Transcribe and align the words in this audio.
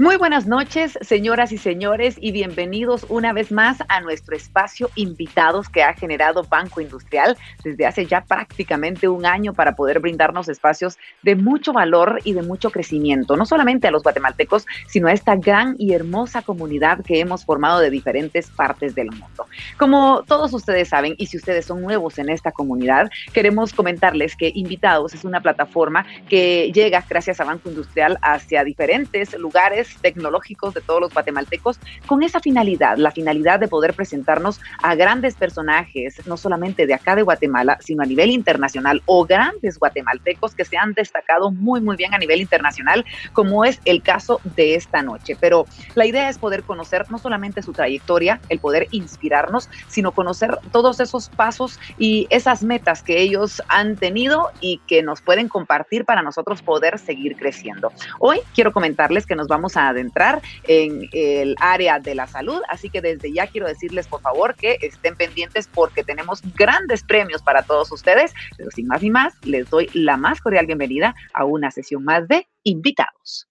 Muy 0.00 0.16
buenas 0.16 0.46
noches, 0.46 0.98
señoras 1.02 1.52
y 1.52 1.58
señores, 1.58 2.16
y 2.18 2.32
bienvenidos 2.32 3.04
una 3.10 3.34
vez 3.34 3.52
más 3.52 3.82
a 3.86 4.00
nuestro 4.00 4.34
espacio 4.34 4.88
invitados 4.94 5.68
que 5.68 5.82
ha 5.82 5.92
generado 5.92 6.42
Banco 6.42 6.80
Industrial 6.80 7.36
desde 7.62 7.84
hace 7.84 8.06
ya 8.06 8.22
prácticamente 8.22 9.08
un 9.08 9.26
año 9.26 9.52
para 9.52 9.76
poder 9.76 10.00
brindarnos 10.00 10.48
espacios 10.48 10.96
de 11.22 11.36
mucho 11.36 11.74
valor 11.74 12.18
y 12.24 12.32
de 12.32 12.40
mucho 12.40 12.70
crecimiento, 12.70 13.36
no 13.36 13.44
solamente 13.44 13.88
a 13.88 13.90
los 13.90 14.02
guatemaltecos, 14.02 14.66
sino 14.86 15.08
a 15.08 15.12
esta 15.12 15.36
gran 15.36 15.76
y 15.78 15.92
hermosa 15.92 16.40
comunidad 16.40 17.04
que 17.04 17.20
hemos 17.20 17.44
formado 17.44 17.78
de 17.80 17.90
diferentes 17.90 18.48
partes 18.48 18.94
del 18.94 19.10
mundo. 19.10 19.48
Como 19.76 20.22
todos 20.26 20.54
ustedes 20.54 20.88
saben, 20.88 21.14
y 21.18 21.26
si 21.26 21.36
ustedes 21.36 21.66
son 21.66 21.82
nuevos 21.82 22.18
en 22.18 22.30
esta 22.30 22.52
comunidad, 22.52 23.10
queremos 23.34 23.74
comentarles 23.74 24.34
que 24.34 24.50
Invitados 24.54 25.12
es 25.12 25.26
una 25.26 25.42
plataforma 25.42 26.06
que 26.26 26.72
llega 26.72 27.04
gracias 27.06 27.38
a 27.38 27.44
Banco 27.44 27.68
Industrial 27.68 28.18
hacia 28.22 28.64
diferentes 28.64 29.38
lugares 29.38 29.89
tecnológicos 29.96 30.74
de 30.74 30.80
todos 30.80 31.00
los 31.00 31.12
guatemaltecos 31.12 31.78
con 32.06 32.22
esa 32.22 32.40
finalidad, 32.40 32.96
la 32.96 33.10
finalidad 33.10 33.60
de 33.60 33.68
poder 33.68 33.94
presentarnos 33.94 34.60
a 34.82 34.94
grandes 34.94 35.34
personajes, 35.34 36.26
no 36.26 36.36
solamente 36.36 36.86
de 36.86 36.94
acá 36.94 37.16
de 37.16 37.22
Guatemala, 37.22 37.78
sino 37.80 38.02
a 38.02 38.06
nivel 38.06 38.30
internacional 38.30 39.02
o 39.06 39.24
grandes 39.24 39.78
guatemaltecos 39.78 40.54
que 40.54 40.64
se 40.64 40.76
han 40.76 40.92
destacado 40.92 41.50
muy, 41.50 41.80
muy 41.80 41.96
bien 41.96 42.14
a 42.14 42.18
nivel 42.18 42.40
internacional, 42.40 43.04
como 43.32 43.64
es 43.64 43.80
el 43.84 44.02
caso 44.02 44.40
de 44.56 44.74
esta 44.74 45.02
noche. 45.02 45.36
Pero 45.40 45.66
la 45.94 46.06
idea 46.06 46.28
es 46.28 46.38
poder 46.38 46.62
conocer 46.62 47.10
no 47.10 47.18
solamente 47.18 47.62
su 47.62 47.72
trayectoria, 47.72 48.40
el 48.48 48.58
poder 48.58 48.88
inspirarnos, 48.90 49.68
sino 49.88 50.12
conocer 50.12 50.58
todos 50.72 51.00
esos 51.00 51.28
pasos 51.28 51.78
y 51.98 52.26
esas 52.30 52.62
metas 52.62 53.02
que 53.02 53.20
ellos 53.20 53.62
han 53.68 53.96
tenido 53.96 54.50
y 54.60 54.78
que 54.86 55.02
nos 55.02 55.20
pueden 55.22 55.48
compartir 55.48 56.04
para 56.04 56.22
nosotros 56.22 56.62
poder 56.62 56.98
seguir 56.98 57.36
creciendo. 57.36 57.92
Hoy 58.18 58.40
quiero 58.54 58.72
comentarles 58.72 59.26
que 59.26 59.34
nos 59.34 59.48
vamos 59.48 59.76
a 59.76 59.79
adentrar 59.88 60.40
en 60.64 61.08
el 61.12 61.54
área 61.60 61.98
de 61.98 62.14
la 62.14 62.26
salud. 62.26 62.60
Así 62.68 62.90
que 62.90 63.00
desde 63.00 63.32
ya 63.32 63.46
quiero 63.46 63.66
decirles, 63.66 64.06
por 64.06 64.20
favor, 64.20 64.54
que 64.54 64.78
estén 64.80 65.16
pendientes 65.16 65.68
porque 65.68 66.04
tenemos 66.04 66.42
grandes 66.54 67.02
premios 67.02 67.42
para 67.42 67.62
todos 67.62 67.90
ustedes. 67.92 68.32
Pero 68.56 68.70
sin 68.70 68.86
más 68.86 69.02
ni 69.02 69.10
más, 69.10 69.34
les 69.44 69.68
doy 69.68 69.88
la 69.92 70.16
más 70.16 70.40
cordial 70.40 70.66
bienvenida 70.66 71.14
a 71.34 71.44
una 71.44 71.70
sesión 71.70 72.04
más 72.04 72.28
de 72.28 72.46
invitados. 72.62 73.49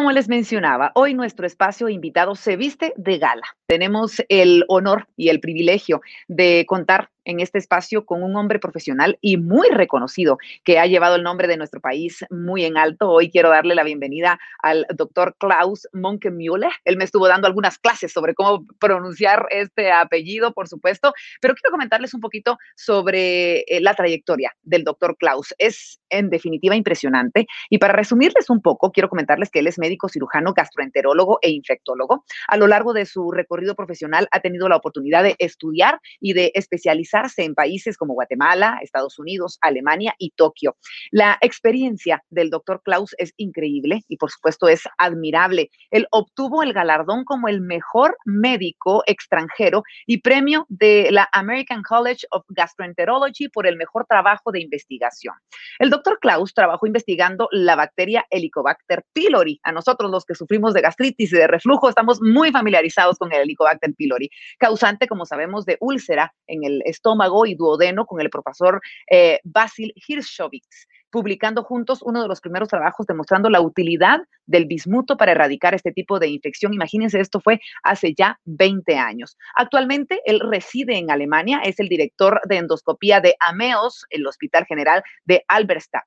Como 0.00 0.12
les 0.12 0.30
mencionaba, 0.30 0.92
hoy 0.94 1.12
nuestro 1.12 1.46
espacio 1.46 1.90
invitado 1.90 2.34
se 2.34 2.56
viste 2.56 2.94
de 2.96 3.18
gala. 3.18 3.42
Tenemos 3.66 4.22
el 4.30 4.64
honor 4.68 5.08
y 5.14 5.28
el 5.28 5.40
privilegio 5.40 6.00
de 6.26 6.64
contar 6.66 7.10
en 7.30 7.40
este 7.40 7.58
espacio 7.58 8.04
con 8.04 8.22
un 8.22 8.36
hombre 8.36 8.58
profesional 8.58 9.16
y 9.20 9.36
muy 9.36 9.68
reconocido 9.68 10.38
que 10.64 10.78
ha 10.78 10.86
llevado 10.86 11.16
el 11.16 11.22
nombre 11.22 11.46
de 11.46 11.56
nuestro 11.56 11.80
país 11.80 12.24
muy 12.28 12.64
en 12.64 12.76
alto. 12.76 13.08
Hoy 13.08 13.30
quiero 13.30 13.50
darle 13.50 13.74
la 13.74 13.84
bienvenida 13.84 14.38
al 14.58 14.86
doctor 14.94 15.36
Klaus 15.38 15.88
Monkemühle. 15.92 16.68
Él 16.84 16.96
me 16.96 17.04
estuvo 17.04 17.28
dando 17.28 17.46
algunas 17.46 17.78
clases 17.78 18.12
sobre 18.12 18.34
cómo 18.34 18.66
pronunciar 18.78 19.46
este 19.50 19.92
apellido, 19.92 20.52
por 20.52 20.68
supuesto, 20.68 21.12
pero 21.40 21.54
quiero 21.54 21.70
comentarles 21.70 22.14
un 22.14 22.20
poquito 22.20 22.58
sobre 22.74 23.60
eh, 23.60 23.80
la 23.80 23.94
trayectoria 23.94 24.52
del 24.62 24.82
doctor 24.82 25.16
Klaus. 25.16 25.54
Es 25.58 26.00
en 26.10 26.30
definitiva 26.30 26.74
impresionante 26.74 27.46
y 27.68 27.78
para 27.78 27.92
resumirles 27.92 28.50
un 28.50 28.60
poco, 28.60 28.90
quiero 28.90 29.08
comentarles 29.08 29.50
que 29.50 29.60
él 29.60 29.68
es 29.68 29.78
médico 29.78 30.08
cirujano, 30.08 30.52
gastroenterólogo 30.52 31.38
e 31.42 31.50
infectólogo. 31.50 32.24
A 32.48 32.56
lo 32.56 32.66
largo 32.66 32.92
de 32.92 33.06
su 33.06 33.30
recorrido 33.30 33.76
profesional 33.76 34.26
ha 34.32 34.40
tenido 34.40 34.68
la 34.68 34.76
oportunidad 34.76 35.22
de 35.22 35.36
estudiar 35.38 36.00
y 36.18 36.32
de 36.32 36.50
especializar 36.54 37.19
en 37.38 37.54
países 37.54 37.96
como 37.96 38.14
Guatemala, 38.14 38.78
Estados 38.82 39.18
Unidos, 39.18 39.58
Alemania 39.60 40.14
y 40.18 40.30
Tokio. 40.30 40.76
La 41.10 41.38
experiencia 41.40 42.22
del 42.30 42.50
doctor 42.50 42.80
Klaus 42.82 43.14
es 43.18 43.32
increíble 43.36 44.02
y 44.08 44.16
por 44.16 44.30
supuesto 44.30 44.68
es 44.68 44.82
admirable. 44.98 45.70
Él 45.90 46.06
obtuvo 46.10 46.62
el 46.62 46.72
galardón 46.72 47.24
como 47.24 47.48
el 47.48 47.60
mejor 47.60 48.16
médico 48.24 49.02
extranjero 49.06 49.82
y 50.06 50.18
premio 50.18 50.66
de 50.68 51.08
la 51.10 51.28
American 51.32 51.82
College 51.82 52.26
of 52.30 52.44
Gastroenterology 52.48 53.48
por 53.48 53.66
el 53.66 53.76
mejor 53.76 54.06
trabajo 54.08 54.52
de 54.52 54.60
investigación. 54.60 55.34
El 55.78 55.90
doctor 55.90 56.18
Klaus 56.20 56.54
trabajó 56.54 56.86
investigando 56.86 57.48
la 57.52 57.76
bacteria 57.76 58.26
Helicobacter 58.30 59.04
pylori. 59.12 59.60
A 59.62 59.72
nosotros 59.72 60.10
los 60.10 60.24
que 60.24 60.34
sufrimos 60.34 60.74
de 60.74 60.80
gastritis 60.80 61.32
y 61.32 61.36
de 61.36 61.46
reflujo 61.46 61.88
estamos 61.88 62.20
muy 62.22 62.50
familiarizados 62.50 63.18
con 63.18 63.32
el 63.32 63.42
Helicobacter 63.42 63.94
pylori, 63.94 64.30
causante, 64.58 65.06
como 65.06 65.26
sabemos, 65.26 65.66
de 65.66 65.76
úlcera 65.80 66.32
en 66.46 66.64
el 66.64 66.82
estómago 66.84 66.99
y 67.46 67.54
duodeno 67.54 68.06
con 68.06 68.20
el 68.20 68.30
profesor 68.30 68.80
eh, 69.10 69.40
Basil 69.44 69.92
Hirschowitz, 69.94 70.86
publicando 71.10 71.64
juntos 71.64 72.00
uno 72.02 72.22
de 72.22 72.28
los 72.28 72.40
primeros 72.40 72.68
trabajos 72.68 73.06
demostrando 73.06 73.50
la 73.50 73.60
utilidad 73.60 74.20
del 74.46 74.66
bismuto 74.66 75.16
para 75.16 75.32
erradicar 75.32 75.74
este 75.74 75.92
tipo 75.92 76.18
de 76.18 76.28
infección. 76.28 76.74
Imagínense, 76.74 77.20
esto 77.20 77.40
fue 77.40 77.60
hace 77.82 78.14
ya 78.14 78.38
20 78.44 78.96
años. 78.96 79.36
Actualmente 79.56 80.20
él 80.24 80.40
reside 80.40 80.98
en 80.98 81.10
Alemania, 81.10 81.60
es 81.64 81.80
el 81.80 81.88
director 81.88 82.40
de 82.48 82.58
endoscopía 82.58 83.20
de 83.20 83.34
AMEOS, 83.40 84.06
el 84.10 84.26
Hospital 84.26 84.66
General 84.66 85.02
de 85.24 85.44
Alberstadt 85.48 86.06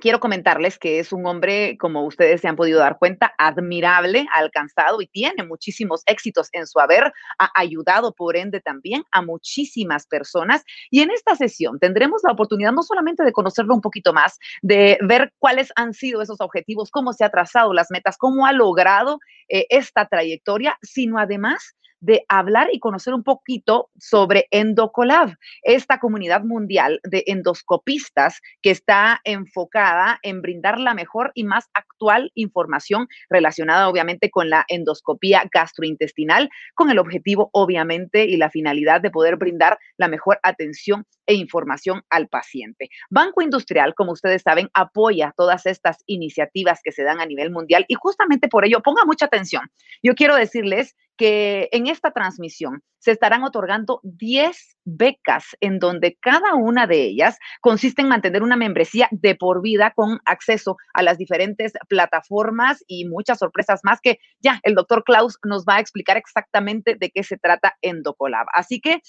quiero 0.00 0.20
comentarles 0.20 0.78
que 0.78 0.98
es 0.98 1.12
un 1.12 1.26
hombre, 1.26 1.76
como 1.78 2.04
ustedes 2.04 2.40
se 2.40 2.48
han 2.48 2.56
podido 2.56 2.80
dar 2.80 2.98
cuenta, 2.98 3.34
admirable, 3.38 4.26
alcanzado 4.34 5.00
y 5.00 5.06
tiene 5.06 5.44
muchísimos 5.44 6.02
éxitos 6.06 6.48
en 6.52 6.66
su 6.66 6.80
haber, 6.80 7.12
ha 7.38 7.50
ayudado 7.54 8.12
por 8.12 8.36
ende 8.36 8.60
también 8.60 9.04
a 9.12 9.22
muchísimas 9.22 10.06
personas. 10.06 10.64
Y 10.90 11.02
en 11.02 11.10
esta 11.10 11.36
sesión 11.36 11.78
tendremos 11.78 12.22
la 12.24 12.32
oportunidad 12.32 12.72
no 12.72 12.82
solamente 12.82 13.22
de 13.22 13.32
conocerlo 13.32 13.74
un 13.74 13.80
poquito 13.80 14.12
más, 14.12 14.38
de 14.62 14.98
ver 15.02 15.32
cuáles 15.38 15.72
han 15.76 15.94
sido 15.94 16.22
esos 16.22 16.40
objetivos, 16.40 16.90
cómo 16.90 17.12
se 17.12 17.24
ha 17.24 17.30
trazado 17.30 17.72
las 17.72 17.90
metas, 17.90 18.16
cómo 18.16 18.46
ha 18.46 18.52
logrado 18.52 19.20
eh, 19.48 19.66
esta 19.70 20.06
trayectoria, 20.06 20.78
sino 20.82 21.18
además 21.18 21.76
de 22.00 22.24
hablar 22.28 22.68
y 22.72 22.80
conocer 22.80 23.14
un 23.14 23.22
poquito 23.22 23.90
sobre 23.98 24.46
Endocolab, 24.50 25.36
esta 25.62 25.98
comunidad 25.98 26.42
mundial 26.42 27.00
de 27.04 27.24
endoscopistas 27.26 28.40
que 28.62 28.70
está 28.70 29.20
enfocada 29.24 30.18
en 30.22 30.42
brindar 30.42 30.80
la 30.80 30.94
mejor 30.94 31.32
y 31.34 31.44
más 31.44 31.68
actual 31.74 32.32
información 32.34 33.08
relacionada 33.28 33.88
obviamente 33.88 34.30
con 34.30 34.50
la 34.50 34.64
endoscopía 34.68 35.44
gastrointestinal, 35.52 36.50
con 36.74 36.90
el 36.90 36.98
objetivo 36.98 37.50
obviamente 37.52 38.24
y 38.24 38.36
la 38.36 38.50
finalidad 38.50 39.00
de 39.00 39.10
poder 39.10 39.36
brindar 39.36 39.78
la 39.96 40.08
mejor 40.08 40.40
atención 40.42 41.06
e 41.26 41.34
información 41.34 42.02
al 42.10 42.28
paciente. 42.28 42.88
Banco 43.08 43.42
Industrial, 43.42 43.94
como 43.94 44.12
ustedes 44.12 44.42
saben, 44.42 44.68
apoya 44.74 45.32
todas 45.36 45.66
estas 45.66 45.98
iniciativas 46.06 46.80
que 46.82 46.92
se 46.92 47.04
dan 47.04 47.20
a 47.20 47.26
nivel 47.26 47.50
mundial 47.50 47.84
y 47.88 47.94
justamente 47.94 48.48
por 48.48 48.64
ello, 48.64 48.80
ponga 48.80 49.04
mucha 49.04 49.26
atención. 49.26 49.70
Yo 50.02 50.14
quiero 50.14 50.34
decirles 50.34 50.96
que 51.20 51.68
en 51.72 51.86
esta 51.86 52.12
transmisión 52.12 52.82
se 52.98 53.10
estarán 53.10 53.44
otorgando 53.44 54.00
10 54.04 54.56
becas 54.86 55.44
en 55.60 55.78
donde 55.78 56.16
cada 56.18 56.54
una 56.54 56.86
de 56.86 57.02
ellas 57.02 57.36
consiste 57.60 58.00
en 58.00 58.08
mantener 58.08 58.42
una 58.42 58.56
membresía 58.56 59.06
de 59.10 59.34
por 59.34 59.60
vida 59.60 59.92
con 59.94 60.20
acceso 60.24 60.76
a 60.94 61.02
las 61.02 61.18
diferentes 61.18 61.74
plataformas 61.90 62.82
y 62.86 63.04
muchas 63.06 63.36
sorpresas 63.36 63.80
más 63.84 64.00
que 64.00 64.16
ya 64.42 64.60
el 64.62 64.74
doctor 64.74 65.04
Klaus 65.04 65.36
nos 65.44 65.66
va 65.66 65.76
a 65.76 65.80
explicar 65.80 66.16
exactamente 66.16 66.96
de 66.98 67.10
qué 67.10 67.22
se 67.22 67.36
trata 67.36 67.76
Endocolab. 67.82 68.46
Así 68.54 68.80
que 68.80 69.02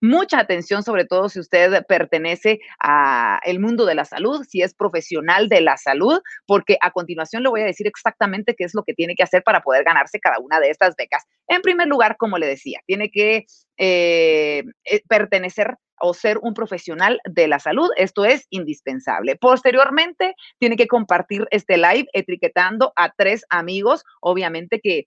mucha 0.00 0.38
atención, 0.38 0.82
sobre 0.82 1.04
todo 1.04 1.28
si 1.28 1.40
usted 1.40 1.84
pertenece 1.86 2.60
al 2.78 3.58
mundo 3.58 3.86
de 3.86 3.94
la 3.94 4.04
salud, 4.04 4.44
si 4.48 4.62
es 4.62 4.74
profesional 4.74 5.48
de 5.48 5.60
la 5.60 5.76
salud, 5.76 6.20
porque 6.46 6.76
a 6.80 6.90
continuación 6.90 7.42
le 7.42 7.48
voy 7.48 7.62
a 7.62 7.66
decir 7.66 7.86
exactamente 7.86 8.54
qué 8.56 8.64
es 8.64 8.74
lo 8.74 8.82
que 8.82 8.94
tiene 8.94 9.14
que 9.14 9.22
hacer 9.22 9.42
para 9.42 9.60
poder 9.60 9.84
ganarse 9.84 10.20
cada 10.20 10.38
una 10.38 10.60
de 10.60 10.70
estas 10.70 10.94
becas. 10.96 11.24
En 11.48 11.62
primer 11.62 11.88
lugar, 11.88 12.16
como 12.16 12.38
le 12.38 12.46
decía, 12.46 12.80
tiene 12.86 13.10
que 13.10 13.46
eh, 13.78 14.64
eh, 14.84 15.02
pertenecer 15.08 15.76
o 15.98 16.14
ser 16.14 16.38
un 16.42 16.54
profesional 16.54 17.20
de 17.24 17.48
la 17.48 17.58
salud. 17.58 17.88
Esto 17.96 18.24
es 18.24 18.46
indispensable. 18.50 19.36
Posteriormente, 19.36 20.34
tiene 20.58 20.76
que 20.76 20.86
compartir 20.86 21.46
este 21.50 21.76
live 21.78 22.06
etiquetando 22.12 22.92
a 22.96 23.12
tres 23.16 23.44
amigos, 23.48 24.04
obviamente 24.20 24.80
que 24.82 25.06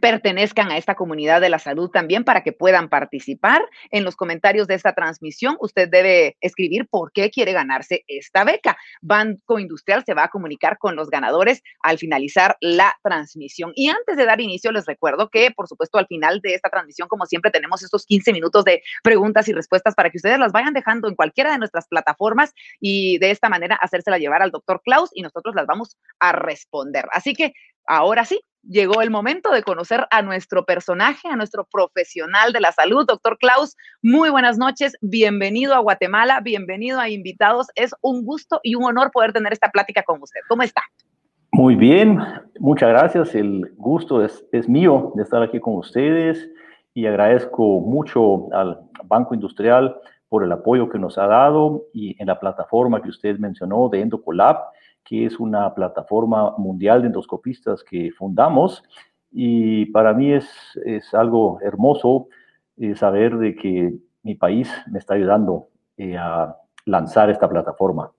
pertenezcan 0.00 0.70
a 0.70 0.76
esta 0.76 0.94
comunidad 0.94 1.40
de 1.40 1.48
la 1.48 1.58
salud 1.58 1.90
también 1.90 2.24
para 2.24 2.42
que 2.42 2.52
puedan 2.52 2.88
participar. 2.88 3.62
En 3.90 4.04
los 4.04 4.16
comentarios 4.16 4.66
de 4.66 4.74
esta 4.74 4.94
transmisión, 4.94 5.56
usted 5.60 5.88
debe 5.88 6.36
escribir 6.40 6.86
por 6.88 7.12
qué 7.12 7.30
quiere 7.30 7.52
ganarse 7.52 8.04
esta 8.06 8.44
beca. 8.44 8.76
Banco 9.00 9.58
Industrial 9.58 10.04
se 10.04 10.14
va 10.14 10.24
a 10.24 10.28
comunicar 10.28 10.78
con 10.78 10.96
los 10.96 11.08
ganadores 11.08 11.62
al 11.80 11.98
finalizar 11.98 12.56
la 12.60 12.94
transmisión. 13.02 13.72
Y 13.74 13.88
antes 13.88 14.16
de 14.16 14.26
dar 14.26 14.40
inicio, 14.40 14.72
les 14.72 14.86
recuerdo 14.86 15.28
que, 15.30 15.50
por 15.50 15.66
supuesto, 15.68 15.98
al 15.98 16.06
final 16.06 16.40
de 16.40 16.54
esta 16.54 16.68
transmisión, 16.68 17.08
como 17.08 17.26
siempre, 17.26 17.50
tenemos 17.50 17.82
estos 17.82 18.04
15 18.06 18.32
minutos 18.32 18.64
de 18.64 18.82
preguntas 19.02 19.48
y 19.48 19.52
respuestas 19.52 19.94
para 19.94 20.10
que 20.10 20.18
ustedes 20.18 20.38
las 20.38 20.52
vayan 20.52 20.74
dejando 20.74 21.08
en 21.08 21.14
cualquiera 21.14 21.52
de 21.52 21.58
nuestras 21.58 21.88
plataformas 21.88 22.52
y 22.80 23.18
de 23.18 23.30
esta 23.30 23.48
manera 23.48 23.76
hacérsela 23.76 24.18
llevar 24.18 24.42
al 24.42 24.50
doctor 24.50 24.82
Klaus 24.84 25.10
y 25.14 25.22
nosotros 25.22 25.54
las 25.54 25.66
vamos 25.66 25.96
a 26.18 26.32
responder. 26.32 27.06
Así 27.12 27.34
que 27.34 27.52
ahora 27.86 28.24
sí, 28.24 28.40
llegó 28.68 29.00
el 29.02 29.10
momento 29.10 29.50
de 29.50 29.62
conocer 29.62 30.06
a 30.10 30.22
nuestro 30.22 30.64
personaje, 30.64 31.28
a 31.28 31.36
nuestro 31.36 31.64
profesional 31.64 32.52
de 32.52 32.60
la 32.60 32.72
salud, 32.72 33.06
doctor 33.06 33.38
Klaus. 33.38 33.76
Muy 34.02 34.30
buenas 34.30 34.58
noches, 34.58 34.96
bienvenido 35.00 35.74
a 35.74 35.78
Guatemala, 35.78 36.40
bienvenido 36.40 36.98
a 37.00 37.08
invitados. 37.08 37.68
Es 37.74 37.94
un 38.00 38.24
gusto 38.24 38.60
y 38.62 38.74
un 38.74 38.84
honor 38.84 39.10
poder 39.12 39.32
tener 39.32 39.52
esta 39.52 39.70
plática 39.70 40.02
con 40.02 40.22
usted. 40.22 40.40
¿Cómo 40.48 40.62
está? 40.62 40.82
Muy 41.52 41.74
bien, 41.74 42.18
muchas 42.58 42.90
gracias. 42.90 43.34
El 43.34 43.72
gusto 43.76 44.24
es, 44.24 44.68
mío 44.68 45.12
de 45.14 45.22
estar 45.22 45.42
aquí 45.42 45.60
con 45.60 45.76
ustedes 45.76 46.50
y 46.92 47.06
agradezco 47.06 47.80
mucho 47.80 48.52
al 48.52 48.80
Banco 49.04 49.34
Industrial 49.34 49.96
por 50.28 50.42
el 50.42 50.50
apoyo 50.50 50.88
que 50.88 50.98
nos 50.98 51.18
ha 51.18 51.26
dado 51.26 51.84
y 51.92 52.20
en 52.20 52.26
la 52.26 52.40
plataforma 52.40 53.00
que 53.00 53.10
usted 53.10 53.38
mencionó 53.38 53.88
de 53.88 54.00
Endocolab 54.00 54.56
que 55.06 55.24
es 55.24 55.38
una 55.38 55.72
plataforma 55.72 56.54
mundial 56.58 57.00
de 57.00 57.06
endoscopistas 57.06 57.84
que 57.84 58.10
fundamos. 58.10 58.82
Y 59.30 59.86
para 59.86 60.12
mí 60.12 60.32
es, 60.32 60.48
es 60.84 61.14
algo 61.14 61.60
hermoso 61.62 62.28
eh, 62.76 62.94
saber 62.96 63.38
de 63.38 63.54
que 63.54 63.94
mi 64.22 64.34
país 64.34 64.68
me 64.90 64.98
está 64.98 65.14
ayudando 65.14 65.68
eh, 65.96 66.16
a 66.18 66.56
lanzar 66.84 67.30
esta 67.30 67.48
plataforma. 67.48 68.10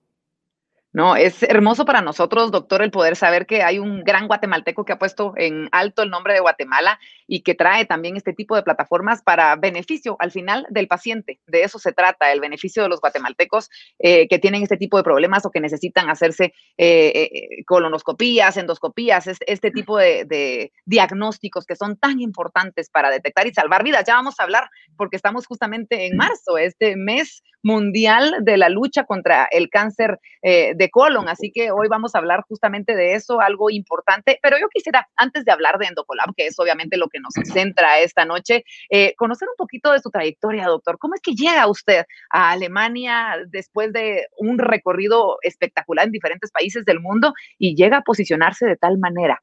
No, 0.98 1.14
es 1.14 1.44
hermoso 1.44 1.84
para 1.84 2.00
nosotros, 2.00 2.50
doctor, 2.50 2.82
el 2.82 2.90
poder 2.90 3.14
saber 3.14 3.46
que 3.46 3.62
hay 3.62 3.78
un 3.78 4.02
gran 4.02 4.26
guatemalteco 4.26 4.84
que 4.84 4.92
ha 4.92 4.98
puesto 4.98 5.32
en 5.36 5.68
alto 5.70 6.02
el 6.02 6.10
nombre 6.10 6.34
de 6.34 6.40
Guatemala 6.40 6.98
y 7.28 7.42
que 7.42 7.54
trae 7.54 7.84
también 7.84 8.16
este 8.16 8.32
tipo 8.32 8.56
de 8.56 8.64
plataformas 8.64 9.22
para 9.22 9.54
beneficio 9.54 10.16
al 10.18 10.32
final 10.32 10.66
del 10.70 10.88
paciente. 10.88 11.38
De 11.46 11.62
eso 11.62 11.78
se 11.78 11.92
trata, 11.92 12.32
el 12.32 12.40
beneficio 12.40 12.82
de 12.82 12.88
los 12.88 13.00
guatemaltecos 13.00 13.70
eh, 14.00 14.26
que 14.26 14.40
tienen 14.40 14.64
este 14.64 14.76
tipo 14.76 14.96
de 14.96 15.04
problemas 15.04 15.46
o 15.46 15.52
que 15.52 15.60
necesitan 15.60 16.10
hacerse 16.10 16.52
eh, 16.78 17.30
eh, 17.32 17.64
colonoscopías, 17.64 18.56
endoscopías, 18.56 19.28
este, 19.28 19.70
tipo 19.70 19.98
de, 19.98 20.24
de, 20.24 20.72
diagnósticos 20.84 21.64
que 21.64 21.76
son 21.76 21.96
tan 21.96 22.20
importantes 22.20 22.90
para 22.90 23.10
detectar 23.10 23.46
y 23.46 23.54
salvar 23.54 23.84
vidas. 23.84 24.02
Ya 24.04 24.14
vamos 24.14 24.40
a 24.40 24.42
hablar 24.42 24.68
porque 24.96 25.14
estamos 25.14 25.46
justamente 25.46 26.06
en 26.06 26.16
marzo, 26.16 26.58
este 26.58 26.96
mes 26.96 27.44
mundial 27.62 28.36
de 28.40 28.56
la 28.56 28.68
lucha 28.68 29.04
contra 29.04 29.46
el 29.50 29.68
cáncer 29.68 30.18
de 30.42 30.87
colon. 30.90 31.28
Así 31.28 31.50
que 31.52 31.70
hoy 31.70 31.88
vamos 31.88 32.14
a 32.14 32.18
hablar 32.18 32.44
justamente 32.48 32.94
de 32.94 33.14
eso, 33.14 33.40
algo 33.40 33.70
importante. 33.70 34.38
Pero 34.42 34.58
yo 34.58 34.68
quisiera, 34.68 35.08
antes 35.16 35.44
de 35.44 35.52
hablar 35.52 35.78
de 35.78 35.86
Endocolab, 35.86 36.34
que 36.36 36.46
es 36.46 36.58
obviamente 36.58 36.96
lo 36.96 37.08
que 37.08 37.20
nos 37.20 37.32
centra 37.52 37.98
esta 37.98 38.24
noche, 38.24 38.64
eh, 38.90 39.14
conocer 39.16 39.48
un 39.48 39.56
poquito 39.56 39.92
de 39.92 40.00
su 40.00 40.10
trayectoria, 40.10 40.66
doctor. 40.66 40.98
¿Cómo 40.98 41.14
es 41.14 41.20
que 41.20 41.34
llega 41.34 41.66
usted 41.68 42.04
a 42.30 42.50
Alemania 42.50 43.36
después 43.48 43.92
de 43.92 44.26
un 44.38 44.58
recorrido 44.58 45.38
espectacular 45.42 46.06
en 46.06 46.12
diferentes 46.12 46.50
países 46.50 46.84
del 46.84 47.00
mundo 47.00 47.32
y 47.58 47.74
llega 47.74 47.98
a 47.98 48.02
posicionarse 48.02 48.66
de 48.66 48.76
tal 48.76 48.98
manera? 48.98 49.42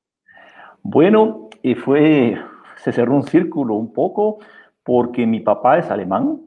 Bueno, 0.81 1.49
y 1.63 1.75
fue, 1.75 2.37
se 2.77 2.91
cerró 2.91 3.15
un 3.15 3.23
círculo 3.23 3.75
un 3.75 3.91
poco 3.91 4.39
porque 4.83 5.25
mi 5.25 5.39
papá 5.39 5.79
es 5.79 5.89
alemán 5.89 6.41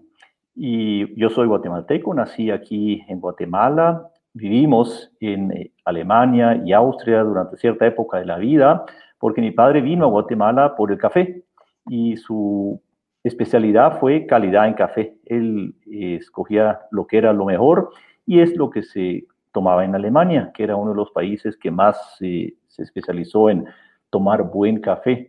y 0.55 1.19
yo 1.21 1.31
soy 1.31 1.47
guatemalteco, 1.47 2.15
nací 2.15 2.50
aquí 2.50 3.05
en 3.09 3.21
Guatemala, 3.21 4.11
vivimos 4.34 5.10
en 5.20 5.52
eh, 5.52 5.72
Alemania 5.84 6.60
y 6.64 6.72
Austria 6.72 7.22
durante 7.22 7.56
cierta 7.56 7.86
época 7.86 8.19
de 8.19 8.26
la 8.26 8.38
vida, 8.38 8.84
porque 9.19 9.40
mi 9.40 9.50
padre 9.50 9.80
vino 9.80 10.04
a 10.04 10.08
Guatemala 10.08 10.76
por 10.76 10.92
el 10.92 10.98
café 10.98 11.42
y 11.88 12.16
su 12.16 12.80
especialidad 13.25 13.98
fue 13.98 14.26
calidad 14.26 14.69
en 14.69 14.75
café. 14.75 15.16
Él 15.25 15.75
eh, 15.90 16.16
escogía 16.20 16.80
lo 16.90 17.06
que 17.06 17.19
era 17.19 17.32
lo 17.32 17.44
mejor 17.44 17.90
y 18.26 18.40
es 18.40 18.56
lo 18.56 18.70
que 18.70 18.82
se 18.82 19.25
tomaba 19.52 19.84
en 19.84 19.94
Alemania, 19.94 20.52
que 20.54 20.62
era 20.62 20.76
uno 20.76 20.90
de 20.90 20.96
los 20.96 21.10
países 21.10 21.56
que 21.56 21.70
más 21.70 22.16
se 22.19 22.54
especializó 22.76 23.50
en 23.50 23.66
tomar 24.10 24.42
buen 24.44 24.80
café. 24.80 25.28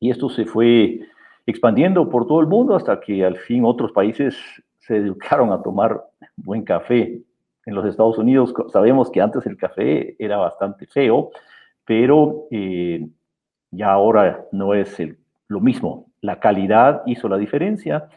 Y 0.00 0.10
esto 0.10 0.28
se 0.28 0.44
fue 0.44 1.00
expandiendo 1.46 2.08
por 2.08 2.26
todo 2.26 2.40
el 2.40 2.46
mundo 2.46 2.76
hasta 2.76 3.00
que 3.00 3.24
al 3.24 3.36
fin 3.36 3.64
otros 3.64 3.90
países 3.92 4.36
se 4.78 4.96
educaron 4.98 5.52
a 5.52 5.62
tomar 5.62 6.04
buen 6.36 6.62
café 6.62 7.22
en 7.68 7.74
los 7.74 7.84
Estados 7.84 8.16
Unidos 8.16 8.54
sabemos 8.72 9.10
que 9.10 9.20
antes 9.20 9.44
el 9.44 9.58
café 9.58 10.16
era 10.18 10.38
bastante 10.38 10.86
feo, 10.86 11.30
pero 11.84 12.46
eh, 12.50 13.06
ya 13.70 13.90
ahora 13.90 14.46
no 14.52 14.72
es 14.72 14.96
lo 15.48 15.60
mismo. 15.60 16.06
La 16.22 16.40
calidad 16.40 17.02
hizo 17.04 17.28
la 17.28 17.36
diferencia. 17.36 18.08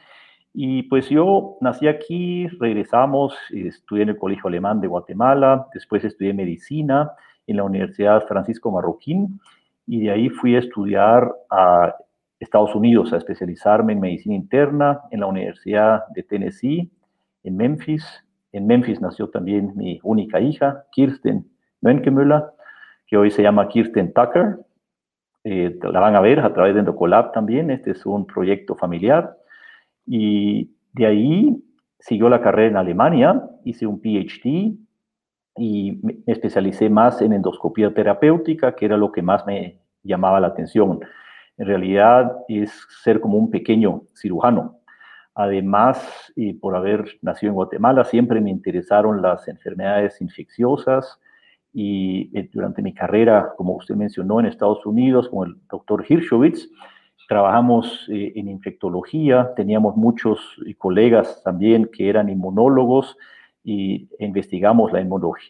Y 0.53 0.83
pues 0.83 1.09
yo 1.09 1.57
nací 1.59 1.89
aquí, 1.89 2.47
regresamos, 2.59 3.35
estudié 3.49 4.03
en 4.03 4.09
el 4.09 4.17
Colegio 4.17 4.47
Alemán 4.47 4.79
de 4.79 4.87
Guatemala, 4.87 5.67
después 5.73 6.05
estudié 6.05 6.33
medicina 6.33 7.11
en 7.45 7.57
la 7.57 7.65
Universidad 7.65 8.25
Francisco 8.27 8.71
Marroquín 8.71 9.41
y 9.85 10.03
de 10.03 10.11
ahí 10.11 10.29
fui 10.29 10.55
a 10.55 10.59
estudiar 10.59 11.29
a 11.49 11.93
Estados 12.39 12.73
Unidos, 12.73 13.11
a 13.11 13.17
especializarme 13.17 13.91
en 13.91 13.99
medicina 13.99 14.35
interna 14.35 15.01
en 15.11 15.19
la 15.19 15.25
Universidad 15.25 16.07
de 16.15 16.23
Tennessee, 16.23 16.89
en 17.43 17.57
Memphis, 17.57 18.23
en 18.51 18.67
Memphis 18.67 19.01
nació 19.01 19.29
también 19.29 19.73
mi 19.75 19.99
única 20.03 20.39
hija, 20.39 20.85
Kirsten 20.91 21.45
Mönkemüller, 21.81 22.43
que 23.07 23.17
hoy 23.17 23.31
se 23.31 23.43
llama 23.43 23.67
Kirsten 23.67 24.13
Tucker. 24.13 24.59
Eh, 25.43 25.79
la 25.81 25.99
van 25.99 26.15
a 26.15 26.21
ver 26.21 26.39
a 26.39 26.53
través 26.53 26.73
de 26.73 26.81
Endocolab 26.81 27.31
también. 27.31 27.71
Este 27.71 27.91
es 27.91 28.05
un 28.05 28.25
proyecto 28.25 28.75
familiar. 28.75 29.37
Y 30.05 30.71
de 30.93 31.05
ahí 31.05 31.63
siguió 31.99 32.29
la 32.29 32.41
carrera 32.41 32.69
en 32.69 32.77
Alemania, 32.77 33.41
hice 33.63 33.85
un 33.85 34.01
PhD 34.01 34.75
y 35.57 35.99
me 36.01 36.17
especialicé 36.25 36.89
más 36.89 37.21
en 37.21 37.33
endoscopía 37.33 37.93
terapéutica, 37.93 38.75
que 38.75 38.85
era 38.85 38.97
lo 38.97 39.11
que 39.11 39.21
más 39.21 39.45
me 39.45 39.79
llamaba 40.03 40.39
la 40.39 40.47
atención. 40.47 40.99
En 41.57 41.67
realidad 41.67 42.31
es 42.47 42.71
ser 43.03 43.19
como 43.19 43.37
un 43.37 43.51
pequeño 43.51 44.03
cirujano. 44.15 44.80
Además, 45.33 46.33
y 46.35 46.53
por 46.53 46.75
haber 46.75 47.17
nacido 47.21 47.51
en 47.51 47.55
Guatemala, 47.55 48.03
siempre 48.03 48.41
me 48.41 48.49
interesaron 48.49 49.21
las 49.21 49.47
enfermedades 49.47 50.19
infecciosas 50.21 51.19
y 51.73 52.37
eh, 52.37 52.49
durante 52.51 52.81
mi 52.81 52.93
carrera, 52.93 53.53
como 53.55 53.75
usted 53.75 53.95
mencionó, 53.95 54.39
en 54.39 54.47
Estados 54.47 54.85
Unidos 54.85 55.29
con 55.29 55.49
el 55.49 55.55
doctor 55.69 56.05
Hirschowitz, 56.07 56.69
trabajamos 57.29 58.09
eh, 58.11 58.33
en 58.35 58.49
infectología, 58.49 59.53
teníamos 59.55 59.95
muchos 59.95 60.39
eh, 60.65 60.75
colegas 60.75 61.41
también 61.43 61.89
que 61.91 62.09
eran 62.09 62.27
inmunólogos 62.27 63.17
y 63.63 64.09
investigamos 64.19 64.91
la 64.91 65.01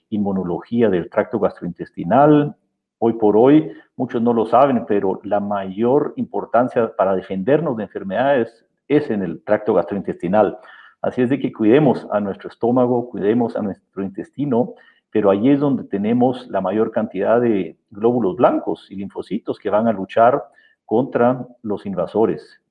inmunología 0.10 0.90
del 0.90 1.10
tracto 1.10 1.40
gastrointestinal. 1.40 2.56
Hoy 3.00 3.14
por 3.14 3.36
hoy, 3.36 3.72
muchos 3.96 4.22
no 4.22 4.34
lo 4.34 4.46
saben, 4.46 4.86
pero 4.86 5.22
la 5.24 5.40
mayor 5.40 6.14
importancia 6.18 6.96
para 6.96 7.16
defendernos 7.16 7.78
de 7.78 7.84
enfermedades 7.84 8.66
es 8.92 9.10
en 9.10 9.24
el 9.24 9.42
tracto 9.44 9.74
gastrointestinal. 9.74 10.58
Así 11.02 11.22
es 11.22 11.30
de 11.30 11.40
que 11.40 11.52
cuidemos 11.52 12.08
a 12.12 12.20
nuestro 12.20 12.50
estómago, 12.50 13.10
cuidemos 13.10 13.56
a 13.56 13.62
nuestro 13.62 14.04
intestino, 14.04 14.76
pero 15.10 15.32
allí 15.32 15.50
es 15.50 15.60
donde 15.60 15.84
tenemos 15.86 16.48
la 16.50 16.62
mayor 16.62 16.92
cantidad 16.92 17.42
de 17.42 17.78
glóbulos 17.90 18.36
blancos 18.36 18.88
y 18.92 18.96
linfocitos 18.96 19.58
que 19.60 19.70
van 19.70 19.88
a 19.88 19.94
luchar 19.94 20.44
contra 20.86 21.48
los 21.64 21.86
invasores. 21.86 22.62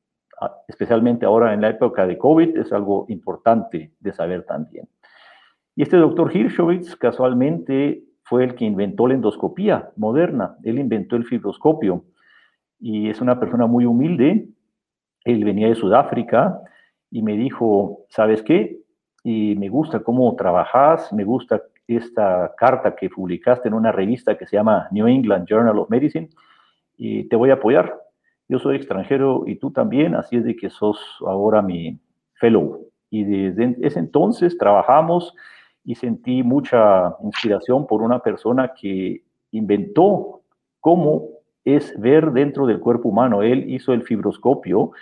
Ah, 0.41 0.55
especialmente 0.69 1.27
ahora 1.27 1.55
en 1.55 1.61
la 1.61 1.71
época 1.71 2.07
de 2.07 2.17
COVID 2.17 2.57
es 2.57 2.73
algo 2.73 3.07
importante 3.09 3.93
de 3.99 4.13
saber 4.13 4.45
también. 4.45 4.89
Y 5.75 5.83
este 5.83 5.97
doctor 5.97 6.35
Hirschowitz 6.35 6.97
casualmente 6.97 8.05
fue 8.23 8.45
el 8.45 8.55
que 8.55 8.65
inventó 8.65 9.07
la 9.07 9.15
endoscopía 9.15 9.91
moderna. 9.97 10.57
Él 10.63 10.79
inventó 10.79 11.17
el 11.17 11.25
fibroscopio 11.25 12.05
y 12.79 13.11
es 13.11 13.21
una 13.21 13.41
persona 13.41 13.67
muy 13.67 13.87
humilde 13.87 14.49
él 15.25 15.45
venía 15.45 15.69
de 15.69 15.75
Sudáfrica 15.75 16.61
y 17.11 17.23
me 17.23 17.37
dijo, 17.37 18.07
¿sabes 18.09 18.43
qué? 18.43 18.79
Y 19.23 19.55
me 19.57 19.69
gusta 19.69 20.01
cómo 20.01 20.35
trabajas, 20.37 21.13
me 21.13 21.25
gusta 21.25 21.63
esta 21.87 22.55
carta 22.57 22.95
que 22.95 23.11
publicaste 23.11 23.69
en 23.69 23.75
una 23.75 23.93
revista 23.93 24.39
que 24.39 24.47
se 24.47 24.57
llama 24.57 24.89
New 24.93 25.07
England 25.09 25.47
Journal 25.49 25.79
of 25.79 25.91
Medicine 25.91 26.29
y 26.97 27.25
te 27.25 27.37
voy 27.37 27.51
a 27.51 27.55
apoyar. 27.55 28.01
Yo 28.49 28.59
soy 28.59 28.77
extranjero 28.77 29.45
y 29.47 29.57
tú 29.57 29.71
también, 29.71 30.15
así 30.15 30.37
es 30.37 30.45
de 30.45 30.57
que 30.57 30.71
sos 30.71 31.01
ahora 31.21 31.63
mi 31.63 31.99
fellow. 32.35 32.87
Y 33.11 33.25
desde 33.25 33.77
ese 33.81 33.99
entonces 33.99 34.57
trabajamos 34.57 35.35
y 35.85 35.95
sentí 35.95 36.43
mucha 36.43 37.17
inspiración 37.23 37.87
por 37.87 38.03
una 38.03 38.21
persona 38.21 38.73
que 38.79 39.23
inventó 39.51 40.43
cómo 40.81 41.40
es 41.65 41.99
ver 42.01 42.33
dentro 42.33 42.67
del 42.67 42.81
cuerpo 42.81 43.09
humano. 43.09 43.43
Él 43.43 43.71
hizo 43.71 43.93
el 43.93 44.03
fibroscopio, 44.03 44.93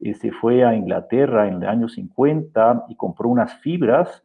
y 0.00 0.14
se 0.14 0.30
fue 0.30 0.64
a 0.64 0.74
Inglaterra 0.74 1.48
en 1.48 1.62
el 1.62 1.68
año 1.68 1.88
50 1.88 2.86
y 2.88 2.94
compró 2.94 3.28
unas 3.28 3.54
fibras 3.54 4.22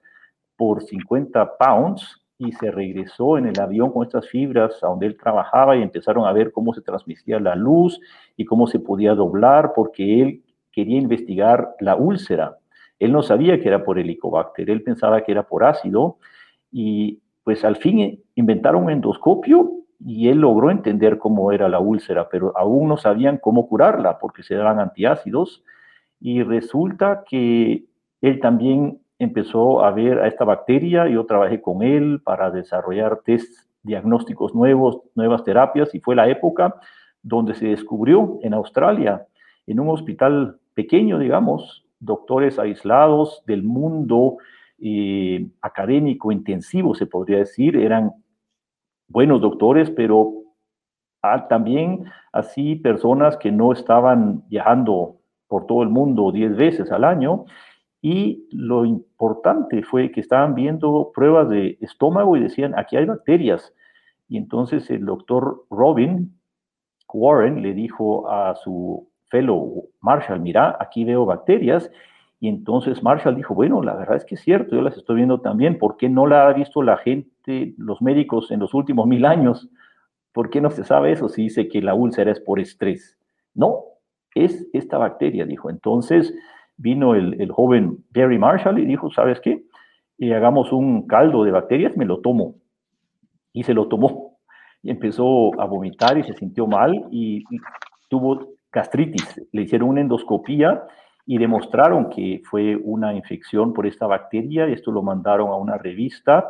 por 0.55 0.83
50 0.83 1.57
pounds 1.57 2.21
y 2.37 2.51
se 2.51 2.71
regresó 2.71 3.37
en 3.37 3.47
el 3.47 3.59
avión 3.59 3.91
con 3.91 4.05
estas 4.05 4.27
fibras 4.27 4.83
a 4.83 4.87
donde 4.87 5.07
él 5.07 5.17
trabajaba 5.17 5.75
y 5.75 5.81
empezaron 5.81 6.25
a 6.27 6.33
ver 6.33 6.51
cómo 6.51 6.73
se 6.73 6.81
transmitía 6.81 7.39
la 7.39 7.55
luz 7.55 7.99
y 8.37 8.45
cómo 8.45 8.67
se 8.67 8.79
podía 8.79 9.15
doblar 9.15 9.73
porque 9.75 10.21
él 10.21 10.43
quería 10.71 10.97
investigar 10.97 11.75
la 11.79 11.95
úlcera. 11.95 12.57
Él 12.99 13.11
no 13.11 13.23
sabía 13.23 13.59
que 13.59 13.67
era 13.67 13.83
por 13.83 13.97
helicobacter, 13.97 14.69
él 14.69 14.83
pensaba 14.83 15.23
que 15.23 15.31
era 15.31 15.43
por 15.43 15.63
ácido 15.63 16.17
y 16.71 17.19
pues 17.43 17.65
al 17.65 17.77
fin 17.77 18.23
inventaron 18.35 18.83
un 18.83 18.91
endoscopio 18.91 19.82
y 20.05 20.29
él 20.29 20.39
logró 20.39 20.69
entender 20.69 21.17
cómo 21.17 21.51
era 21.51 21.69
la 21.69 21.79
úlcera, 21.79 22.27
pero 22.29 22.51
aún 22.57 22.89
no 22.89 22.97
sabían 22.97 23.37
cómo 23.37 23.67
curarla 23.67 24.19
porque 24.19 24.43
se 24.43 24.55
daban 24.55 24.79
antiácidos. 24.79 25.63
Y 26.19 26.43
resulta 26.43 27.23
que 27.27 27.85
él 28.21 28.39
también 28.39 28.99
empezó 29.19 29.83
a 29.83 29.91
ver 29.91 30.19
a 30.19 30.27
esta 30.27 30.43
bacteria, 30.43 31.07
yo 31.07 31.25
trabajé 31.25 31.61
con 31.61 31.83
él 31.83 32.21
para 32.23 32.51
desarrollar 32.51 33.21
test 33.23 33.67
diagnósticos 33.81 34.55
nuevos, 34.55 35.01
nuevas 35.15 35.43
terapias 35.43 35.93
y 35.93 35.99
fue 35.99 36.15
la 36.15 36.29
época 36.29 36.75
donde 37.21 37.53
se 37.55 37.67
descubrió 37.67 38.39
en 38.41 38.53
Australia, 38.53 39.25
en 39.67 39.79
un 39.79 39.89
hospital 39.89 40.57
pequeño, 40.73 41.19
digamos, 41.19 41.85
doctores 41.99 42.59
aislados 42.59 43.43
del 43.45 43.63
mundo 43.63 44.37
eh, 44.79 45.47
académico 45.61 46.31
intensivo, 46.31 46.95
se 46.95 47.05
podría 47.05 47.37
decir, 47.37 47.77
eran 47.77 48.11
buenos 49.13 49.41
doctores, 49.41 49.91
pero 49.91 50.33
también 51.47 52.05
así 52.33 52.75
personas 52.75 53.37
que 53.37 53.51
no 53.51 53.71
estaban 53.71 54.43
viajando 54.49 55.17
por 55.47 55.67
todo 55.67 55.83
el 55.83 55.89
mundo 55.89 56.31
10 56.31 56.57
veces 56.57 56.91
al 56.91 57.03
año. 57.03 57.45
Y 58.01 58.49
lo 58.51 58.83
importante 58.83 59.83
fue 59.83 60.11
que 60.11 60.19
estaban 60.19 60.55
viendo 60.55 61.11
pruebas 61.15 61.47
de 61.47 61.77
estómago 61.79 62.35
y 62.35 62.41
decían, 62.41 62.73
aquí 62.77 62.97
hay 62.97 63.05
bacterias. 63.05 63.73
Y 64.27 64.37
entonces 64.37 64.89
el 64.89 65.05
doctor 65.05 65.65
Robin 65.69 66.37
Warren 67.13 67.61
le 67.61 67.73
dijo 67.73 68.29
a 68.29 68.55
su 68.55 69.07
fellow 69.29 69.87
Marshall, 70.01 70.41
mira, 70.41 70.75
aquí 70.79 71.05
veo 71.05 71.25
bacterias. 71.25 71.89
Y 72.43 72.49
entonces 72.49 73.01
Marshall 73.01 73.37
dijo, 73.37 73.55
bueno, 73.55 73.81
la 73.81 73.95
verdad 73.95 74.17
es 74.17 74.25
que 74.25 74.35
es 74.35 74.41
cierto, 74.41 74.75
yo 74.75 74.81
las 74.81 74.97
estoy 74.97 75.15
viendo 75.15 75.39
también. 75.39 75.77
¿Por 75.77 75.95
qué 75.95 76.09
no 76.09 76.27
la 76.27 76.45
ha 76.45 76.51
visto 76.51 76.83
la 76.83 76.97
gente, 76.97 77.73
los 77.77 78.01
médicos 78.01 78.51
en 78.51 78.59
los 78.59 78.73
últimos 78.73 79.07
mil 79.07 79.23
años? 79.23 79.69
¿Por 80.33 80.49
qué 80.49 80.59
no 80.59 80.69
se 80.69 80.83
sabe 80.83 81.13
eso 81.13 81.29
si 81.29 81.43
dice 81.43 81.69
que 81.69 81.81
la 81.81 81.93
úlcera 81.93 82.33
es 82.33 82.41
por 82.41 82.59
estrés? 82.59 83.17
No, 83.53 83.83
es 84.35 84.67
esta 84.73 84.97
bacteria, 84.97 85.45
dijo. 85.45 85.69
Entonces 85.69 86.35
vino 86.75 87.15
el, 87.15 87.49
joven 87.49 88.03
Gary 88.11 88.37
Marshall 88.37 88.77
y 88.77 88.85
dijo, 88.87 89.09
¿sabes 89.09 89.39
qué? 89.39 89.63
Y 90.17 90.33
hagamos 90.33 90.73
un 90.73 91.07
caldo 91.07 91.45
de 91.45 91.51
bacterias, 91.51 91.95
me 91.95 92.03
lo 92.03 92.19
tomo. 92.19 92.55
Y 93.53 93.63
se 93.63 93.73
lo 93.73 93.87
tomó. 93.87 94.35
Y 94.81 94.89
empezó 94.89 95.57
a 95.61 95.65
vomitar 95.65 96.17
y 96.17 96.23
se 96.23 96.33
sintió 96.33 96.67
mal 96.67 97.07
y, 97.09 97.45
tuvo 98.09 98.49
gastritis. 98.69 99.41
Le 99.53 99.61
hicieron 99.61 99.87
una 99.87 100.01
endoscopía 100.01 100.83
y 101.25 101.37
demostraron 101.37 102.09
que 102.09 102.41
fue 102.43 102.75
una 102.75 103.13
infección 103.13 103.73
por 103.73 103.87
esta 103.87 104.07
bacteria. 104.07 104.65
Esto 104.67 104.91
lo 104.91 105.01
mandaron 105.01 105.49
a 105.49 105.55
una 105.55 105.77
revista 105.77 106.49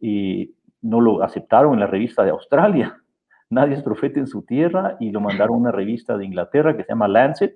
y 0.00 0.54
no 0.80 1.00
lo 1.00 1.22
aceptaron 1.22 1.74
en 1.74 1.80
la 1.80 1.86
revista 1.86 2.22
de 2.24 2.30
Australia 2.30 2.96
nadie 3.52 3.74
es 3.74 3.82
profeta 3.82 4.18
en 4.18 4.26
su 4.26 4.42
tierra 4.42 4.96
y 4.98 5.10
lo 5.10 5.20
mandaron 5.20 5.56
a 5.56 5.60
una 5.60 5.72
revista 5.72 6.16
de 6.16 6.24
Inglaterra 6.24 6.76
que 6.76 6.84
se 6.84 6.88
llama 6.88 7.06
Lancet. 7.06 7.54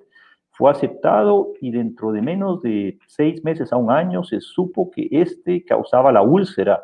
Fue 0.50 0.70
aceptado 0.70 1.52
y 1.60 1.70
dentro 1.70 2.12
de 2.12 2.22
menos 2.22 2.62
de 2.62 2.98
seis 3.06 3.42
meses 3.44 3.72
a 3.72 3.76
un 3.76 3.90
año 3.90 4.22
se 4.22 4.40
supo 4.40 4.90
que 4.90 5.08
este 5.10 5.64
causaba 5.64 6.12
la 6.12 6.22
úlcera 6.22 6.82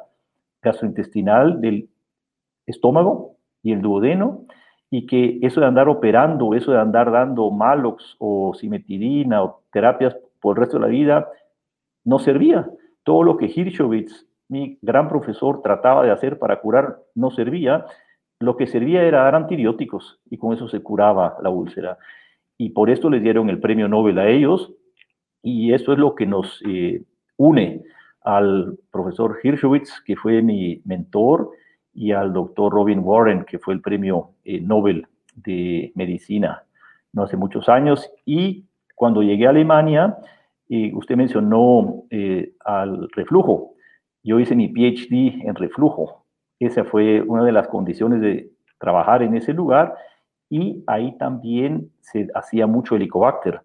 gastrointestinal 0.63 1.61
del 1.61 1.89
estómago 2.67 3.37
y 3.63 3.73
el 3.73 3.83
duodeno 3.83 4.47
y 4.91 5.07
que 5.07 5.39
eso 5.43 5.61
de 5.61 5.67
andar 5.67 5.89
operando, 5.89 6.55
eso 6.55 6.73
de 6.73 6.79
andar 6.79 7.11
dando 7.11 7.51
malox 7.51 8.17
o 8.19 8.53
simetidina 8.55 9.43
o 9.43 9.62
terapias 9.73 10.17
por 10.41 10.57
el 10.57 10.63
resto 10.63 10.79
de 10.79 10.83
la 10.83 10.89
vida 10.89 11.29
no 12.05 12.19
servía. 12.19 12.69
Todo 13.03 13.23
lo 13.23 13.37
que 13.37 13.47
Hirschowitz, 13.47 14.27
mi 14.49 14.79
gran 14.83 15.09
profesor, 15.09 15.63
trataba 15.63 16.05
de 16.05 16.11
hacer 16.11 16.39
para 16.39 16.61
curar 16.61 16.99
no 17.15 17.31
servía 17.31 17.87
lo 18.43 18.57
que 18.57 18.67
servía 18.67 19.05
era 19.05 19.23
dar 19.23 19.37
antibióticos 19.37 20.21
y 20.29 20.37
con 20.37 20.53
eso 20.53 20.69
se 20.69 20.83
curaba 20.83 21.37
la 21.43 21.51
úlcera. 21.51 21.97
Y 22.59 22.71
por 22.71 22.91
esto 22.91 23.09
le 23.09 23.21
dieron 23.21 23.49
el 23.49 23.61
premio 23.61 23.89
Nobel 23.89 24.19
a 24.19 24.29
ellos 24.29 24.73
y 25.43 25.73
eso 25.73 25.93
es 25.93 25.99
lo 25.99 26.15
que 26.15 26.27
nos 26.27 26.61
eh, 26.67 27.05
une 27.37 27.85
al 28.23 28.79
profesor 28.91 29.39
Hirschowitz, 29.43 30.03
que 30.05 30.17
fue 30.17 30.43
mi 30.43 30.81
mentor, 30.85 31.51
y 31.95 32.13
al 32.13 32.33
doctor 32.33 32.73
Robin 32.73 33.01
Warren, 33.01 33.45
que 33.45 33.59
fue 33.59 33.75
el 33.75 33.81
premio 33.81 34.31
eh, 34.45 34.61
Nobel 34.61 35.07
de 35.35 35.93
Medicina 35.95 36.65
no 37.13 37.25
hace 37.25 37.37
muchos 37.37 37.69
años. 37.69 38.11
Y 38.25 38.65
cuando 39.03 39.23
llegué 39.23 39.47
a 39.47 39.51
Alemania, 39.51 40.17
eh, 40.69 40.93
usted 40.95 41.17
mencionó 41.17 42.05
al 42.65 43.09
reflujo. 43.11 43.75
Yo 44.23 44.39
hice 44.39 44.55
mi 44.55 44.69
PhD 44.69 45.43
en 45.45 45.57
reflujo 45.57 46.23
esa 46.67 46.85
fue 46.85 47.23
una 47.23 47.45
de 47.45 47.53
las 47.53 47.69
condiciones 47.69 48.21
de 48.21 48.51
trabajar 48.79 49.23
en 49.23 49.37
ese 49.37 49.53
lugar 49.53 49.97
y 50.49 50.85
ahí 50.87 51.17
también 51.19 51.91
se 52.01 52.29
hacía 52.35 52.67
mucho 52.67 52.95
helicobacter. 52.95 53.63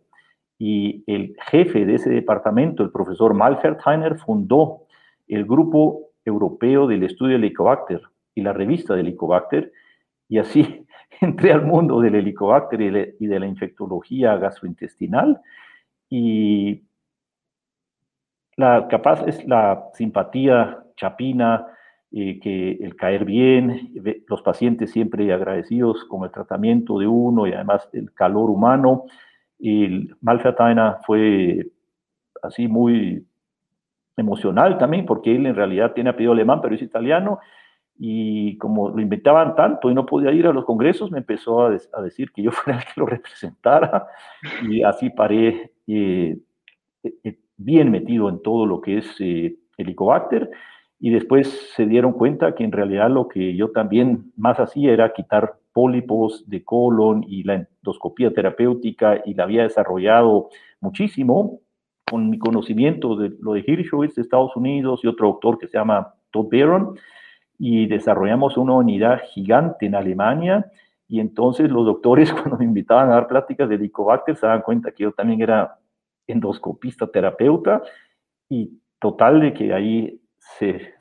Y 0.57 1.03
el 1.05 1.35
jefe 1.51 1.85
de 1.85 1.95
ese 1.95 2.09
departamento, 2.09 2.81
el 2.81 2.91
profesor 2.91 3.33
Malfertheiner, 3.33 4.17
fundó 4.17 4.85
el 5.27 5.45
Grupo 5.45 6.09
Europeo 6.25 6.87
del 6.87 7.03
Estudio 7.03 7.33
del 7.33 7.43
Helicobacter 7.43 8.01
y 8.33 8.41
la 8.41 8.53
revista 8.53 8.95
del 8.95 9.07
Helicobacter, 9.07 9.71
y 10.27 10.39
así 10.39 10.86
entré 11.21 11.51
al 11.51 11.65
mundo 11.65 11.99
del 12.01 12.15
Helicobacter 12.15 13.15
y 13.19 13.27
de 13.27 13.39
la 13.39 13.47
infectología 13.47 14.37
gastrointestinal. 14.37 15.41
Y 16.09 16.83
la 18.55 18.87
capaz 18.87 19.23
es 19.27 19.45
la 19.45 19.89
simpatía 19.93 20.83
chapina, 20.95 21.67
que 22.11 22.77
el 22.81 22.95
caer 22.95 23.25
bien, 23.25 23.93
los 24.27 24.41
pacientes 24.41 24.91
siempre 24.91 25.31
agradecidos 25.31 26.05
con 26.05 26.23
el 26.23 26.31
tratamiento 26.31 26.99
de 26.99 27.07
uno 27.07 27.45
y 27.45 27.53
además 27.53 27.87
el 27.93 28.13
calor 28.13 28.49
humano. 28.49 29.03
El 29.59 30.15
Malfataina 30.21 30.99
fue 31.05 31.69
así 32.41 32.67
muy 32.67 33.25
emocional 34.15 34.77
también, 34.77 35.05
porque 35.05 35.35
él 35.35 35.45
en 35.45 35.55
realidad 35.55 35.93
tiene 35.93 36.09
apellido 36.09 36.31
alemán, 36.31 36.61
pero 36.61 36.75
es 36.75 36.81
italiano, 36.81 37.39
y 37.99 38.57
como 38.57 38.89
lo 38.89 39.01
inventaban 39.01 39.55
tanto 39.55 39.89
y 39.89 39.93
no 39.93 40.05
podía 40.05 40.31
ir 40.31 40.47
a 40.47 40.53
los 40.53 40.65
congresos, 40.65 41.11
me 41.11 41.19
empezó 41.19 41.65
a, 41.65 42.01
decir 42.01 42.31
que 42.31 42.43
yo 42.43 42.51
fuera 42.51 42.79
el 42.79 42.85
que 42.85 42.99
lo 42.99 43.05
representara, 43.05 44.07
y 44.69 44.83
así 44.83 45.09
paré 45.09 45.71
eh, 45.87 46.37
eh, 47.03 47.39
bien 47.57 47.91
metido 47.91 48.29
en 48.29 48.41
todo 48.41 48.65
lo 48.65 48.81
que 48.81 48.99
es 48.99 49.15
eh, 49.19 49.55
Helicobacter, 49.77 50.49
y 50.99 51.11
después 51.11 51.71
se 51.75 51.85
dieron 51.85 52.13
cuenta 52.13 52.55
que 52.55 52.63
en 52.63 52.71
realidad 52.71 53.09
lo 53.09 53.27
que 53.27 53.55
yo 53.55 53.71
también 53.71 54.31
más 54.35 54.59
hacía 54.59 54.93
era 54.93 55.13
quitar 55.13 55.57
pólipos 55.71 56.49
de 56.49 56.63
colon 56.63 57.23
y 57.27 57.43
la 57.43 57.53
endoscopía 57.53 58.33
terapéutica 58.33 59.21
y 59.23 59.35
la 59.35 59.43
había 59.43 59.61
desarrollado 59.61 60.49
muchísimo 60.79 61.59
con 62.09 62.31
mi 62.31 62.39
conocimiento 62.39 63.15
de 63.15 63.31
lo 63.39 63.53
de 63.53 63.63
Hirschowitz 63.67 64.15
de 64.15 64.23
Estados 64.23 64.55
Unidos 64.55 65.01
y 65.03 65.07
otro 65.07 65.27
doctor 65.27 65.59
que 65.59 65.67
se 65.67 65.77
llama 65.77 66.15
Todd 66.31 66.47
Barron 66.51 66.97
y 67.57 67.87
desarrollamos 67.87 68.57
una 68.57 68.75
unidad 68.75 69.21
gigante 69.29 69.85
en 69.85 69.95
Alemania 69.95 70.71
y 71.07 71.19
entonces 71.19 71.69
los 71.69 71.85
doctores 71.85 72.31
cuando 72.33 72.57
me 72.57 72.65
invitaban 72.65 73.09
a 73.09 73.15
dar 73.15 73.27
pláticas 73.27 73.69
de 73.69 73.75
Helicobacter 73.75 74.35
se 74.35 74.45
daban 74.45 74.61
cuenta 74.61 74.91
que 74.91 75.03
yo 75.03 75.11
también 75.11 75.41
era 75.41 75.77
endoscopista 76.27 77.07
terapeuta 77.07 77.81
y 78.49 78.71
total 78.99 79.41
de 79.41 79.53
que 79.53 79.73
ahí 79.73 80.21
se, 80.37 80.93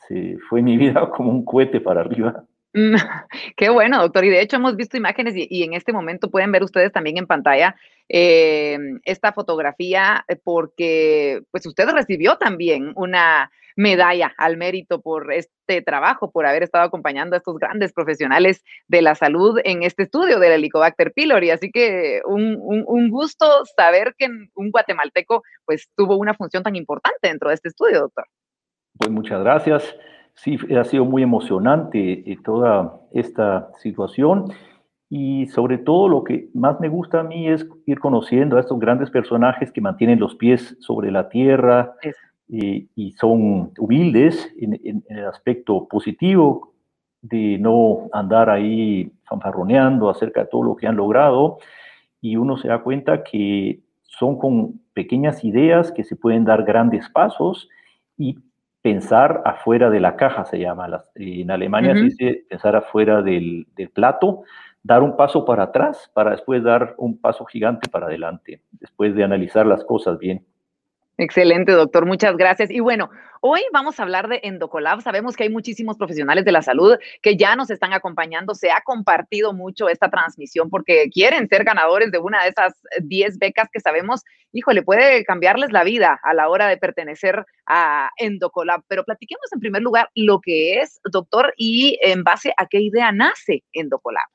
fue 0.49 0.63
mi 0.63 0.77
vida 0.79 1.11
como 1.11 1.31
un 1.31 1.45
cohete 1.45 1.81
para 1.81 2.01
arriba. 2.01 2.45
Qué 3.57 3.71
bueno, 3.71 4.03
doctor. 4.03 4.25
Y 4.25 4.29
de 4.29 4.43
hecho 4.43 4.57
hemos 4.57 4.77
visto 4.77 4.97
imágenes 4.97 5.35
y, 5.35 5.63
en 5.63 5.73
este 5.73 5.93
momento 5.93 6.31
pueden 6.31 6.53
ver 6.53 6.63
ustedes 6.63 6.93
también 6.93 7.17
en 7.17 7.27
pantalla 7.27 7.75
eh, 8.09 8.79
esta 9.05 9.33
fotografía 9.33 10.25
eh, 10.29 10.37
porque 10.37 11.43
pues 11.51 11.67
usted 11.67 11.89
recibió 11.89 12.37
también 12.37 12.93
una 12.95 13.51
medalla 13.77 14.33
al 14.39 14.57
mérito 14.57 15.01
por 15.01 15.33
este 15.33 15.83
trabajo, 15.83 16.31
por 16.31 16.47
haber 16.47 16.63
estado 16.63 16.85
acompañando 16.85 17.37
a 17.37 17.39
estos 17.39 17.59
grandes 17.59 17.93
profesionales 17.93 18.65
de 18.89 19.03
la 19.03 19.15
salud 19.15 19.59
en 19.65 19.83
este 19.83 20.05
estudio 20.05 20.41
del 20.41 20.53
Helicobacter 20.53 21.13
pylori. 21.13 21.51
Así 21.51 21.71
que 21.71 22.23
un, 22.25 22.59
un 22.61 23.11
gusto 23.11 23.47
saber 23.77 24.15
que 24.19 24.29
un 24.55 24.71
guatemalteco 24.71 25.43
pues 25.65 25.89
tuvo 25.95 26.17
una 26.17 26.35
función 26.35 26.63
tan 26.63 26.75
importante 26.75 27.29
dentro 27.29 27.51
de 27.51 27.55
este 27.55 27.69
estudio, 27.69 28.01
doctor. 28.01 28.25
Pues 28.99 29.11
muchas 29.11 29.41
gracias. 29.41 29.97
Sí, 30.35 30.59
ha 30.77 30.85
sido 30.85 31.05
muy 31.05 31.23
emocionante 31.23 32.31
eh, 32.31 32.39
toda 32.45 33.01
esta 33.13 33.71
situación 33.79 34.53
y 35.09 35.47
sobre 35.47 35.79
todo 35.79 36.09
lo 36.09 36.25
que 36.25 36.49
más 36.53 36.79
me 36.81 36.89
gusta 36.89 37.21
a 37.21 37.23
mí 37.23 37.49
es 37.49 37.67
ir 37.87 38.01
conociendo 38.01 38.57
a 38.57 38.61
estos 38.61 38.79
grandes 38.79 39.11
personajes 39.11 39.73
que 39.73 39.81
mantienen 39.81 40.19
los 40.19 40.35
pies 40.35 40.77
sobre 40.81 41.11
la 41.11 41.29
tierra 41.29 41.95
eh, 42.49 42.87
y 42.95 43.13
son 43.13 43.73
humildes 43.79 44.53
en, 44.59 45.03
el 45.09 45.25
aspecto 45.27 45.89
positivo 45.89 46.73
de 47.21 47.59
no 47.59 48.09
andar 48.13 48.51
ahí 48.51 49.11
fanfarroneando 49.25 50.09
acerca 50.09 50.43
de 50.43 50.47
todo 50.47 50.63
lo 50.63 50.77
que 50.77 50.87
han 50.87 50.97
logrado 50.97 51.59
y 52.21 52.37
uno 52.37 52.57
se 52.57 52.69
da 52.69 52.83
cuenta 52.83 53.25
que 53.25 53.81
son 54.03 54.39
con 54.39 54.81
pequeñas 54.95 55.45
ideas 55.45 55.91
que 55.91 56.05
se 56.05 56.15
pueden 56.15 56.45
dar 56.45 56.63
grandes 56.63 57.09
pasos 57.11 57.69
y 58.17 58.39
pensar 58.81 59.43
afuera 59.45 59.91
de 59.91 59.99
la 59.99 60.15
caja, 60.15 60.45
se 60.45 60.61
llama. 60.61 61.05
En 61.17 61.51
Alemania 61.51 61.95
se 61.95 62.03
dice 62.03 62.45
pensar 62.49 62.77
afuera 62.77 63.23
del, 63.23 63.67
del, 63.75 63.91
plato, 63.91 64.45
dar 64.85 65.03
un 65.03 65.17
paso 65.17 65.45
para 65.45 65.65
atrás 65.65 66.09
para 66.15 66.31
después 66.31 66.63
dar 66.63 66.95
un 66.97 67.19
paso 67.19 67.45
gigante 67.45 67.91
para 67.91 68.07
adelante, 68.07 68.63
después 68.71 69.17
de 69.17 69.25
analizar 69.25 69.67
las 69.67 69.85
cosas 69.85 70.21
bien. 70.21 70.47
Excelente, 71.19 71.73
doctor. 71.73 72.05
Muchas 72.05 72.37
gracias. 72.37 72.71
Y 72.71 72.81
bueno, 72.81 73.09
hoy 73.41 73.63
vamos 73.73 73.99
a 73.99 74.03
hablar 74.03 74.29
de 74.29 74.41
Endocolab. 74.43 75.01
Sabemos 75.01 75.35
que 75.35 75.45
hay 75.45 75.49
muchísimos 75.49 75.97
profesionales 75.97 76.45
de 76.45 76.53
la 76.53 76.61
salud 76.61 76.99
que 77.23 77.39
ya 77.39 77.57
nos 77.57 77.71
están 77.71 77.95
acompañando. 77.95 78.55
Se 78.55 78.71
ha 78.71 78.83
compartido 78.85 79.55
mucho 79.55 79.89
esta 79.89 80.11
transmisión 80.11 80.69
porque 80.69 81.09
quieren 81.11 81.49
ser 81.49 81.65
ganadores 81.65 82.13
de 82.13 82.19
una 82.19 82.43
de 82.43 82.51
esas 82.51 82.75
10 83.03 83.39
becas 83.39 83.71
que 83.73 83.81
sabemos, 83.81 84.25
híjole, 84.53 84.83
puede 84.83 85.25
cambiarles 85.25 85.73
la 85.73 85.85
vida 85.85 86.21
a 86.23 86.35
la 86.35 86.51
hora 86.51 86.69
de 86.69 86.77
pertenecer 86.77 87.47
a 87.65 88.11
Endocolab. 88.19 88.83
Pero 88.87 89.03
platiquemos 89.03 89.51
en 89.55 89.61
primer 89.61 89.81
lugar 89.81 90.11
lo 90.15 90.41
que 90.41 90.81
es, 90.81 91.01
doctor, 91.11 91.55
y 91.57 91.99
en 92.03 92.25
base 92.25 92.53
a 92.59 92.67
qué 92.67 92.81
idea 92.81 93.11
nace 93.11 93.65
Endocolab. 93.73 94.29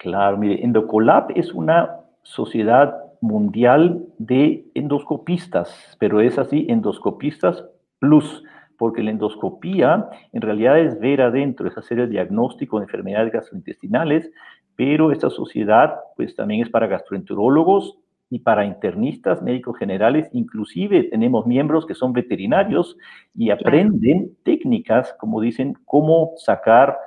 Claro, 0.00 0.36
mire, 0.36 0.64
Endocolab 0.64 1.30
es 1.36 1.52
una 1.52 2.00
sociedad 2.22 3.07
mundial 3.20 4.04
de 4.18 4.66
endoscopistas, 4.74 5.96
pero 5.98 6.20
es 6.20 6.38
así, 6.38 6.66
endoscopistas 6.68 7.64
plus, 7.98 8.44
porque 8.76 9.02
la 9.02 9.10
endoscopía 9.10 10.08
en 10.32 10.40
realidad 10.40 10.78
es 10.78 10.98
ver 11.00 11.20
adentro, 11.20 11.68
es 11.68 11.76
hacer 11.76 11.98
el 11.98 12.10
diagnóstico 12.10 12.78
de 12.78 12.84
enfermedades 12.84 13.32
gastrointestinales, 13.32 14.30
pero 14.76 15.10
esta 15.10 15.30
sociedad 15.30 15.96
pues 16.16 16.36
también 16.36 16.62
es 16.62 16.70
para 16.70 16.86
gastroenterólogos 16.86 17.98
y 18.30 18.40
para 18.40 18.64
internistas, 18.64 19.42
médicos 19.42 19.76
generales, 19.78 20.28
inclusive 20.32 21.04
tenemos 21.04 21.46
miembros 21.46 21.86
que 21.86 21.94
son 21.94 22.12
veterinarios 22.12 22.96
y 23.34 23.50
aprenden 23.50 24.36
técnicas, 24.44 25.14
como 25.18 25.40
dicen, 25.40 25.74
cómo 25.86 26.32
sacar 26.36 26.98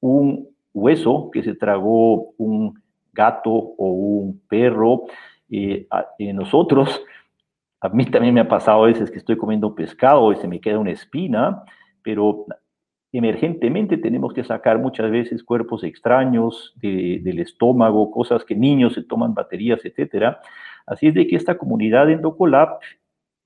un 0.00 0.48
hueso 0.74 1.30
que 1.32 1.42
se 1.42 1.54
tragó 1.54 2.32
un 2.36 2.80
gato 3.12 3.50
o 3.50 3.86
un 3.88 4.40
perro 4.48 5.04
nosotros, 6.32 7.02
a 7.80 7.88
mí 7.88 8.04
también 8.06 8.34
me 8.34 8.40
ha 8.40 8.48
pasado 8.48 8.84
a 8.84 8.86
veces 8.86 9.10
que 9.10 9.18
estoy 9.18 9.36
comiendo 9.36 9.74
pescado 9.74 10.32
y 10.32 10.36
se 10.36 10.46
me 10.48 10.60
queda 10.60 10.78
una 10.78 10.90
espina, 10.92 11.64
pero 12.02 12.46
emergentemente 13.12 13.96
tenemos 13.96 14.32
que 14.32 14.44
sacar 14.44 14.78
muchas 14.78 15.10
veces 15.10 15.42
cuerpos 15.42 15.82
extraños 15.82 16.74
del 16.76 17.38
estómago, 17.40 18.10
cosas 18.10 18.44
que 18.44 18.54
niños 18.54 18.94
se 18.94 19.02
toman 19.02 19.34
baterías, 19.34 19.84
etcétera. 19.84 20.40
Así 20.86 21.08
es 21.08 21.14
de 21.14 21.26
que 21.26 21.36
esta 21.36 21.58
comunidad 21.58 22.10
Endocolab 22.10 22.78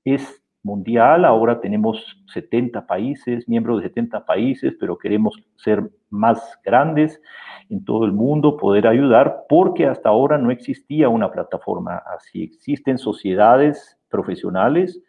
es 0.05 0.44
mundial, 0.65 1.25
ahora 1.25 1.61
tenemos 1.61 2.19
70 2.33 2.87
países, 2.87 3.49
miembros 3.49 3.83
de 3.83 3.89
70 3.89 4.25
países, 4.25 4.75
pero 4.81 4.99
queremos 4.99 5.41
ser 5.57 5.91
más 6.11 6.59
grandes 6.65 7.21
en 7.69 7.85
todo 7.85 8.05
el 8.05 8.13
mundo, 8.13 8.57
poder 8.57 8.87
ayudar, 8.87 9.45
porque 9.49 9.87
hasta 9.87 10.09
ahora 10.09 10.39
no 10.39 10.51
existía 10.51 11.09
una 11.09 11.31
plataforma 11.31 12.03
así. 12.17 12.43
Existen 12.43 12.99
sociedades 12.99 13.99
profesionales 14.09 15.01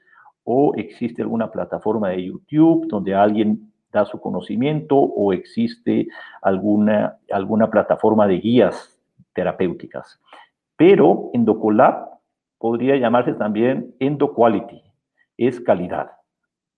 o 0.43 0.74
existe 0.75 1.21
alguna 1.21 1.51
plataforma 1.51 2.09
de 2.09 2.25
YouTube 2.25 2.88
donde 2.88 3.15
alguien 3.15 3.71
da 3.91 4.05
su 4.05 4.19
conocimiento 4.19 4.97
o 4.97 5.31
existe 5.31 6.07
alguna, 6.41 7.17
alguna 7.31 7.69
plataforma 7.69 8.27
de 8.27 8.39
guías 8.39 9.00
terapéuticas. 9.33 10.19
Pero 10.75 11.29
Endocolab 11.33 12.09
podría 12.57 12.97
llamarse 12.97 13.33
también 13.33 13.95
Endoquality, 14.00 14.84
es 15.37 15.59
calidad. 15.59 16.11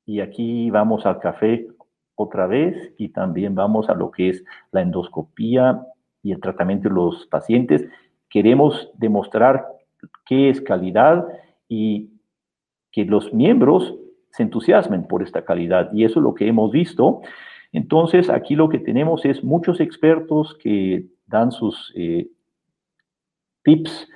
Y 0.05 0.21
aquí 0.21 0.69
vamos 0.69 1.05
al 1.05 1.19
café 1.19 1.67
otra 2.15 2.47
vez 2.47 2.93
y 2.97 3.09
también 3.09 3.55
vamos 3.55 3.89
a 3.89 3.93
lo 3.93 4.11
que 4.11 4.29
es 4.29 4.43
la 4.71 4.81
endoscopía 4.81 5.81
y 6.23 6.31
el 6.31 6.39
tratamiento 6.39 6.89
de 6.89 6.95
los 6.95 7.27
pacientes. 7.27 7.85
Queremos 8.29 8.89
demostrar 8.95 9.65
qué 10.25 10.49
es 10.49 10.61
calidad 10.61 11.27
y 11.67 12.09
que 12.91 13.05
los 13.05 13.33
miembros 13.33 13.95
se 14.31 14.43
entusiasmen 14.43 15.07
por 15.07 15.23
esta 15.23 15.45
calidad. 15.45 15.91
Y 15.93 16.05
eso 16.05 16.19
es 16.19 16.23
lo 16.23 16.33
que 16.33 16.47
hemos 16.47 16.71
visto. 16.71 17.21
Entonces, 17.71 18.29
aquí 18.29 18.55
lo 18.55 18.69
que 18.69 18.79
tenemos 18.79 19.25
es 19.25 19.43
muchos 19.43 19.79
expertos 19.79 20.57
que 20.61 21.05
dan 21.27 21.51
sus 21.51 21.93
eh, 21.95 22.27
tips 23.63 24.09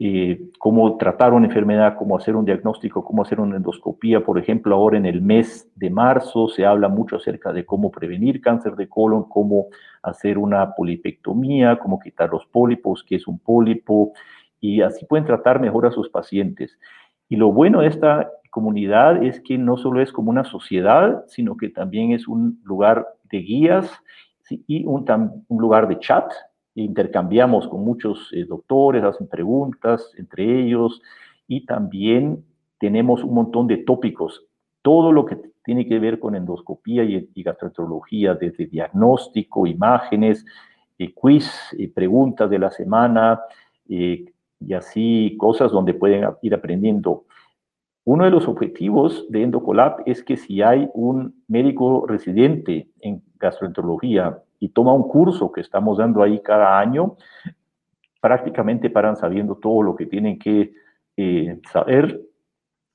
eh, 0.00 0.40
cómo 0.58 0.96
tratar 0.96 1.32
una 1.32 1.46
enfermedad, 1.46 1.96
cómo 1.98 2.16
hacer 2.16 2.36
un 2.36 2.44
diagnóstico, 2.44 3.04
cómo 3.04 3.22
hacer 3.22 3.40
una 3.40 3.56
endoscopía. 3.56 4.24
Por 4.24 4.38
ejemplo, 4.38 4.76
ahora 4.76 4.96
en 4.96 5.06
el 5.06 5.20
mes 5.20 5.68
de 5.74 5.90
marzo 5.90 6.48
se 6.48 6.64
habla 6.64 6.88
mucho 6.88 7.16
acerca 7.16 7.52
de 7.52 7.66
cómo 7.66 7.90
prevenir 7.90 8.40
cáncer 8.40 8.76
de 8.76 8.88
colon, 8.88 9.24
cómo 9.28 9.66
hacer 10.02 10.38
una 10.38 10.74
polipectomía, 10.76 11.80
cómo 11.80 11.98
quitar 11.98 12.30
los 12.30 12.46
pólipos, 12.46 13.02
qué 13.02 13.16
es 13.16 13.26
un 13.26 13.40
pólipo, 13.40 14.12
y 14.60 14.82
así 14.82 15.04
pueden 15.04 15.26
tratar 15.26 15.60
mejor 15.60 15.86
a 15.86 15.90
sus 15.90 16.08
pacientes. 16.08 16.78
Y 17.28 17.34
lo 17.34 17.50
bueno 17.52 17.80
de 17.80 17.88
esta 17.88 18.30
comunidad 18.50 19.22
es 19.24 19.40
que 19.40 19.58
no 19.58 19.76
solo 19.76 20.00
es 20.00 20.12
como 20.12 20.30
una 20.30 20.44
sociedad, 20.44 21.24
sino 21.26 21.56
que 21.56 21.70
también 21.70 22.12
es 22.12 22.28
un 22.28 22.60
lugar 22.64 23.06
de 23.24 23.38
guías 23.38 23.90
y 24.48 24.84
un, 24.84 25.04
un 25.48 25.60
lugar 25.60 25.88
de 25.88 25.98
chat 25.98 26.32
intercambiamos 26.84 27.68
con 27.68 27.84
muchos 27.84 28.30
eh, 28.32 28.44
doctores, 28.44 29.02
hacen 29.04 29.28
preguntas 29.28 30.12
entre 30.16 30.60
ellos 30.60 31.02
y 31.46 31.64
también 31.66 32.44
tenemos 32.78 33.24
un 33.24 33.34
montón 33.34 33.66
de 33.66 33.78
tópicos. 33.78 34.44
Todo 34.82 35.12
lo 35.12 35.24
que 35.24 35.38
tiene 35.64 35.86
que 35.86 35.98
ver 35.98 36.18
con 36.18 36.34
endoscopía 36.34 37.04
y, 37.04 37.42
gastroenterología, 37.42 38.34
desde 38.34 38.66
diagnóstico, 38.66 39.66
imágenes, 39.66 40.44
eh, 40.98 41.12
quiz, 41.12 41.50
eh, 41.78 41.88
preguntas 41.92 42.48
de 42.48 42.58
la 42.58 42.70
semana 42.70 43.40
y 43.86 44.26
así 44.74 45.34
cosas 45.38 45.72
donde 45.72 45.94
pueden 45.94 46.28
ir 46.42 46.54
aprendiendo. 46.54 47.24
Uno 48.04 48.24
de 48.24 48.30
los 48.30 48.48
objetivos 48.48 49.26
de 49.30 49.42
Endocolab 49.42 50.02
es 50.06 50.22
que 50.22 50.36
si 50.36 50.62
hay 50.62 50.88
un 50.94 51.42
médico 51.48 52.06
residente 52.06 52.88
en 53.00 53.22
gastroenterología 53.38 54.42
y 54.60 54.70
toma 54.70 54.92
un 54.92 55.08
curso 55.08 55.52
que 55.52 55.60
estamos 55.60 55.98
dando 55.98 56.22
ahí 56.22 56.40
cada 56.40 56.78
año, 56.78 57.16
prácticamente 58.20 58.90
paran 58.90 59.16
sabiendo 59.16 59.56
todo 59.56 59.82
lo 59.82 59.94
que 59.94 60.06
tienen 60.06 60.38
que 60.38 60.72
eh, 61.16 61.60
saber 61.70 62.20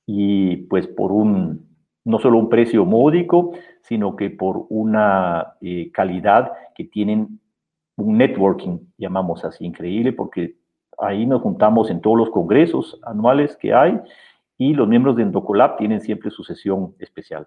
y 0.06 0.56
pues 0.68 0.86
por 0.86 1.12
un, 1.12 1.66
no 2.04 2.18
solo 2.18 2.38
un 2.38 2.48
precio 2.48 2.84
módico, 2.84 3.52
sino 3.82 4.16
que 4.16 4.30
por 4.30 4.66
una 4.68 5.54
eh, 5.60 5.90
calidad 5.92 6.52
que 6.74 6.84
tienen 6.84 7.40
un 7.96 8.18
networking, 8.18 8.78
llamamos 8.98 9.44
así, 9.44 9.64
increíble, 9.64 10.12
porque 10.12 10.56
ahí 10.98 11.26
nos 11.26 11.42
juntamos 11.42 11.90
en 11.90 12.00
todos 12.00 12.18
los 12.18 12.30
congresos 12.30 13.00
anuales 13.04 13.56
que 13.56 13.72
hay 13.72 13.98
y 14.58 14.74
los 14.74 14.88
miembros 14.88 15.16
de 15.16 15.22
Endocolab 15.22 15.76
tienen 15.76 16.00
siempre 16.00 16.30
su 16.30 16.44
sesión 16.44 16.94
especial. 16.98 17.46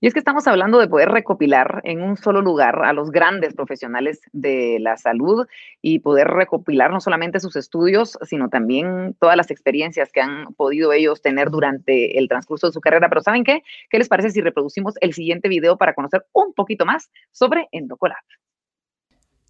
Y 0.00 0.06
es 0.06 0.12
que 0.12 0.18
estamos 0.18 0.46
hablando 0.46 0.78
de 0.78 0.88
poder 0.88 1.08
recopilar 1.08 1.80
en 1.84 2.02
un 2.02 2.16
solo 2.16 2.42
lugar 2.42 2.84
a 2.84 2.92
los 2.92 3.10
grandes 3.10 3.54
profesionales 3.54 4.20
de 4.32 4.78
la 4.80 4.96
salud 4.96 5.46
y 5.82 6.00
poder 6.00 6.28
recopilar 6.28 6.90
no 6.90 7.00
solamente 7.00 7.40
sus 7.40 7.56
estudios, 7.56 8.18
sino 8.22 8.48
también 8.48 9.16
todas 9.18 9.36
las 9.36 9.50
experiencias 9.50 10.12
que 10.12 10.20
han 10.20 10.54
podido 10.54 10.92
ellos 10.92 11.22
tener 11.22 11.50
durante 11.50 12.18
el 12.18 12.28
transcurso 12.28 12.66
de 12.66 12.72
su 12.72 12.80
carrera. 12.80 13.08
Pero 13.08 13.22
¿saben 13.22 13.44
qué? 13.44 13.62
¿Qué 13.90 13.98
les 13.98 14.08
parece 14.08 14.30
si 14.30 14.40
reproducimos 14.40 14.94
el 15.00 15.12
siguiente 15.12 15.48
video 15.48 15.76
para 15.76 15.94
conocer 15.94 16.24
un 16.32 16.52
poquito 16.54 16.86
más 16.86 17.10
sobre 17.32 17.68
Endocolab? 17.72 18.16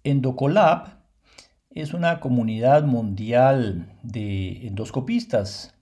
Endocolab 0.03 0.97
es 1.69 1.93
una 1.93 2.19
comunidad 2.19 2.83
mundial 2.83 3.85
de 4.01 4.67
endoscopistas 4.67 5.76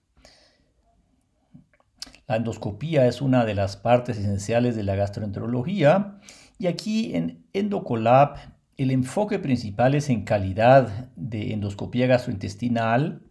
la 2.28 2.38
endoscopía 2.38 3.08
es 3.08 3.22
una 3.22 3.46
de 3.46 3.56
las 3.56 3.78
partes 3.78 4.18
esenciales 4.18 4.76
de 4.76 4.84
la 4.84 4.96
gastroenterología 4.96 6.20
y 6.58 6.68
aquí 6.68 7.16
en 7.16 7.46
Endocolab 7.54 8.38
el 8.78 8.92
enfoque 8.92 9.40
principal 9.40 9.96
es 9.96 10.10
en 10.10 10.26
calidad 10.26 11.10
de 11.16 11.54
endoscopía 11.54 12.08
gastrointestinal, 12.08 13.22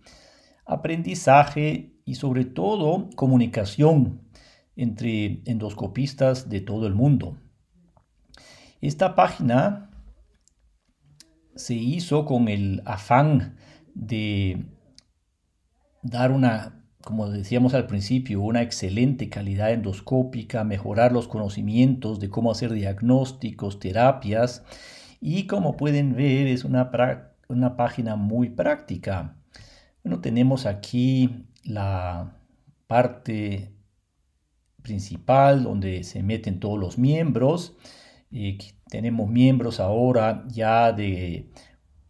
aprendizaje 0.65 1.93
y 2.07 2.15
sobre 2.15 2.45
todo 2.45 3.11
comunicación 3.15 4.23
entre 4.77 5.43
endoscopistas 5.45 6.49
de 6.49 6.61
todo 6.61 6.87
el 6.87 6.95
mundo. 6.95 7.37
Esta 8.81 9.15
página 9.15 9.91
se 11.55 11.75
hizo 11.75 12.25
con 12.25 12.49
el 12.49 12.83
afán 12.87 13.57
de 13.95 14.67
dar 16.03 16.33
una 16.33 16.84
como 17.05 17.29
decíamos 17.31 17.75
al 17.75 17.87
principio, 17.87 18.41
una 18.41 18.63
excelente 18.63 19.29
calidad 19.29 19.73
endoscópica, 19.73 20.65
mejorar 20.65 21.13
los 21.13 21.29
conocimientos 21.29 22.19
de 22.19 22.31
cómo 22.31 22.51
hacer 22.51 22.73
diagnósticos, 22.73 23.79
terapias 23.79 24.65
y 25.21 25.47
como 25.47 25.77
pueden 25.77 26.15
ver 26.15 26.47
es 26.47 26.65
una, 26.65 26.91
una 27.49 27.77
página 27.77 28.17
muy 28.17 28.51
práctica. 28.51 29.37
Bueno, 30.03 30.21
tenemos 30.21 30.67
aquí 30.67 31.47
la 31.63 32.39
parte 32.87 33.75
principal 34.83 35.65
donde 35.65 36.05
se 36.05 36.23
meten 36.23 36.61
todos 36.61 36.79
los 36.79 36.99
miembros. 36.99 37.77
y 38.31 38.59
tenemos 38.91 39.29
miembros 39.29 39.81
ahora 39.81 40.45
ya 40.49 40.93
de 40.93 41.51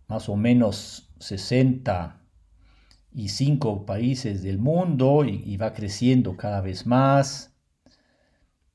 más 0.09 0.28
o 0.28 0.37
menos 0.37 1.11
65 3.14 3.87
países 3.87 4.42
del 4.42 4.59
mundo 4.59 5.24
y, 5.24 5.42
y 5.44 5.57
va 5.57 5.72
creciendo 5.72 6.37
cada 6.37 6.61
vez 6.61 6.87
más. 6.87 7.55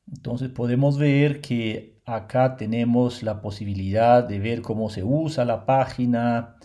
Entonces 0.07 0.49
podemos 0.49 0.97
ver 0.97 1.41
que 1.41 1.99
acá 2.05 2.57
tenemos 2.57 3.21
la 3.21 3.41
posibilidad 3.41 4.23
de 4.23 4.39
ver 4.39 4.61
cómo 4.61 4.89
se 4.89 5.03
usa 5.03 5.45
la 5.45 5.65
página, 5.65 6.55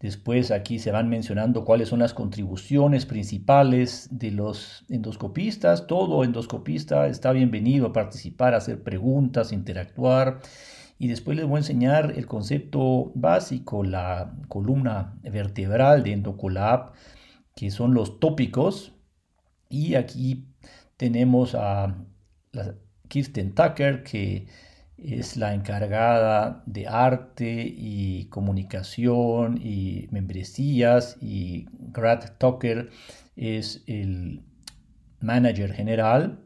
Después 0.00 0.50
aquí 0.50 0.78
se 0.78 0.92
van 0.92 1.10
mencionando 1.10 1.62
cuáles 1.66 1.90
son 1.90 1.98
las 1.98 2.14
contribuciones 2.14 3.04
principales 3.04 4.08
de 4.10 4.30
los 4.30 4.86
endoscopistas. 4.88 5.86
Todo 5.86 6.24
endoscopista 6.24 7.06
está 7.06 7.32
bienvenido 7.32 7.88
a 7.88 7.92
participar, 7.92 8.54
a 8.54 8.56
hacer 8.56 8.82
preguntas, 8.82 9.52
interactuar. 9.52 10.40
Y 11.00 11.08
después 11.08 11.34
les 11.34 11.46
voy 11.46 11.56
a 11.56 11.60
enseñar 11.60 12.12
el 12.14 12.26
concepto 12.26 13.10
básico, 13.14 13.82
la 13.82 14.34
columna 14.48 15.18
vertebral 15.22 16.02
de 16.02 16.12
Endocolab, 16.12 16.92
que 17.56 17.70
son 17.70 17.94
los 17.94 18.20
tópicos. 18.20 18.92
Y 19.70 19.94
aquí 19.94 20.44
tenemos 20.98 21.54
a 21.54 21.96
Kirsten 23.08 23.54
Tucker, 23.54 24.02
que 24.02 24.46
es 24.98 25.38
la 25.38 25.54
encargada 25.54 26.62
de 26.66 26.86
arte 26.86 27.64
y 27.66 28.26
comunicación 28.26 29.58
y 29.58 30.06
membresías 30.10 31.16
y 31.22 31.66
Grad 31.72 32.34
Tucker 32.36 32.90
es 33.36 33.82
el 33.86 34.42
manager 35.20 35.72
general 35.72 36.40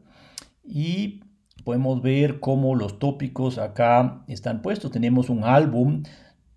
y 0.63 1.24
podemos 1.65 2.01
ver 2.03 2.39
cómo 2.39 2.75
los 2.75 2.99
tópicos 2.99 3.57
acá 3.57 4.23
están 4.27 4.61
puestos. 4.61 4.91
Tenemos 4.91 5.29
un 5.29 5.43
álbum 5.43 6.03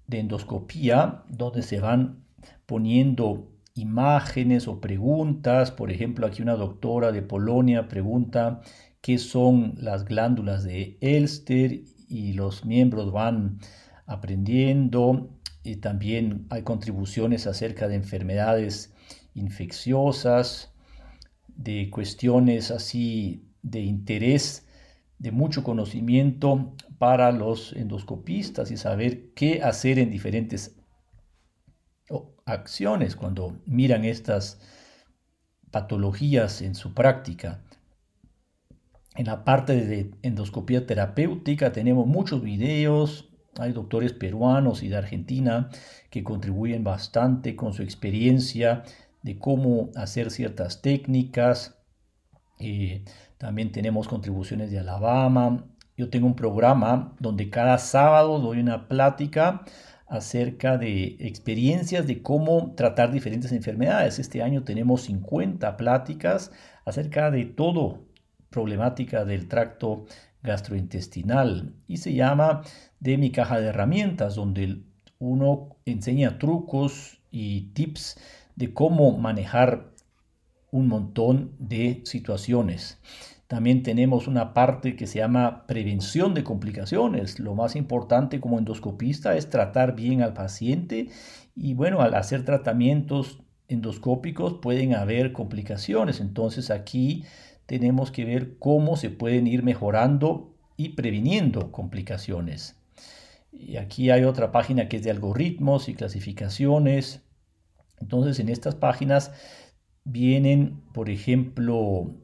de 0.07 0.21
endoscopía 0.21 1.25
donde 1.29 1.63
se 1.63 1.81
van 1.81 2.23
poniendo 2.67 3.51
imágenes 3.75 4.69
o 4.69 4.81
preguntas. 4.83 5.71
Por 5.73 5.91
ejemplo, 5.91 6.27
aquí 6.27 6.43
una 6.43 6.57
doctora 6.57 7.11
de 7.11 7.23
Polonia 7.23 7.89
pregunta 7.89 8.61
qué 9.01 9.17
son 9.17 9.75
las 9.79 10.05
glándulas 10.05 10.63
de 10.63 10.99
Elster 11.01 11.81
y 12.09 12.35
los 12.35 12.67
miembros 12.67 13.11
van 13.11 13.61
aprendiendo. 14.07 15.31
Y 15.65 15.77
también 15.77 16.47
hay 16.51 16.63
contribuciones 16.63 17.47
acerca 17.47 17.89
de 17.89 17.95
enfermedades 17.95 18.93
infecciosas, 19.33 20.71
de 21.49 21.89
cuestiones 21.89 22.71
así 22.71 23.47
de 23.63 23.81
interés, 23.81 24.68
de 25.19 25.33
mucho 25.33 25.65
conocimiento 25.65 26.75
para 26.99 27.33
los 27.33 27.73
endoscopistas 27.73 28.71
y 28.71 28.77
saber 28.77 29.33
qué 29.35 29.63
hacer 29.63 29.99
en 29.99 30.11
diferentes 30.11 30.77
acciones 32.45 33.17
cuando 33.17 33.61
miran 33.67 34.05
estas 34.05 34.61
patologías 35.71 36.63
en 36.63 36.75
su 36.75 36.95
práctica. 36.95 37.63
En 39.17 39.27
la 39.27 39.45
parte 39.45 39.85
de 39.85 40.13
endoscopía 40.23 40.87
terapéutica 40.87 41.73
tenemos 41.73 42.07
muchos 42.07 42.43
videos, 42.43 43.29
hay 43.59 43.73
doctores 43.73 44.13
peruanos 44.13 44.83
y 44.83 44.89
de 44.89 44.97
Argentina 44.97 45.69
que 46.11 46.23
contribuyen 46.23 46.85
bastante 46.85 47.57
con 47.57 47.73
su 47.73 47.83
experiencia 47.83 48.85
de 49.23 49.39
cómo 49.39 49.91
hacer 49.97 50.31
ciertas 50.31 50.81
técnicas. 50.81 51.77
Eh, 52.61 53.05
también 53.39 53.73
tenemos 53.73 54.09
contribuciones 54.09 54.71
de 54.71 54.81
Alabama. 54.81 55.65
Yo 55.97 56.11
tengo 56.11 56.27
un 56.27 56.35
programa 56.35 57.15
donde 57.21 57.51
cada 57.51 57.79
sábado 57.79 58.41
doy 58.41 58.59
una 58.61 58.89
plática 58.89 59.63
acerca 60.09 60.79
de 60.79 61.17
experiencias 61.21 62.07
de 62.07 62.23
cómo 62.23 62.75
tratar 62.75 63.13
diferentes 63.13 63.53
enfermedades. 63.53 64.19
Este 64.19 64.43
año 64.43 64.65
tenemos 64.65 65.03
50 65.03 65.77
pláticas 65.77 66.51
acerca 66.85 67.31
de 67.31 67.45
todo 67.45 68.07
problemática 68.51 69.25
del 69.25 69.49
tracto 69.49 70.07
gastrointestinal 70.43 71.75
y 71.87 71.99
se 71.99 72.15
llama 72.15 72.63
de 73.01 73.19
mi 73.19 73.31
caja 73.31 73.61
de 73.61 73.67
herramientas 73.67 74.35
donde 74.35 74.83
uno 75.19 75.77
enseña 75.85 76.39
trucos 76.39 77.21
y 77.31 77.73
tips 77.73 78.19
de 78.57 78.73
cómo 78.73 79.19
manejar 79.19 79.91
un 80.71 80.89
montón 80.89 81.53
de 81.59 82.03
situaciones. 82.05 82.99
También 83.49 83.83
tenemos 83.83 84.29
una 84.29 84.53
parte 84.53 84.95
que 84.95 85.07
se 85.07 85.21
llama 85.21 85.67
prevención 85.67 86.35
de 86.35 86.45
complicaciones. 86.45 87.39
Lo 87.41 87.55
más 87.55 87.77
importante 87.77 88.41
como 88.41 88.59
endoscopista 88.59 89.37
es 89.37 89.49
tratar 89.49 89.97
bien 89.97 90.21
al 90.21 90.35
paciente 90.35 91.09
y 91.57 91.73
bueno, 91.73 92.03
al 92.03 92.15
hacer 92.15 92.45
tratamientos 92.45 93.41
endoscópicos 93.69 94.59
pueden 94.61 94.95
haber 94.95 95.33
complicaciones. 95.33 96.21
Entonces 96.21 96.71
aquí 96.71 97.25
tenemos 97.65 98.11
que 98.11 98.27
ver 98.27 98.59
cómo 98.59 98.97
se 98.97 99.09
pueden 99.09 99.47
ir 99.47 99.63
mejorando 99.63 100.55
y 100.77 100.91
previniendo 100.91 101.73
complicaciones. 101.73 102.77
Y 103.51 103.77
aquí 103.77 104.11
hay 104.11 104.25
otra 104.25 104.53
página 104.53 104.89
que 104.89 104.99
es 104.99 105.03
de 105.03 105.11
algoritmos 105.11 105.89
y 105.89 105.95
clasificaciones. 105.95 107.23
Entonces 107.99 108.39
en 108.41 108.51
estas 108.51 108.75
páginas 108.75 109.33
vienen, 110.09 110.81
por 110.93 111.11
ejemplo, 111.11 112.15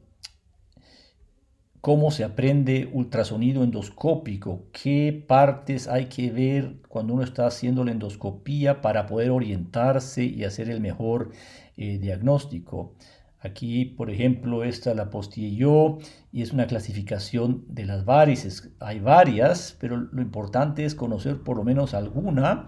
cómo 1.81 2.09
se 2.09 2.23
aprende 2.23 2.89
ultrasonido 2.91 3.63
endoscópico, 3.63 4.63
qué 4.71 5.23
partes 5.27 5.87
hay 5.87 6.05
que 6.05 6.31
ver 6.31 6.77
cuando 6.89 7.13
uno 7.13 7.23
está 7.23 7.45
haciendo 7.45 7.83
la 7.83 7.91
endoscopía 7.91 8.81
para 8.81 9.05
poder 9.05 9.29
orientarse 9.29 10.23
y 10.23 10.43
hacer 10.45 10.69
el 10.69 10.81
mejor 10.81 11.31
eh, 11.77 11.99
diagnóstico. 11.99 12.95
Aquí, 13.39 13.85
por 13.85 14.09
ejemplo, 14.09 14.63
esta 14.63 14.95
la 14.95 15.11
posteé 15.11 15.55
yo 15.55 15.99
y 16.31 16.41
es 16.41 16.51
una 16.51 16.65
clasificación 16.65 17.63
de 17.67 17.85
las 17.85 18.03
varices. 18.03 18.71
Hay 18.79 18.99
varias, 18.99 19.77
pero 19.79 19.97
lo 19.97 20.23
importante 20.23 20.85
es 20.85 20.95
conocer 20.95 21.43
por 21.43 21.55
lo 21.57 21.63
menos 21.63 21.93
alguna 21.93 22.65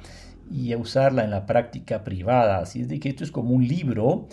y 0.51 0.75
usarla 0.75 1.23
en 1.23 1.31
la 1.31 1.47
práctica 1.47 2.03
privada. 2.03 2.59
Así 2.59 2.81
es 2.81 2.87
de 2.87 2.99
que 2.99 3.09
esto 3.09 3.23
es 3.23 3.31
como 3.31 3.49
un 3.55 3.67
libro 3.67 4.27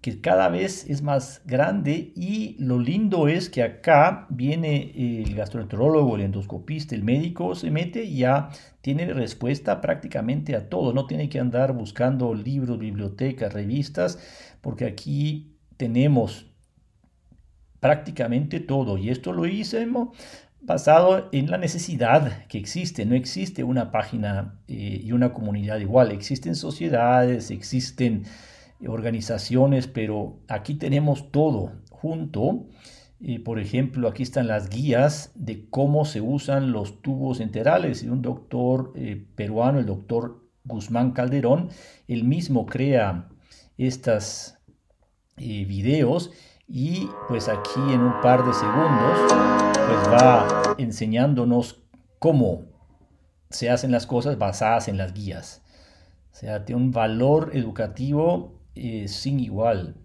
que 0.00 0.20
cada 0.20 0.48
vez 0.48 0.88
es 0.88 1.02
más 1.02 1.42
grande 1.44 2.12
y 2.16 2.56
lo 2.58 2.78
lindo 2.78 3.28
es 3.28 3.50
que 3.50 3.62
acá 3.62 4.26
viene 4.30 4.92
el 4.94 5.34
gastroenterólogo, 5.34 6.16
el 6.16 6.22
endoscopista, 6.22 6.94
el 6.94 7.04
médico, 7.04 7.54
se 7.54 7.70
mete 7.70 8.04
y 8.04 8.18
ya 8.18 8.48
tiene 8.80 9.12
respuesta 9.12 9.82
prácticamente 9.82 10.56
a 10.56 10.70
todo. 10.70 10.94
No 10.94 11.06
tiene 11.06 11.28
que 11.28 11.38
andar 11.38 11.74
buscando 11.74 12.34
libros, 12.34 12.78
bibliotecas, 12.78 13.52
revistas, 13.52 14.18
porque 14.62 14.86
aquí 14.86 15.58
tenemos 15.76 16.46
prácticamente 17.78 18.60
todo 18.60 18.96
y 18.96 19.10
esto 19.10 19.32
lo 19.32 19.46
hicimos 19.46 20.16
basado 20.62 21.28
en 21.32 21.50
la 21.50 21.58
necesidad 21.58 22.46
que 22.46 22.56
existe. 22.58 23.04
No 23.04 23.14
existe 23.14 23.64
una 23.64 23.90
página 23.90 24.60
eh, 24.68 25.00
y 25.02 25.12
una 25.12 25.32
comunidad 25.34 25.78
igual. 25.78 26.10
Existen 26.10 26.54
sociedades, 26.54 27.50
existen 27.50 28.24
organizaciones, 28.86 29.86
pero 29.86 30.38
aquí 30.48 30.74
tenemos 30.74 31.30
todo 31.30 31.72
junto. 31.90 32.66
y 33.22 33.40
por 33.40 33.58
ejemplo, 33.58 34.08
aquí 34.08 34.22
están 34.22 34.46
las 34.46 34.70
guías 34.70 35.32
de 35.34 35.68
cómo 35.68 36.06
se 36.06 36.22
usan 36.22 36.72
los 36.72 37.02
tubos 37.02 37.40
enterales. 37.40 38.02
Y 38.02 38.08
un 38.08 38.22
doctor 38.22 38.92
eh, 38.96 39.26
peruano, 39.34 39.78
el 39.78 39.86
doctor 39.86 40.40
Guzmán 40.64 41.12
Calderón, 41.12 41.68
él 42.08 42.24
mismo 42.24 42.66
crea 42.66 43.28
estas 43.76 44.58
eh, 45.36 45.64
videos 45.64 46.30
y 46.68 47.08
pues 47.28 47.48
aquí 47.48 47.80
en 47.92 48.00
un 48.00 48.20
par 48.20 48.44
de 48.44 48.52
segundos 48.52 49.18
pues 49.72 50.08
va 50.12 50.74
enseñándonos 50.78 51.82
cómo 52.18 52.66
se 53.48 53.70
hacen 53.70 53.90
las 53.90 54.06
cosas 54.06 54.38
basadas 54.38 54.86
en 54.86 54.96
las 54.96 55.12
guías. 55.12 55.62
O 56.32 56.36
sea, 56.36 56.64
tiene 56.64 56.80
un 56.80 56.92
valor 56.92 57.50
educativo 57.54 58.59
eh, 58.82 59.08
sin 59.08 59.40
igual. 59.40 59.96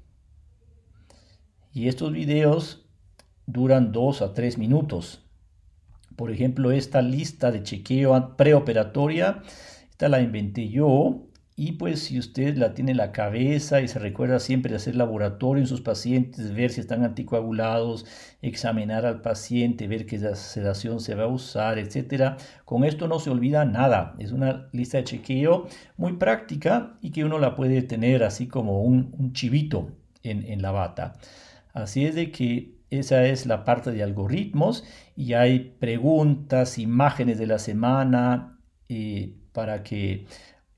Y 1.71 1.87
estos 1.87 2.11
videos 2.11 2.85
duran 3.45 3.93
dos 3.93 4.21
a 4.21 4.33
tres 4.33 4.57
minutos. 4.57 5.25
Por 6.17 6.29
ejemplo, 6.29 6.71
esta 6.71 7.01
lista 7.01 7.51
de 7.51 7.63
chequeo 7.63 8.35
preoperatoria, 8.35 9.41
esta 9.89 10.09
la 10.09 10.21
inventé 10.21 10.67
yo 10.67 11.27
y 11.57 11.73
pues 11.73 12.03
si 12.03 12.19
usted 12.19 12.57
la 12.57 12.73
tiene 12.73 12.91
en 12.91 12.97
la 12.97 13.13
cabeza 13.13 13.79
y 13.79 13.87
se 13.87 13.97
recuerda 13.99 14.39
siempre 14.39 14.75
hacer 14.75 14.95
laboratorio 14.95 15.61
en 15.61 15.67
sus 15.67 15.79
pacientes, 15.79 16.53
ver 16.53 16.69
si 16.69 16.81
están 16.81 17.03
anticoagulados, 17.03 18.05
examinar 18.41 19.05
al 19.05 19.21
paciente, 19.21 19.87
ver 19.87 20.05
qué 20.05 20.19
sedación 20.35 20.99
se 20.99 21.15
va 21.15 21.23
a 21.23 21.27
usar, 21.27 21.79
etcétera, 21.79 22.35
con 22.65 22.83
esto 22.83 23.07
no 23.07 23.19
se 23.19 23.29
olvida 23.29 23.63
nada. 23.63 24.15
Es 24.19 24.33
una 24.33 24.67
lista 24.73 24.97
de 24.97 25.05
chequeo 25.05 25.67
muy 25.95 26.13
práctica 26.13 26.97
y 27.01 27.11
que 27.11 27.23
uno 27.23 27.39
la 27.39 27.55
puede 27.55 27.81
tener 27.83 28.23
así 28.23 28.47
como 28.47 28.81
un, 28.81 29.31
chivito 29.31 29.91
en, 30.23 30.45
en 30.45 30.61
la 30.61 30.71
bata. 30.71 31.13
Así 31.73 32.05
es 32.05 32.15
de 32.15 32.31
que 32.31 32.75
esa 32.89 33.25
es 33.25 33.45
la 33.45 33.63
parte 33.63 33.91
de 33.91 34.03
algoritmos 34.03 34.83
y 35.15 35.33
hay 35.33 35.75
preguntas, 35.79 36.77
imágenes 36.77 37.37
de 37.37 37.47
la 37.47 37.59
semana 37.59 38.59
eh, 38.89 39.35
para 39.51 39.83
que 39.83 40.25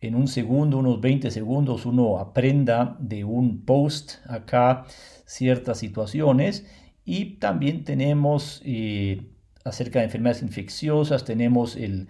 en 0.01 0.15
un 0.15 0.27
segundo, 0.27 0.77
unos 0.77 1.01
20 1.01 1.31
segundos, 1.31 1.85
uno 1.85 2.19
aprenda 2.19 2.95
de 2.99 3.23
un 3.23 3.65
post 3.65 4.15
acá 4.27 4.85
ciertas 5.25 5.79
situaciones. 5.79 6.65
Y 7.03 7.35
también 7.35 7.83
tenemos 7.83 8.61
eh, 8.65 9.31
acerca 9.63 9.99
de 9.99 10.05
enfermedades 10.05 10.43
infecciosas, 10.43 11.23
tenemos 11.25 11.75
el 11.75 12.09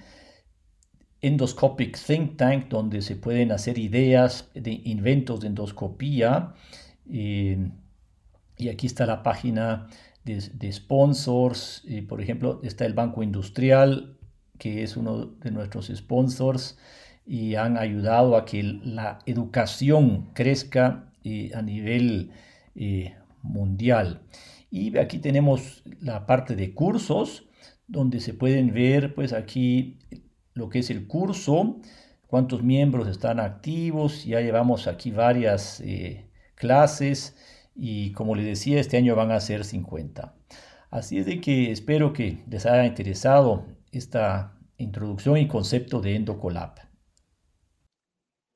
Endoscopic 1.22 1.98
Think 1.98 2.38
Tank, 2.38 2.68
donde 2.68 3.02
se 3.02 3.16
pueden 3.16 3.52
hacer 3.52 3.78
ideas 3.78 4.50
de 4.54 4.82
inventos 4.84 5.40
de 5.40 5.48
endoscopía. 5.48 6.54
Eh, 7.10 7.72
y 8.58 8.70
aquí 8.70 8.88
está 8.88 9.06
la 9.06 9.24
página 9.24 9.88
de, 10.26 10.72
sponsors. 10.72 11.84
Eh, 11.88 12.02
por 12.02 12.22
ejemplo, 12.22 12.60
está 12.64 12.86
el 12.86 12.94
Banco 12.94 13.24
Industrial, 13.24 14.18
que 14.58 14.84
es 14.84 14.98
uno 14.98 15.26
de 15.26 15.52
nuestros 15.52 15.92
sponsors 15.96 16.78
y 17.28 17.56
han 17.56 17.78
ayudado 17.78 18.38
a 18.38 18.46
que 18.46 18.64
la 18.64 19.20
educación 19.26 20.30
crezca 20.34 21.12
eh, 21.24 21.52
a 21.54 21.62
nivel 21.62 22.32
mundial. 23.42 24.22
Y 24.72 24.98
aquí 24.98 25.20
tenemos 25.20 25.84
la 26.00 26.26
parte 26.26 26.56
de 26.56 26.74
cursos, 26.74 27.48
donde 27.88 28.20
se 28.20 28.34
pueden 28.34 28.74
ver, 28.74 29.14
pues 29.14 29.34
aquí 29.34 30.00
lo 30.54 30.70
que 30.70 30.80
es 30.80 30.90
el 30.90 31.08
curso, 31.08 31.80
cuántos 32.28 32.64
miembros 32.64 33.08
están 33.08 33.40
activos, 33.40 34.26
ya 34.26 34.42
llevamos 34.42 34.88
aquí 34.88 35.12
varias 35.12 35.84
clases 36.56 37.36
y 37.78 38.12
como 38.12 38.36
les 38.36 38.46
decía, 38.46 38.80
este 38.80 38.98
año 38.98 39.16
van 39.16 39.32
a 39.32 39.40
ser 39.40 39.64
50. 39.64 40.34
Así 40.90 41.20
es 41.20 41.26
de 41.26 41.40
que 41.40 41.72
espero 41.72 42.12
que 42.12 42.44
les 42.50 42.66
haya 42.66 42.86
interesado 42.86 43.66
esta 43.92 44.58
introducción 44.78 45.38
y 45.38 45.48
concepto 45.48 46.02
de 46.02 46.16
EndoColab. 46.16 46.87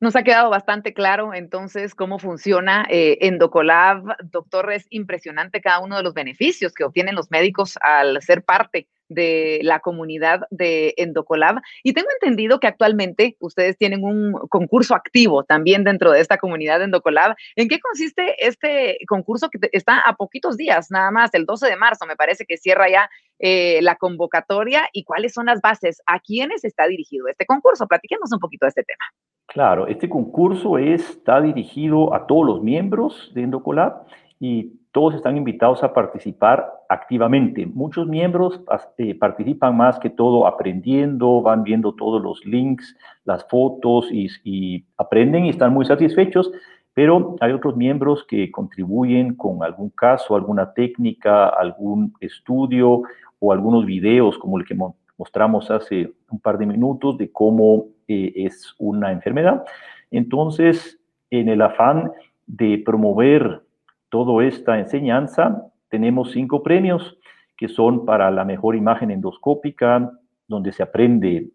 Nos 0.02 0.16
ha 0.16 0.24
quedado 0.24 0.50
bastante 0.50 0.96
claro 0.96 1.36
entonces 1.36 1.94
cómo 1.94 2.18
funciona 2.18 2.88
eh, 2.90 3.20
Endocolab. 3.22 4.18
Doctor, 4.32 4.74
es 4.74 4.88
impresionante 4.90 5.62
cada 5.62 5.80
uno 5.80 5.96
de 5.96 6.02
los 6.02 6.16
beneficios 6.16 6.74
que 6.74 6.84
obtienen 6.84 7.14
los 7.14 7.30
médicos 7.30 7.78
al 7.84 8.20
ser 8.24 8.44
parte 8.44 8.88
de 9.10 9.60
la 9.62 9.80
comunidad 9.80 10.42
de 10.50 10.96
Endocolab. 10.98 11.62
Y 11.84 11.94
tengo 11.94 12.08
entendido 12.20 12.60
que 12.60 12.66
actualmente 12.66 13.38
ustedes 13.40 13.78
tienen 13.78 14.04
un 14.04 14.34
concurso 14.50 14.96
activo 14.96 15.44
también 15.44 15.84
dentro 15.84 16.10
de 16.10 16.20
esta 16.20 16.40
comunidad 16.40 16.80
de 16.80 16.86
Endocolab. 16.86 17.36
¿En 17.56 17.68
qué 17.68 17.80
consiste 17.80 18.44
este 18.44 18.98
concurso 19.08 19.52
que 19.52 19.60
está 19.72 20.00
a 20.00 20.16
poquitos 20.16 20.58
días, 20.58 20.90
nada 20.90 21.12
más, 21.12 21.32
el 21.36 21.46
12 21.46 21.68
de 21.68 21.76
marzo, 21.76 22.08
me 22.08 22.16
parece 22.16 22.48
que 22.48 22.58
cierra 22.58 22.90
ya 22.90 23.08
eh, 23.38 23.78
la 23.84 23.98
convocatoria 23.98 24.90
y 24.94 25.04
cuáles 25.04 25.32
son 25.34 25.46
las 25.46 25.62
bases? 25.62 26.02
¿A 26.08 26.20
quiénes 26.20 26.64
está 26.64 26.88
dirigido 26.88 27.28
este 27.28 27.46
concurso? 27.46 27.88
Platiquemos 27.88 28.32
un 28.32 28.40
poquito 28.40 28.66
de 28.66 28.70
este 28.70 28.84
tema. 28.84 29.06
Claro, 29.48 29.88
este 29.88 30.08
concurso 30.10 30.78
está 30.78 31.42
dirigido 31.42 32.14
a 32.14 32.26
todos 32.26 32.46
los 32.46 32.62
miembros 32.62 33.32
de 33.34 33.44
Endocolab 33.44 34.06
y 34.40 34.72
todos 34.92 35.16
están 35.16 35.38
invitados 35.38 35.84
a 35.84 35.94
participar 35.94 36.70
activamente. 36.90 37.66
Muchos 37.66 38.08
miembros 38.08 38.62
eh, 38.98 39.16
participan 39.16 39.78
más 39.78 40.00
que 40.00 40.10
todo 40.10 40.46
aprendiendo, 40.48 41.42
van 41.42 41.64
viendo 41.64 41.94
todos 41.94 42.22
los 42.22 42.46
links, 42.46 42.98
las 43.24 43.48
fotos 43.48 44.10
y, 44.12 44.86
aprenden 44.98 45.46
y 45.46 45.50
están 45.50 45.74
muy 45.74 45.86
satisfechos, 45.86 46.52
pero 46.94 47.38
hay 47.40 47.54
otros 47.54 47.78
miembros 47.78 48.26
que 48.26 48.52
contribuyen 48.52 49.36
con 49.36 49.64
algún 49.64 49.90
caso, 49.92 50.36
alguna 50.36 50.74
técnica, 50.74 51.48
algún 51.48 52.14
estudio 52.20 53.04
o 53.40 53.54
algunos 53.54 53.86
videos 53.86 54.38
como 54.38 54.60
el 54.60 54.66
que 54.66 54.76
mostramos 55.18 55.72
hace 55.72 56.12
un 56.30 56.40
par 56.40 56.58
de 56.58 56.66
minutos 56.66 57.18
de 57.18 57.32
cómo 57.32 57.86
es 58.08 58.76
una 58.78 59.12
enfermedad. 59.12 59.64
Entonces, 60.12 61.00
en 61.30 61.50
el 61.50 61.62
afán 61.62 62.12
de 62.46 62.82
promover 62.86 63.62
toda 64.10 64.46
esta 64.46 64.80
enseñanza, 64.80 65.66
tenemos 65.90 66.32
cinco 66.32 66.64
premios 66.64 67.18
que 67.58 67.68
son 67.68 68.06
para 68.06 68.32
la 68.32 68.44
mejor 68.44 68.76
imagen 68.76 69.12
endoscópica, 69.12 70.12
donde 70.48 70.72
se 70.72 70.84
aprende 70.84 71.50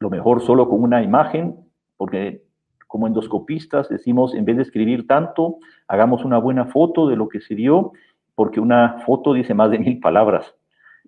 lo 0.00 0.10
mejor 0.10 0.40
solo 0.40 0.68
con 0.68 0.82
una 0.82 1.02
imagen, 1.02 1.56
porque 1.96 2.42
como 2.88 3.06
endoscopistas 3.06 3.88
decimos, 3.88 4.34
en 4.34 4.44
vez 4.44 4.56
de 4.56 4.62
escribir 4.62 5.06
tanto, 5.06 5.58
hagamos 5.88 6.24
una 6.24 6.38
buena 6.38 6.66
foto 6.66 7.08
de 7.08 7.16
lo 7.16 7.28
que 7.28 7.40
se 7.40 7.54
dio, 7.54 7.92
porque 8.34 8.60
una 8.60 9.02
foto 9.06 9.32
dice 9.32 9.54
más 9.54 9.70
de 9.70 9.78
mil 9.78 10.00
palabras. 10.00 10.54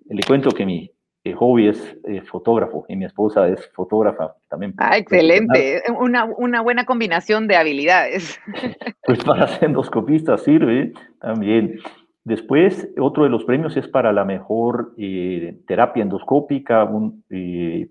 Le 0.07 0.23
cuento 0.23 0.51
que 0.51 0.65
mi 0.65 0.91
hobby 1.33 1.69
es 1.69 1.97
eh, 2.03 2.21
fotógrafo 2.21 2.85
y 2.87 2.95
mi 2.95 3.05
esposa 3.05 3.47
es 3.47 3.67
fotógrafa 3.73 4.35
también. 4.47 4.73
Ah, 4.77 4.97
excelente. 4.97 5.81
Una, 5.99 6.25
una, 6.25 6.61
buena 6.61 6.85
combinación 6.85 7.47
de 7.47 7.55
habilidades. 7.55 8.39
Pues 9.07 9.23
para 9.23 9.47
ser 9.47 9.65
endoscopista 9.65 10.35
sirve 10.35 10.91
también. 11.21 11.77
Después, 12.23 12.89
otro 12.99 13.23
de 13.23 13.29
los 13.29 13.45
premios 13.45 13.77
es 13.77 13.87
para 13.87 14.11
la 14.11 14.25
mejor 14.25 14.95
eh, 14.97 15.59
terapia 15.67 16.01
endoscópica, 16.01 16.89
eh, 17.29 17.87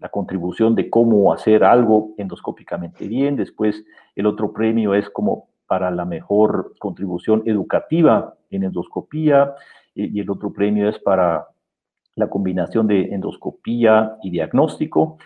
la 0.00 0.08
contribución 0.08 0.74
de 0.74 0.90
cómo 0.90 1.32
hacer 1.32 1.62
algo 1.62 2.14
endoscópicamente 2.18 3.06
bien. 3.06 3.36
Después, 3.36 3.84
el 4.16 4.26
otro 4.26 4.52
premio 4.52 4.92
es 4.92 5.08
como 5.08 5.50
para 5.68 5.92
la 5.92 6.04
mejor 6.04 6.74
contribución 6.80 7.44
educativa 7.46 8.34
en 8.50 8.64
endoscopía. 8.64 9.54
y 9.94 10.18
el 10.18 10.28
otro 10.30 10.52
premio 10.52 10.88
es 10.88 10.98
para 10.98 11.46
la 12.16 12.28
combinación 12.28 12.86
de 12.86 13.14
endoscopía 13.14 14.16
y 14.22 14.30
diagnóstico. 14.30 15.18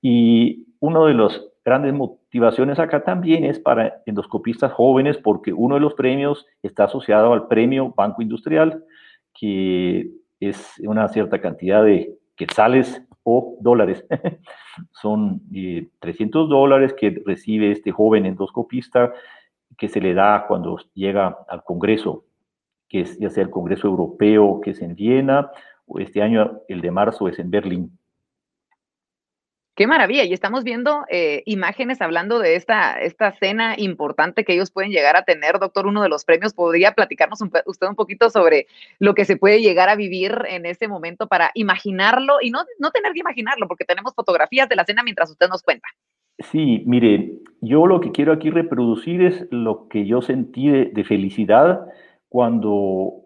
Y 0.00 0.66
una 0.78 1.04
de 1.06 1.14
las 1.14 1.42
grandes 1.64 1.94
motivaciones 1.94 2.78
acá 2.78 3.02
también 3.02 3.44
es 3.44 3.58
para 3.58 4.02
endoscopistas 4.06 4.72
jóvenes, 4.72 5.16
porque 5.16 5.52
uno 5.52 5.74
de 5.74 5.80
los 5.80 5.94
premios 5.94 6.46
está 6.62 6.84
asociado 6.84 7.32
al 7.32 7.48
premio 7.48 7.92
Banco 7.96 8.22
Industrial, 8.22 8.84
que 9.32 10.10
es 10.38 10.74
una 10.86 11.08
cierta 11.08 11.40
cantidad 11.40 11.82
de 11.82 12.14
quetzales 12.36 13.02
o 13.22 13.56
dólares. 13.60 14.04
Son 14.92 15.40
300 16.00 16.46
eh, 16.46 16.48
dólares 16.50 16.92
que 16.92 17.22
recibe 17.24 17.72
este 17.72 17.90
joven 17.90 18.26
endoscopista 18.26 19.12
que 19.78 19.88
se 19.88 20.00
le 20.00 20.12
da 20.12 20.44
cuando 20.46 20.78
llega 20.92 21.38
al 21.48 21.64
Congreso, 21.64 22.24
que 22.88 23.00
es 23.00 23.18
ya 23.18 23.30
sea 23.30 23.42
el 23.42 23.50
Congreso 23.50 23.88
Europeo, 23.88 24.60
que 24.60 24.70
es 24.70 24.82
en 24.82 24.94
Viena, 24.94 25.50
este 25.98 26.22
año 26.22 26.60
el 26.68 26.80
de 26.80 26.90
marzo 26.90 27.28
es 27.28 27.38
en 27.38 27.50
Berlín. 27.50 27.98
Qué 29.76 29.88
maravilla. 29.88 30.22
Y 30.22 30.32
estamos 30.32 30.62
viendo 30.62 31.04
eh, 31.10 31.42
imágenes 31.46 32.00
hablando 32.00 32.38
de 32.38 32.54
esta, 32.54 33.00
esta 33.00 33.32
cena 33.32 33.74
importante 33.76 34.44
que 34.44 34.54
ellos 34.54 34.70
pueden 34.70 34.92
llegar 34.92 35.16
a 35.16 35.24
tener. 35.24 35.58
Doctor, 35.58 35.88
uno 35.88 36.02
de 36.02 36.08
los 36.08 36.24
premios, 36.24 36.54
¿podría 36.54 36.92
platicarnos 36.92 37.40
usted 37.66 37.88
un 37.88 37.96
poquito 37.96 38.30
sobre 38.30 38.68
lo 39.00 39.14
que 39.14 39.24
se 39.24 39.36
puede 39.36 39.62
llegar 39.62 39.88
a 39.88 39.96
vivir 39.96 40.44
en 40.48 40.64
ese 40.64 40.86
momento 40.86 41.26
para 41.26 41.50
imaginarlo 41.54 42.36
y 42.40 42.50
no, 42.50 42.60
no 42.78 42.92
tener 42.92 43.12
que 43.14 43.20
imaginarlo, 43.20 43.66
porque 43.66 43.84
tenemos 43.84 44.14
fotografías 44.14 44.68
de 44.68 44.76
la 44.76 44.84
cena 44.84 45.02
mientras 45.02 45.28
usted 45.30 45.48
nos 45.48 45.62
cuenta? 45.62 45.88
Sí, 46.38 46.84
mire, 46.86 47.32
yo 47.60 47.86
lo 47.86 48.00
que 48.00 48.12
quiero 48.12 48.32
aquí 48.32 48.50
reproducir 48.50 49.22
es 49.22 49.46
lo 49.50 49.88
que 49.88 50.06
yo 50.06 50.22
sentí 50.22 50.68
de, 50.68 50.84
de 50.86 51.04
felicidad 51.04 51.80
cuando 52.28 53.22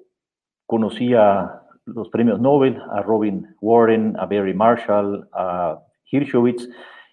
conocí 0.64 1.12
a 1.12 1.62
los 1.94 2.08
premios 2.08 2.40
Nobel, 2.40 2.80
a 2.92 3.02
Robin 3.02 3.46
Warren, 3.60 4.16
a 4.18 4.26
Barry 4.26 4.54
Marshall, 4.54 5.28
a 5.32 5.80
Hirschowitz, 6.10 6.68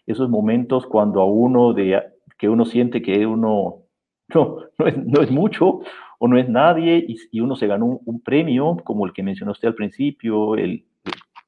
esos 0.06 0.30
momentos 0.30 0.86
cuando 0.86 1.22
a 1.22 1.26
uno 1.26 1.74
de 1.74 2.02
que 2.38 2.50
uno 2.50 2.66
siente 2.66 3.02
que 3.02 3.26
uno 3.26 3.84
no, 4.34 4.58
no, 4.78 5.22
es, 5.22 5.32
mucho 5.32 5.82
o 6.20 6.28
no 6.28 6.38
es 6.38 6.50
nadie 6.50 7.06
y, 7.08 7.40
uno 7.40 7.56
se 7.56 7.68
ganó 7.68 8.02
un, 8.06 8.22
premio 8.22 8.78
como 8.84 9.06
el 9.06 9.14
que 9.14 9.24
mencionó 9.24 9.52
usted 9.52 9.68
al 9.68 9.76
principio, 9.76 10.56
el, 10.56 10.84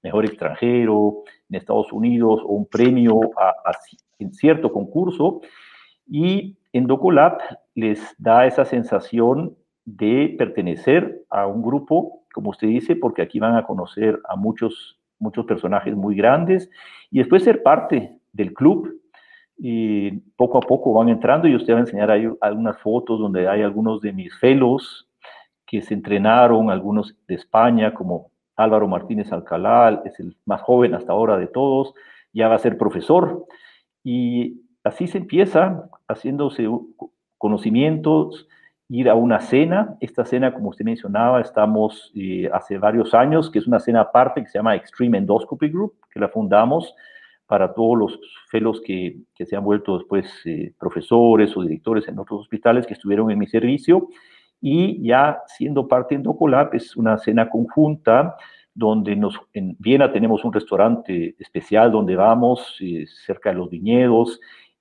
mejor 0.03 0.25
extranjero 0.25 1.23
en 1.49 1.55
Estados 1.55 1.91
Unidos 1.91 2.41
o 2.43 2.53
un 2.53 2.67
premio 2.67 3.19
en 4.19 4.33
cierto 4.33 4.71
concurso. 4.71 5.41
Y 6.07 6.57
en 6.71 6.87
DocoLab 6.87 7.39
les 7.75 8.15
da 8.17 8.45
esa 8.45 8.63
sensación 8.63 9.55
de 9.85 10.35
pertenecer 10.37 11.23
a 11.29 11.47
un 11.47 11.61
grupo 11.61 12.23
como 12.37 12.51
usted 12.51 12.67
dice, 12.67 12.95
porque 12.95 13.23
aquí 13.23 13.39
van 13.39 13.55
a 13.55 13.63
conocer 13.63 14.21
a 14.29 14.35
muchos, 14.35 14.99
muchos 15.17 15.43
personajes 15.47 15.95
muy 15.95 16.15
grandes 16.15 16.69
y 17.09 17.17
después 17.17 17.43
ser 17.43 17.63
parte 17.63 18.15
del 18.31 18.53
club. 18.53 18.93
Y 19.57 20.11
poco 20.35 20.59
a 20.59 20.61
poco 20.61 20.93
van 20.93 21.09
entrando 21.09 21.47
y 21.47 21.55
usted 21.55 21.73
va 21.73 21.77
a 21.77 21.79
enseñar 21.79 22.11
ahí 22.11 22.29
algunas 22.41 22.77
fotos 22.77 23.19
donde 23.19 23.47
hay 23.47 23.63
algunos 23.63 24.01
de 24.01 24.13
mis 24.13 24.37
fellows 24.37 25.09
que 25.65 25.81
se 25.81 25.95
entrenaron, 25.95 26.69
algunos 26.69 27.15
de 27.27 27.33
España, 27.33 27.95
como 27.95 28.29
Álvaro 28.55 28.87
Martínez 28.87 29.33
Alcalá, 29.33 30.03
es 30.05 30.19
el 30.19 30.37
más 30.45 30.61
joven 30.61 30.93
hasta 30.93 31.13
ahora 31.13 31.37
de 31.37 31.47
todos, 31.47 31.95
ya 32.33 32.49
va 32.49 32.53
a 32.53 32.59
ser 32.59 32.77
profesor. 32.77 33.47
Y 34.03 34.61
así 34.83 35.07
se 35.07 35.17
empieza 35.17 35.89
haciéndose 36.07 36.69
conocimientos 37.39 38.47
ir 38.89 39.09
a 39.09 39.15
una 39.15 39.39
cena. 39.39 39.95
Esta 39.99 40.25
cena, 40.25 40.53
como 40.53 40.69
usted 40.69 40.85
mencionaba, 40.85 41.41
estamos 41.41 42.11
eh, 42.15 42.49
hace 42.51 42.77
varios 42.77 43.13
años, 43.13 43.49
que 43.49 43.59
es 43.59 43.67
una 43.67 43.79
cena 43.79 44.01
aparte 44.01 44.41
que 44.41 44.49
se 44.49 44.57
llama 44.57 44.75
Extreme 44.75 45.17
Endoscopy 45.17 45.69
Group, 45.69 45.95
que 46.11 46.19
la 46.19 46.29
fundamos 46.29 46.93
para 47.45 47.73
todos 47.73 47.97
los 47.97 48.19
fellows 48.49 48.81
que, 48.81 49.17
que 49.33 49.45
se 49.45 49.55
han 49.55 49.63
vuelto 49.63 49.97
después 49.97 50.29
eh, 50.45 50.73
profesores 50.77 51.55
o 51.55 51.61
directores 51.61 52.07
en 52.07 52.19
otros 52.19 52.41
hospitales 52.41 52.85
que 52.85 52.93
estuvieron 52.93 53.31
en 53.31 53.39
mi 53.39 53.47
servicio. 53.47 54.09
Y 54.59 55.01
ya 55.07 55.41
siendo 55.45 55.87
parte 55.87 56.15
de 56.15 56.19
Endocolab, 56.19 56.73
es 56.73 56.95
una 56.97 57.17
cena 57.17 57.49
conjunta 57.49 58.35
donde 58.73 59.15
nos, 59.15 59.39
en 59.53 59.75
Viena 59.79 60.11
tenemos 60.11 60.43
un 60.45 60.53
restaurante 60.53 61.35
especial 61.39 61.91
donde 61.91 62.15
vamos 62.15 62.77
eh, 62.79 63.05
cerca 63.25 63.49
de 63.49 63.55
los 63.55 63.69
viñedos 63.69 64.39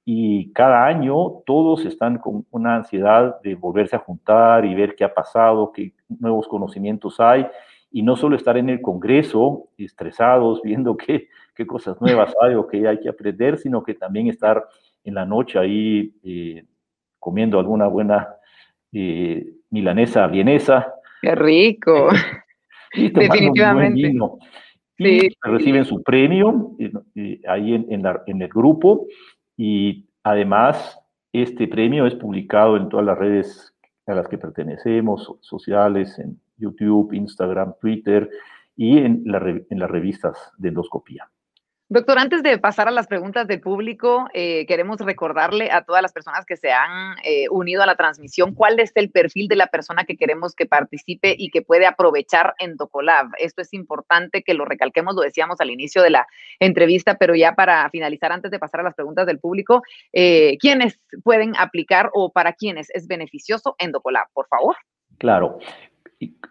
y 0.08 0.52
cada 0.52 0.86
año 0.86 1.42
todos 1.44 1.84
están 1.84 2.18
con 2.18 2.46
una 2.52 2.76
ansiedad 2.76 3.40
de 3.42 3.56
volverse 3.56 3.96
a 3.96 3.98
juntar 3.98 4.64
y 4.64 4.72
ver 4.72 4.94
qué 4.94 5.02
ha 5.02 5.12
pasado, 5.12 5.72
qué 5.72 5.94
nuevos 6.20 6.46
conocimientos 6.46 7.18
hay, 7.18 7.44
y 7.90 8.02
no 8.02 8.14
solo 8.14 8.36
estar 8.36 8.56
en 8.56 8.70
el 8.70 8.80
Congreso 8.80 9.68
estresados 9.76 10.62
viendo 10.64 10.96
qué, 10.96 11.28
qué 11.56 11.66
cosas 11.66 12.00
nuevas 12.00 12.32
hay 12.40 12.54
o 12.54 12.68
qué 12.68 12.86
hay 12.86 13.00
que 13.00 13.08
aprender, 13.08 13.58
sino 13.58 13.82
que 13.82 13.94
también 13.94 14.28
estar 14.28 14.64
en 15.02 15.14
la 15.14 15.26
noche 15.26 15.58
ahí 15.58 16.14
eh, 16.22 16.64
comiendo 17.18 17.58
alguna 17.58 17.88
buena 17.88 18.28
eh, 18.92 19.44
milanesa 19.70 20.28
vienesa. 20.28 20.94
¡Qué 21.20 21.34
rico! 21.34 22.10
y 22.92 23.10
Definitivamente. 23.10 24.12
Y 24.98 25.28
reciben 25.42 25.84
su 25.84 26.02
premio 26.02 26.76
eh, 26.78 27.40
ahí 27.48 27.74
en, 27.74 27.86
en, 27.90 28.02
la, 28.02 28.22
en 28.26 28.40
el 28.40 28.48
grupo 28.48 29.06
y 29.56 30.08
además, 30.22 30.98
este 31.32 31.68
premio 31.68 32.06
es 32.06 32.14
publicado 32.14 32.76
en 32.76 32.88
todas 32.88 33.06
las 33.06 33.18
redes 33.18 33.74
a 34.06 34.14
las 34.14 34.28
que 34.28 34.38
pertenecemos, 34.38 35.34
sociales, 35.40 36.18
en 36.18 36.40
YouTube, 36.56 37.12
Instagram, 37.12 37.74
Twitter 37.80 38.30
y 38.76 38.98
en, 38.98 39.24
en 39.24 39.78
las 39.78 39.90
revistas 39.90 40.52
de 40.58 40.68
endoscopía. 40.68 41.28
Doctor, 41.88 42.18
antes 42.18 42.42
de 42.42 42.58
pasar 42.58 42.88
a 42.88 42.90
las 42.90 43.06
preguntas 43.06 43.46
del 43.46 43.60
público, 43.60 44.26
eh, 44.34 44.66
queremos 44.66 44.98
recordarle 44.98 45.70
a 45.70 45.84
todas 45.84 46.02
las 46.02 46.12
personas 46.12 46.44
que 46.44 46.56
se 46.56 46.72
han 46.72 47.14
eh, 47.22 47.48
unido 47.48 47.80
a 47.80 47.86
la 47.86 47.94
transmisión 47.94 48.54
cuál 48.54 48.80
es 48.80 48.90
el 48.96 49.08
perfil 49.12 49.46
de 49.46 49.54
la 49.54 49.68
persona 49.68 50.02
que 50.02 50.16
queremos 50.16 50.56
que 50.56 50.66
participe 50.66 51.36
y 51.38 51.48
que 51.50 51.62
puede 51.62 51.86
aprovechar 51.86 52.54
en 52.58 52.74
Docolab. 52.76 53.28
Esto 53.38 53.62
es 53.62 53.72
importante 53.72 54.42
que 54.42 54.54
lo 54.54 54.64
recalquemos, 54.64 55.14
lo 55.14 55.22
decíamos 55.22 55.60
al 55.60 55.70
inicio 55.70 56.02
de 56.02 56.10
la 56.10 56.26
entrevista, 56.58 57.18
pero 57.18 57.36
ya 57.36 57.54
para 57.54 57.88
finalizar, 57.90 58.32
antes 58.32 58.50
de 58.50 58.58
pasar 58.58 58.80
a 58.80 58.84
las 58.84 58.96
preguntas 58.96 59.24
del 59.24 59.38
público, 59.38 59.82
eh, 60.12 60.58
¿quiénes 60.58 60.98
pueden 61.22 61.54
aplicar 61.56 62.10
o 62.14 62.32
para 62.32 62.54
quiénes 62.54 62.90
es 62.94 63.06
beneficioso 63.06 63.76
Endocolab? 63.78 64.26
Por 64.32 64.48
favor. 64.48 64.74
Claro. 65.18 65.60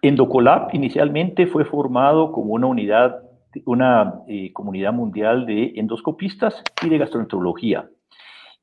Endocolab 0.02 0.74
inicialmente 0.74 1.45
fue 1.45 1.65
formado 1.65 2.32
como 2.32 2.54
una 2.54 2.67
unidad 2.67 3.25
una 3.65 4.22
eh, 4.28 4.52
comunidad 4.54 4.94
mundial 4.94 5.46
de 5.46 5.74
endoscopistas 5.76 6.62
y 6.84 6.89
de 6.89 6.98
gastroenterología. 6.98 7.89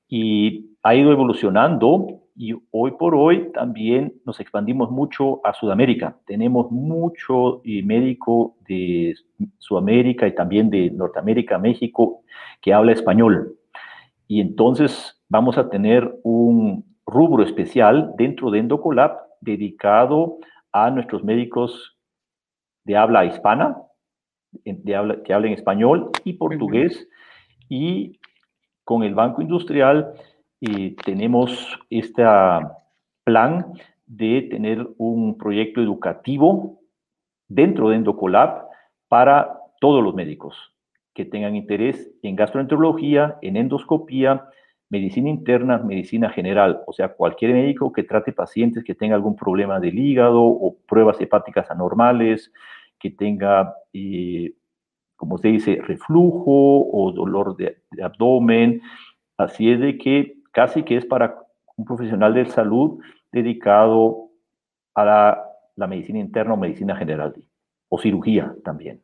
Y 0.09 0.77
ha 0.83 0.95
ido 0.95 1.13
evolucionando 1.13 2.23
y 2.35 2.55
hoy 2.71 2.93
por 2.93 3.15
hoy 3.15 3.53
también 3.53 4.15
nos 4.25 4.41
expandimos 4.41 4.91
mucho 4.91 5.41
a 5.47 5.53
Sudamérica. 5.53 6.17
Tenemos 6.27 6.71
mucho 6.71 7.63
eh, 7.65 7.83
médico 7.83 8.57
de 8.67 9.15
Sudamérica 9.59 10.27
y 10.27 10.35
también 10.35 10.71
de 10.71 10.91
Norteamérica, 10.91 11.59
México, 11.59 12.23
que 12.61 12.73
habla 12.73 12.93
español. 12.93 13.57
Y 14.27 14.41
entonces 14.41 15.23
vamos 15.29 15.59
a 15.59 15.69
tener 15.69 16.19
un 16.23 16.85
rubro 17.07 17.43
especial 17.43 18.13
dentro 18.17 18.51
de 18.51 18.61
Endocolab 18.61 19.19
dedicado 19.41 20.39
a 20.73 20.91
nuestros 20.91 21.23
médicos 21.23 21.97
de 22.85 22.97
habla 22.97 23.25
hispana, 23.25 23.77
habla, 24.95 25.23
que 25.23 25.33
hablen 25.33 25.53
español 25.53 26.11
y 26.25 26.35
portugués. 26.35 27.09
Y 27.69 28.19
con 28.85 29.03
el 29.03 29.15
Banco 29.15 29.43
Industrial 29.43 30.13
eh, 30.61 30.95
tenemos 31.05 31.79
este 31.91 32.25
plan 33.25 33.73
de 34.07 34.43
tener 34.51 34.89
un 34.99 35.39
proyecto 35.39 35.81
educativo 35.81 36.81
dentro 37.49 37.89
de 37.89 37.97
Endocolab 37.97 38.67
para 39.09 39.59
todos 39.81 40.03
los 40.03 40.15
médicos 40.15 40.73
que 41.15 41.25
tengan 41.25 41.57
interés 41.57 42.11
en 42.23 42.37
gastroenterología, 42.37 43.37
en 43.43 43.57
endoscopía, 43.57 44.49
medicina 44.89 45.31
interna, 45.31 45.79
medicina 45.79 46.31
general, 46.31 46.83
o 46.87 46.93
sea, 46.93 47.09
cualquier 47.09 47.53
médico 47.53 47.93
que 47.93 48.03
trate 48.03 48.33
pacientes 48.33 48.85
que 48.85 48.95
tengan 48.95 49.17
algún 49.17 49.37
problema 49.37 49.81
del 49.81 49.99
hígado 49.99 50.43
o 50.43 50.77
pruebas 50.87 51.21
hepáticas 51.21 51.71
anormales, 51.71 52.53
que 53.03 53.11
tenga, 53.11 53.75
eh, 53.93 54.55
como 55.17 55.37
se 55.37 55.49
dice, 55.49 55.81
reflujo 55.83 56.89
o 56.89 57.11
dolor 57.13 57.57
de, 57.57 57.83
abdomen. 58.01 58.81
Así 59.37 59.73
es 59.73 59.81
de 59.81 59.99
que 59.99 60.37
casi 60.53 60.85
que 60.85 60.97
es 60.97 61.05
para 61.05 61.37
un 61.77 61.85
profesional 61.85 62.33
de 62.35 62.47
salud 62.47 63.01
dedicado 63.33 64.31
a 64.95 65.05
la, 65.05 65.43
la 65.75 65.87
medicina 65.89 66.21
interna 66.21 66.55
o 66.55 66.57
medicina 66.57 66.95
general 66.95 67.35
o 67.89 67.99
cirugía 67.99 68.55
también. 68.63 69.03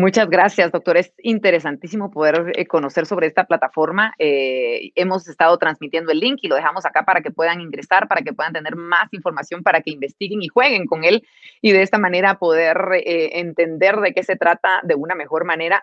Muchas 0.00 0.30
gracias, 0.30 0.70
doctor. 0.70 0.96
Es 0.96 1.12
interesantísimo 1.24 2.08
poder 2.12 2.52
eh, 2.54 2.66
conocer 2.66 3.04
sobre 3.04 3.26
esta 3.26 3.46
plataforma. 3.46 4.14
Eh, 4.20 4.92
hemos 4.94 5.26
estado 5.28 5.58
transmitiendo 5.58 6.12
el 6.12 6.20
link 6.20 6.38
y 6.40 6.46
lo 6.46 6.54
dejamos 6.54 6.86
acá 6.86 7.04
para 7.04 7.20
que 7.20 7.32
puedan 7.32 7.60
ingresar, 7.60 8.06
para 8.06 8.22
que 8.22 8.32
puedan 8.32 8.52
tener 8.52 8.76
más 8.76 9.12
información, 9.12 9.64
para 9.64 9.80
que 9.80 9.90
investiguen 9.90 10.40
y 10.40 10.46
jueguen 10.46 10.86
con 10.86 11.02
él 11.02 11.26
y 11.60 11.72
de 11.72 11.82
esta 11.82 11.98
manera 11.98 12.38
poder 12.38 12.76
eh, 12.94 13.40
entender 13.40 13.96
de 13.96 14.14
qué 14.14 14.22
se 14.22 14.36
trata 14.36 14.82
de 14.84 14.94
una 14.94 15.16
mejor 15.16 15.44
manera 15.44 15.82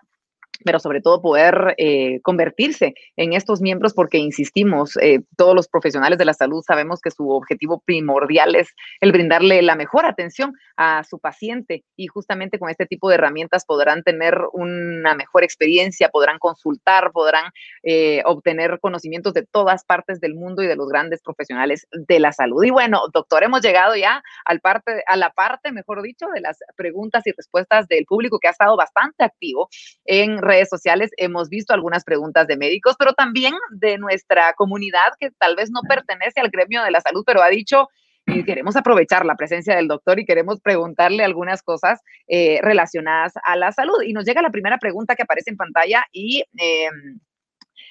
pero 0.63 0.79
sobre 0.79 1.01
todo 1.01 1.21
poder 1.21 1.75
eh, 1.77 2.19
convertirse 2.21 2.93
en 3.15 3.33
estos 3.33 3.61
miembros 3.61 3.93
porque, 3.93 4.17
insistimos, 4.17 4.97
eh, 4.97 5.21
todos 5.37 5.55
los 5.55 5.67
profesionales 5.67 6.17
de 6.17 6.25
la 6.25 6.33
salud 6.33 6.63
sabemos 6.65 7.01
que 7.01 7.11
su 7.11 7.29
objetivo 7.29 7.81
primordial 7.85 8.55
es 8.55 8.69
el 9.01 9.11
brindarle 9.11 9.61
la 9.61 9.75
mejor 9.75 10.05
atención 10.05 10.53
a 10.77 11.03
su 11.03 11.19
paciente 11.19 11.83
y 11.95 12.07
justamente 12.07 12.59
con 12.59 12.69
este 12.69 12.85
tipo 12.85 13.09
de 13.09 13.15
herramientas 13.15 13.65
podrán 13.65 14.03
tener 14.03 14.37
una 14.53 15.15
mejor 15.15 15.43
experiencia, 15.43 16.09
podrán 16.09 16.39
consultar, 16.39 17.11
podrán 17.11 17.51
eh, 17.83 18.21
obtener 18.25 18.79
conocimientos 18.79 19.33
de 19.33 19.43
todas 19.43 19.85
partes 19.85 20.19
del 20.19 20.35
mundo 20.35 20.61
y 20.61 20.67
de 20.67 20.75
los 20.75 20.87
grandes 20.87 21.21
profesionales 21.21 21.87
de 21.91 22.19
la 22.19 22.31
salud. 22.31 22.63
Y 22.63 22.71
bueno, 22.71 23.01
doctor, 23.13 23.43
hemos 23.43 23.61
llegado 23.61 23.95
ya 23.95 24.21
al 24.45 24.59
parte, 24.59 25.03
a 25.07 25.15
la 25.15 25.31
parte, 25.31 25.71
mejor 25.71 26.01
dicho, 26.01 26.27
de 26.33 26.41
las 26.41 26.59
preguntas 26.75 27.25
y 27.25 27.31
respuestas 27.31 27.87
del 27.87 28.05
público 28.05 28.39
que 28.39 28.47
ha 28.47 28.51
estado 28.51 28.75
bastante 28.77 29.23
activo 29.23 29.69
en 30.05 30.37
redes 30.45 30.69
sociales 30.69 31.11
hemos 31.17 31.49
visto 31.49 31.73
algunas 31.73 32.03
preguntas 32.05 32.47
de 32.47 32.55
médicos, 32.55 32.95
pero 32.97 33.13
también 33.13 33.53
de 33.71 33.97
nuestra 33.97 34.53
comunidad 34.53 35.11
que 35.19 35.31
tal 35.31 35.55
vez 35.55 35.69
no 35.71 35.81
pertenece 35.87 36.39
al 36.39 36.49
gremio 36.49 36.83
de 36.83 36.91
la 36.91 37.01
salud, 37.01 37.23
pero 37.25 37.41
ha 37.41 37.49
dicho 37.49 37.89
y 38.27 38.43
queremos 38.43 38.75
aprovechar 38.75 39.25
la 39.25 39.35
presencia 39.35 39.75
del 39.75 39.87
doctor 39.87 40.19
y 40.19 40.25
queremos 40.25 40.59
preguntarle 40.59 41.23
algunas 41.23 41.61
cosas 41.61 42.01
eh, 42.27 42.59
relacionadas 42.61 43.33
a 43.43 43.55
la 43.55 43.71
salud. 43.71 44.01
Y 44.03 44.13
nos 44.13 44.25
llega 44.25 44.41
la 44.41 44.49
primera 44.49 44.77
pregunta 44.77 45.15
que 45.15 45.23
aparece 45.23 45.51
en 45.51 45.57
pantalla 45.57 46.03
y 46.11 46.43
em, 46.57 47.19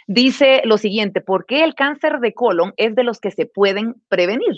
dice 0.07 0.63
lo 0.65 0.77
siguiente, 0.79 1.21
¿por 1.21 1.47
qué 1.47 1.63
el 1.63 1.75
cáncer 1.75 2.19
de 2.19 2.35
colon 2.35 2.73
es 2.77 2.95
de 2.95 3.05
los 3.05 3.21
que 3.21 3.31
se 3.31 3.47
pueden 3.47 3.95
prevenir? 4.09 4.55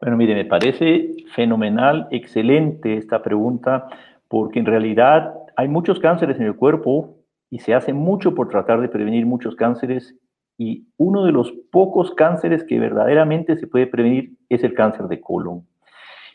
Bueno, 0.00 0.16
mire, 0.16 0.34
me 0.34 0.44
parece 0.44 1.12
fenomenal, 1.34 2.06
excelente 2.10 2.96
esta 2.96 3.22
pregunta, 3.22 3.88
porque 4.28 4.60
en 4.60 4.66
realidad 4.66 5.32
hay 5.58 5.66
muchos 5.66 5.98
cánceres 5.98 6.38
en 6.38 6.46
el 6.46 6.54
cuerpo 6.54 7.16
y 7.50 7.58
se 7.58 7.74
hace 7.74 7.92
mucho 7.92 8.32
por 8.32 8.48
tratar 8.48 8.80
de 8.80 8.88
prevenir 8.88 9.26
muchos 9.26 9.56
cánceres 9.56 10.14
y 10.56 10.86
uno 10.98 11.24
de 11.24 11.32
los 11.32 11.52
pocos 11.72 12.14
cánceres 12.14 12.62
que 12.62 12.78
verdaderamente 12.78 13.56
se 13.56 13.66
puede 13.66 13.88
prevenir 13.88 14.34
es 14.48 14.62
el 14.62 14.72
cáncer 14.74 15.06
de 15.06 15.20
colon. 15.20 15.66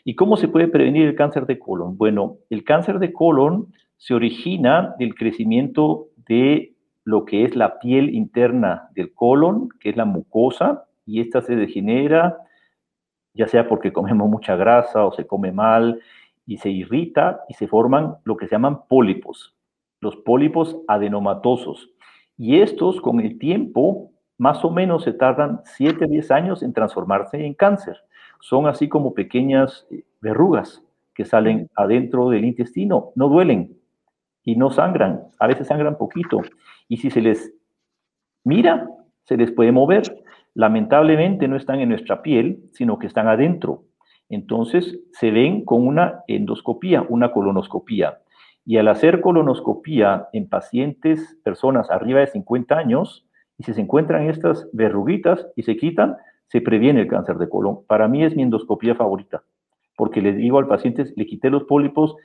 ¿Y 0.04 0.14
cómo 0.14 0.36
se 0.36 0.48
puede 0.48 0.68
prevenir 0.68 1.08
el 1.08 1.14
cáncer 1.14 1.46
de 1.46 1.58
colon? 1.58 1.96
Bueno, 1.96 2.36
el 2.50 2.64
cáncer 2.64 2.98
de 2.98 3.14
colon 3.14 3.72
se 3.96 4.12
origina 4.12 4.94
del 4.98 5.14
crecimiento 5.14 6.08
de 6.28 6.74
lo 7.04 7.24
que 7.24 7.44
es 7.44 7.56
la 7.56 7.78
piel 7.78 8.14
interna 8.14 8.90
del 8.94 9.14
colon, 9.14 9.70
que 9.80 9.88
es 9.88 9.96
la 9.96 10.04
mucosa, 10.04 10.84
y 11.06 11.22
esta 11.22 11.40
se 11.40 11.56
degenera, 11.56 12.36
ya 13.32 13.48
sea 13.48 13.68
porque 13.68 13.90
comemos 13.90 14.28
mucha 14.28 14.54
grasa 14.54 15.06
o 15.06 15.12
se 15.12 15.26
come 15.26 15.50
mal, 15.50 16.02
y 16.46 16.58
se 16.58 16.70
irrita 16.70 17.40
y 17.48 17.54
se 17.54 17.68
forman 17.68 18.16
lo 18.24 18.36
que 18.36 18.46
se 18.46 18.54
llaman 18.54 18.86
pólipos, 18.88 19.56
los 20.00 20.16
pólipos 20.16 20.76
adenomatosos. 20.88 21.90
Y 22.36 22.60
estos 22.60 23.00
con 23.00 23.20
el 23.20 23.38
tiempo 23.38 24.10
más 24.38 24.64
o 24.64 24.70
menos 24.70 25.04
se 25.04 25.12
tardan 25.12 25.60
7 25.64 26.04
a 26.04 26.08
10 26.08 26.30
años 26.30 26.62
en 26.62 26.72
transformarse 26.72 27.44
en 27.44 27.54
cáncer. 27.54 27.98
Son 28.40 28.66
así 28.66 28.88
como 28.88 29.14
pequeñas 29.14 29.86
eh, 29.90 30.04
verrugas 30.20 30.82
que 31.14 31.24
salen 31.24 31.70
adentro 31.76 32.28
del 32.30 32.44
intestino, 32.44 33.12
no 33.14 33.28
duelen 33.28 33.78
y 34.42 34.56
no 34.56 34.70
sangran, 34.70 35.22
a 35.38 35.46
veces 35.46 35.68
sangran 35.68 35.96
poquito. 35.96 36.42
Y 36.88 36.96
si 36.96 37.10
se 37.10 37.20
les 37.20 37.54
mira, 38.42 38.88
se 39.24 39.36
les 39.36 39.52
puede 39.52 39.72
mover, 39.72 40.24
lamentablemente 40.54 41.48
no 41.48 41.56
están 41.56 41.80
en 41.80 41.88
nuestra 41.88 42.22
piel, 42.22 42.64
sino 42.72 42.98
que 42.98 43.06
están 43.06 43.28
adentro. 43.28 43.84
Entonces 44.34 44.98
se 45.12 45.30
ven 45.30 45.64
con 45.64 45.86
una 45.86 46.22
endoscopía, 46.26 47.04
una 47.08 47.32
colonoscopía. 47.32 48.18
Y 48.66 48.78
al 48.78 48.88
hacer 48.88 49.20
colonoscopía 49.20 50.28
en 50.32 50.48
pacientes, 50.48 51.38
personas 51.44 51.90
arriba 51.90 52.20
de 52.20 52.28
50 52.28 52.76
años, 52.76 53.26
y 53.58 53.64
si 53.64 53.74
se 53.74 53.80
encuentran 53.80 54.28
estas 54.28 54.68
verruguitas 54.72 55.46
y 55.54 55.62
se 55.62 55.76
quitan, 55.76 56.16
se 56.48 56.60
previene 56.60 57.02
el 57.02 57.08
cáncer 57.08 57.36
de 57.36 57.48
colon. 57.48 57.84
Para 57.86 58.08
mí 58.08 58.24
es 58.24 58.34
mi 58.34 58.42
endoscopía 58.42 58.94
favorita, 58.94 59.42
porque 59.96 60.20
le 60.20 60.32
digo 60.32 60.58
al 60.58 60.66
paciente, 60.66 61.04
le 61.14 61.26
quité 61.26 61.50
los 61.50 61.64
pólipos, 61.64 62.16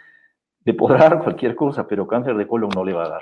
le 0.65 0.73
podrá 0.73 1.09
dar 1.09 1.23
cualquier 1.23 1.55
cosa, 1.55 1.87
pero 1.87 2.07
cáncer 2.07 2.35
de 2.35 2.47
colon 2.47 2.69
no 2.75 2.83
le 2.83 2.93
va 2.93 3.05
a 3.05 3.09
dar. 3.09 3.21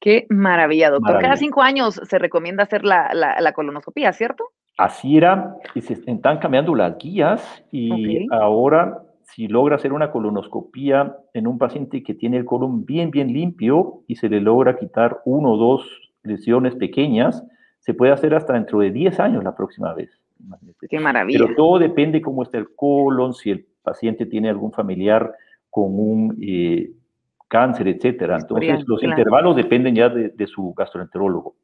Qué 0.00 0.26
maravilla, 0.28 0.90
doctor. 0.90 1.18
Cada 1.20 1.36
cinco 1.36 1.62
años 1.62 2.00
se 2.04 2.18
recomienda 2.18 2.64
hacer 2.64 2.84
la, 2.84 3.52
colonoscopía, 3.54 4.12
¿cierto? 4.12 4.50
Así 4.76 5.16
era, 5.16 5.56
y 5.74 5.80
se 5.82 5.94
están 5.94 6.38
cambiando 6.38 6.74
las 6.74 6.98
guías 6.98 7.64
y 7.70 8.26
ahora 8.32 9.02
si 9.22 9.48
logra 9.48 9.76
hacer 9.76 9.92
una 9.92 10.10
colonoscopía 10.10 11.16
en 11.32 11.46
un 11.46 11.58
paciente 11.58 12.02
que 12.02 12.14
tiene 12.14 12.36
el 12.36 12.44
colon 12.44 12.84
bien, 12.84 13.10
bien 13.10 13.32
limpio 13.32 14.02
y 14.06 14.16
se 14.16 14.28
le 14.28 14.40
logra 14.40 14.76
quitar 14.76 15.20
uno 15.24 15.52
o 15.52 15.56
dos 15.56 16.12
lesiones 16.22 16.74
pequeñas, 16.74 17.44
se 17.78 17.94
puede 17.94 18.12
hacer 18.12 18.34
hasta 18.34 18.54
dentro 18.54 18.80
de 18.80 18.90
10 18.90 19.20
años 19.20 19.44
la 19.44 19.54
próxima 19.54 19.92
vez. 19.94 20.10
Qué 20.88 21.00
maravilla. 21.00 21.38
Pero 21.38 21.54
todo 21.56 21.78
depende 21.78 22.20
cómo 22.20 22.42
está 22.42 22.58
el 22.58 22.74
colon, 22.74 23.34
si 23.34 23.50
el 23.50 23.66
paciente 23.82 24.26
tiene 24.26 24.48
algún 24.48 24.72
familiar 24.72 25.32
con 25.70 25.98
un 25.98 26.38
eh, 26.40 26.90
cáncer, 27.48 27.88
etcétera. 27.88 28.38
Entonces, 28.40 28.84
los 28.86 29.02
intervalos 29.02 29.56
dependen 29.56 29.94
ya 29.94 30.08
de, 30.08 30.46
su 30.46 30.72
gastroenterólogo. 30.74 31.56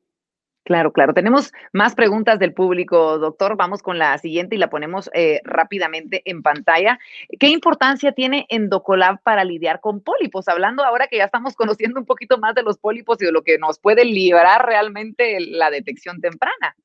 Claro, 0.65 0.93
claro. 0.93 1.15
Tenemos 1.15 1.53
más 1.73 1.95
preguntas 1.95 2.39
del 2.39 2.53
público, 2.53 3.19
doctor. 3.19 3.57
Vamos 3.57 3.83
con 3.83 3.99
la 3.99 4.17
siguiente 4.19 4.57
y 4.57 4.59
la 4.59 4.69
ponemos 4.69 5.11
eh, 5.15 5.41
rápidamente 5.45 6.23
en 6.27 6.43
pantalla. 6.43 6.99
¿Qué 7.39 7.49
importancia 7.49 8.13
tiene 8.13 8.47
Endocolab 8.51 9.23
para 9.23 9.45
lidiar 9.45 9.81
con 9.81 10.01
pólipos? 10.01 10.49
Hablando 10.49 10.85
ahora 10.85 11.07
que 11.09 11.17
ya 11.17 11.25
estamos 11.25 11.55
conociendo 11.57 11.99
un 11.99 12.07
poquito 12.07 12.39
más 12.39 12.55
de 12.55 12.63
los 12.63 12.79
pólipos 12.79 13.21
y 13.23 13.27
de 13.27 13.33
lo 13.33 13.43
que 13.43 13.59
nos 13.59 13.79
puede 13.79 14.05
librar 14.05 14.67
realmente 14.67 15.39
la 15.41 15.71
detección 15.71 16.21
temprana. 16.21 16.77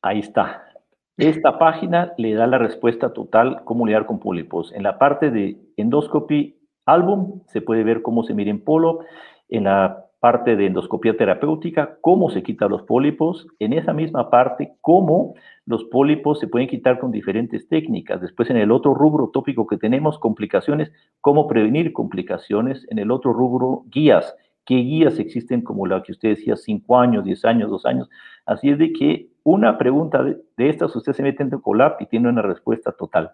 Ahí 0.00 0.20
está. 0.20 0.64
Esta 1.16 1.58
página 1.58 2.12
le 2.16 2.34
da 2.34 2.46
la 2.46 2.58
respuesta 2.58 3.12
total 3.12 3.62
cómo 3.64 3.86
lidiar 3.86 4.06
con 4.06 4.18
pólipos. 4.18 4.72
En 4.72 4.82
la 4.82 4.98
parte 4.98 5.30
de 5.30 5.56
endoscopy 5.76 6.58
álbum, 6.86 7.42
se 7.46 7.60
puede 7.60 7.84
ver 7.84 8.02
cómo 8.02 8.24
se 8.24 8.34
mira 8.34 8.50
en 8.50 8.62
polo, 8.62 9.00
en 9.48 9.64
la 9.64 10.03
parte 10.24 10.56
de 10.56 10.64
endoscopía 10.64 11.18
terapéutica, 11.18 11.98
cómo 12.00 12.30
se 12.30 12.42
quitan 12.42 12.70
los 12.70 12.80
pólipos, 12.84 13.46
en 13.58 13.74
esa 13.74 13.92
misma 13.92 14.30
parte, 14.30 14.72
cómo 14.80 15.34
los 15.66 15.84
pólipos 15.84 16.40
se 16.40 16.48
pueden 16.48 16.66
quitar 16.66 16.98
con 16.98 17.10
diferentes 17.10 17.68
técnicas. 17.68 18.22
Después, 18.22 18.48
en 18.48 18.56
el 18.56 18.72
otro 18.72 18.94
rubro 18.94 19.28
tópico 19.34 19.66
que 19.66 19.76
tenemos, 19.76 20.18
complicaciones, 20.18 20.90
cómo 21.20 21.46
prevenir 21.46 21.92
complicaciones. 21.92 22.86
En 22.88 22.98
el 23.00 23.10
otro 23.10 23.34
rubro, 23.34 23.82
guías. 23.90 24.34
¿Qué 24.64 24.76
guías 24.76 25.18
existen 25.18 25.60
como 25.60 25.86
la 25.86 26.02
que 26.02 26.12
usted 26.12 26.30
decía, 26.30 26.56
5 26.56 26.98
años, 26.98 27.24
10 27.26 27.44
años, 27.44 27.70
2 27.70 27.84
años? 27.84 28.08
Así 28.46 28.70
es 28.70 28.78
de 28.78 28.94
que 28.94 29.28
una 29.42 29.76
pregunta 29.76 30.24
de, 30.24 30.40
estas, 30.56 30.96
usted 30.96 31.12
se 31.12 31.22
mete 31.22 31.42
en 31.42 31.50
Colab 31.50 31.96
y 32.00 32.06
tiene 32.06 32.30
una 32.30 32.40
respuesta 32.40 32.92
total. 32.92 33.32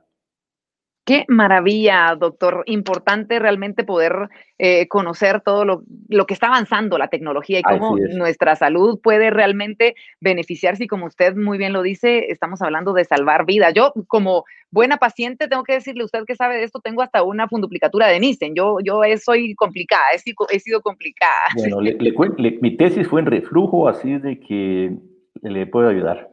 Qué 1.11 1.25
maravilla, 1.27 2.15
doctor. 2.17 2.63
Importante 2.67 3.41
realmente 3.41 3.83
poder 3.83 4.29
eh, 4.59 4.87
conocer 4.87 5.41
todo 5.41 5.65
lo, 5.65 5.83
que 6.25 6.35
está 6.35 6.47
avanzando 6.47 6.99
la 6.99 7.09
tecnología 7.09 7.59
y 7.59 7.63
cómo 7.65 7.97
nuestra 7.97 8.55
salud 8.55 9.01
puede 9.03 9.31
realmente 9.31 9.97
beneficiarse. 10.21 10.85
Y 10.85 10.87
como 10.87 11.07
usted 11.07 11.35
muy 11.35 11.59
bien 11.59 11.73
lo 11.73 11.83
dice, 11.83 12.27
estamos 12.29 12.63
hablando 12.63 12.93
de 12.93 13.05
salvar 13.05 13.45
vidas. 13.45 13.75
Yo, 13.75 13.93
como 14.07 14.45
buena 14.71 14.99
paciente, 14.99 15.49
tengo 15.49 15.65
que 15.65 15.73
decirle, 15.73 16.05
usted 16.05 16.21
que 16.29 16.37
sabe 16.37 16.59
de 16.59 16.63
esto, 16.63 16.79
tengo 16.79 17.03
hasta 17.03 17.25
una 17.25 17.49
funduplicatura 17.49 18.07
de 18.07 18.21
Nissen. 18.21 18.55
Yo, 18.55 18.77
yo 18.81 19.03
soy 19.21 19.57
complicada, 19.57 20.05
he, 20.15 20.61
sido 20.61 20.81
complicada. 20.81 21.33
Bueno, 21.57 21.81
mi 22.61 22.77
tesis 22.77 23.09
fue 23.09 23.19
en 23.19 23.27
reflujo, 23.27 23.89
así 23.89 24.17
de 24.17 24.39
que 24.39 24.93
le 25.43 25.67
puedo 25.67 25.89
ayudar. 25.89 26.30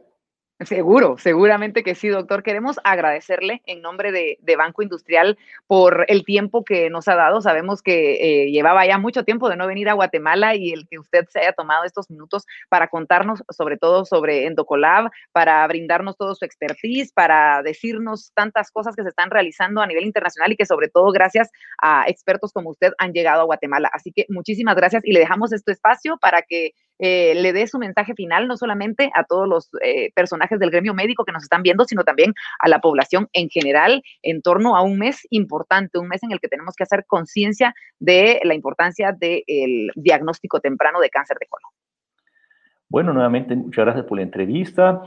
Seguro, 0.64 1.18
seguramente 1.18 1.84
que 1.84 1.94
sí, 1.94 2.08
doctor. 2.08 2.42
Queremos 2.42 2.80
agradecerle 2.82 3.62
en 3.66 3.80
nombre 3.80 4.10
de, 4.10 4.56
Banco 4.56 4.82
Industrial 4.82 5.38
por 5.68 6.04
el 6.08 6.24
tiempo 6.24 6.64
que 6.64 6.90
nos 6.90 7.06
ha 7.06 7.14
dado. 7.14 7.40
Sabemos 7.40 7.80
que 7.80 8.14
eh, 8.46 8.50
llevaba 8.50 8.84
ya 8.84 8.98
mucho 8.98 9.22
tiempo 9.22 9.48
de 9.48 9.54
no 9.54 9.68
venir 9.68 9.88
a 9.88 9.92
Guatemala 9.92 10.56
y 10.56 10.72
el 10.72 10.88
que 10.88 10.98
usted 10.98 11.26
se 11.28 11.38
haya 11.38 11.52
tomado 11.52 11.84
estos 11.84 12.10
minutos 12.10 12.44
para 12.68 12.88
contarnos 12.88 13.44
sobre 13.50 13.76
todo 13.76 14.04
sobre 14.04 14.46
Endocolab, 14.46 15.10
para 15.30 15.64
brindarnos 15.68 16.16
todo 16.16 16.34
su 16.34 16.44
expertise, 16.44 17.12
para 17.12 17.62
decirnos 17.62 18.32
tantas 18.34 18.72
cosas 18.72 18.96
que 18.96 19.04
se 19.04 19.10
están 19.10 19.30
realizando 19.30 19.80
a 19.80 19.86
nivel 19.86 20.06
internacional 20.06 20.50
y 20.50 20.56
que 20.56 20.66
sobre 20.66 20.88
todo 20.88 21.12
gracias 21.12 21.50
a 21.80 22.02
expertos 22.08 22.52
como 22.52 22.70
usted 22.70 22.94
han 22.98 23.12
llegado 23.12 23.42
a 23.42 23.44
Guatemala. 23.44 23.90
Así 23.92 24.10
que 24.10 24.26
muchísimas 24.28 24.74
gracias 24.74 25.04
y 25.04 25.12
le 25.12 25.20
dejamos 25.20 25.52
este 25.52 25.70
espacio 25.70 26.18
para 26.18 26.42
que 26.42 26.72
eh, 26.98 27.34
le 27.34 27.52
dé 27.52 27.66
su 27.66 27.78
mensaje 27.78 28.14
final, 28.14 28.48
no 28.48 28.56
solamente 28.56 29.10
a 29.14 29.24
todos 29.24 29.48
los 29.48 29.70
eh, 29.82 30.10
personajes 30.14 30.58
del 30.58 30.70
gremio 30.70 30.94
médico 30.94 31.24
que 31.24 31.32
nos 31.32 31.42
están 31.42 31.62
viendo, 31.62 31.84
sino 31.84 32.04
también 32.04 32.34
a 32.58 32.68
la 32.68 32.80
población 32.80 33.28
en 33.32 33.48
general 33.48 34.02
en 34.22 34.42
torno 34.42 34.76
a 34.76 34.82
un 34.82 34.98
mes 34.98 35.26
importante, 35.30 35.98
un 35.98 36.08
mes 36.08 36.22
en 36.22 36.32
el 36.32 36.40
que 36.40 36.48
tenemos 36.48 36.74
que 36.76 36.84
hacer 36.84 37.04
conciencia 37.06 37.74
de 37.98 38.40
la 38.44 38.54
importancia 38.54 39.12
del 39.12 39.90
diagnóstico 39.94 40.60
temprano 40.60 41.00
de 41.00 41.10
cáncer 41.10 41.36
de 41.40 41.46
colon. 41.46 41.70
Bueno, 42.88 43.12
nuevamente 43.12 43.54
muchas 43.54 43.84
gracias 43.84 44.06
por 44.06 44.16
la 44.16 44.22
entrevista 44.22 45.02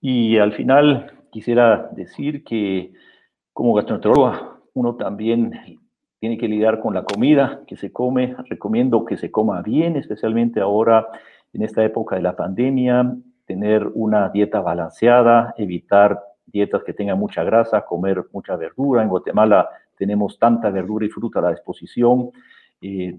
y 0.00 0.38
al 0.38 0.52
final 0.52 1.12
quisiera 1.30 1.88
decir 1.92 2.42
que 2.44 2.92
como 3.52 3.74
gastroenterólogo 3.74 4.60
uno 4.74 4.96
también 4.96 5.52
tiene 6.20 6.36
que 6.36 6.48
lidiar 6.48 6.80
con 6.80 6.94
la 6.94 7.02
comida 7.02 7.62
que 7.66 7.76
se 7.76 7.92
come. 7.92 8.36
Recomiendo 8.48 9.04
que 9.06 9.16
se 9.16 9.30
coma 9.30 9.62
bien, 9.62 9.96
especialmente 9.96 10.60
ahora 10.60 11.08
en 11.52 11.62
esta 11.62 11.82
época 11.82 12.14
de 12.14 12.22
la 12.22 12.36
pandemia, 12.36 13.16
tener 13.46 13.90
una 13.94 14.28
dieta 14.28 14.60
balanceada, 14.60 15.54
evitar 15.56 16.20
dietas 16.46 16.84
que 16.84 16.92
tengan 16.92 17.18
mucha 17.18 17.42
grasa, 17.42 17.84
comer 17.86 18.26
mucha 18.32 18.54
verdura. 18.56 19.02
En 19.02 19.08
Guatemala 19.08 19.68
tenemos 19.96 20.38
tanta 20.38 20.70
verdura 20.70 21.06
y 21.06 21.08
fruta 21.08 21.38
a 21.38 21.42
la 21.42 21.50
disposición. 21.50 22.30
Eh, 22.82 23.18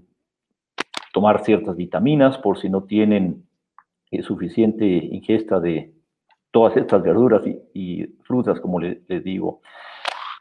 tomar 1.12 1.44
ciertas 1.44 1.76
vitaminas 1.76 2.38
por 2.38 2.58
si 2.58 2.70
no 2.70 2.84
tienen 2.84 3.44
eh, 4.10 4.22
suficiente 4.22 4.86
ingesta 4.86 5.60
de 5.60 5.92
todas 6.52 6.76
estas 6.76 7.02
verduras 7.02 7.42
y, 7.74 8.04
frutas, 8.22 8.60
como 8.60 8.78
les 8.78 9.24
digo. 9.24 9.60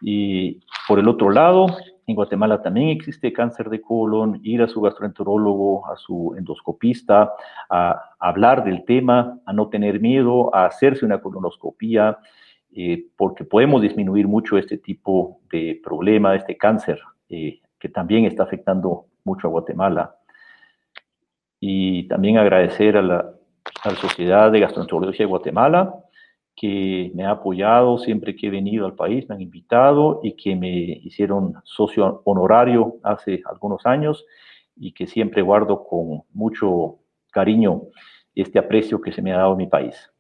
Y 0.02 0.62
por 0.88 1.00
el 1.00 1.08
otro 1.08 1.30
lado, 1.30 1.68
en 2.12 2.16
Guatemala 2.16 2.62
también 2.62 2.90
existe 2.90 3.34
cáncer 3.34 3.70
de 3.70 3.82
colon, 3.82 4.40
ir 4.44 4.62
a 4.62 4.68
su 4.68 4.82
gastroenterólogo, 4.82 5.88
a 5.88 5.98
su 5.98 6.36
endoscopista, 6.38 7.34
a 7.70 8.16
hablar 8.20 8.64
del 8.64 8.86
tema, 8.86 9.40
a 9.46 9.54
no 9.54 9.70
tener 9.70 10.00
miedo, 10.00 10.54
a 10.54 10.66
hacerse 10.66 11.06
una 11.06 11.22
colonoscopía, 11.22 12.20
eh, 12.74 13.08
porque 13.18 13.44
podemos 13.44 13.82
disminuir 13.82 14.28
mucho 14.28 14.58
este 14.58 14.78
tipo 14.78 15.42
de 15.52 15.80
problema, 15.84 16.36
este 16.36 16.58
cáncer, 16.58 17.00
eh, 17.30 17.60
que 17.80 17.90
también 17.90 18.26
está 18.26 18.44
afectando 18.44 19.08
mucho 19.24 19.48
a 19.48 19.52
Guatemala. 19.52 20.16
Y 21.60 22.08
también 22.08 22.38
agradecer 22.38 22.98
a 22.98 23.02
la, 23.02 23.32
a 23.84 23.90
la 23.90 23.96
Sociedad 23.96 24.52
de 24.52 24.60
Gastroenterología 24.60 25.26
de 25.26 25.30
Guatemala, 25.30 25.96
que 26.56 27.12
me 27.16 27.26
ha 27.26 27.32
apoyado 27.32 27.98
siempre 27.98 28.36
que 28.36 28.48
he 28.48 28.50
venido 28.50 28.86
al 28.86 28.96
país, 28.96 29.28
me 29.28 29.36
han 29.36 29.42
invitado 29.42 30.20
y 30.24 30.36
que 30.36 30.56
me 30.56 30.70
hicieron 31.04 31.54
socio 31.64 32.22
honorario 32.26 32.98
hace 33.04 33.42
algunos 33.46 33.86
años 33.86 34.26
y 34.76 34.94
que 34.94 35.08
siempre 35.08 35.42
guardo 35.42 35.84
con 35.84 36.24
mucho 36.34 37.00
cariño 37.32 37.84
este 38.36 38.60
aprecio 38.60 39.02
que 39.02 39.12
se 39.12 39.22
me 39.22 39.34
ha 39.34 39.38
dado 39.38 39.56
mi 39.56 39.68
país. 39.68 40.11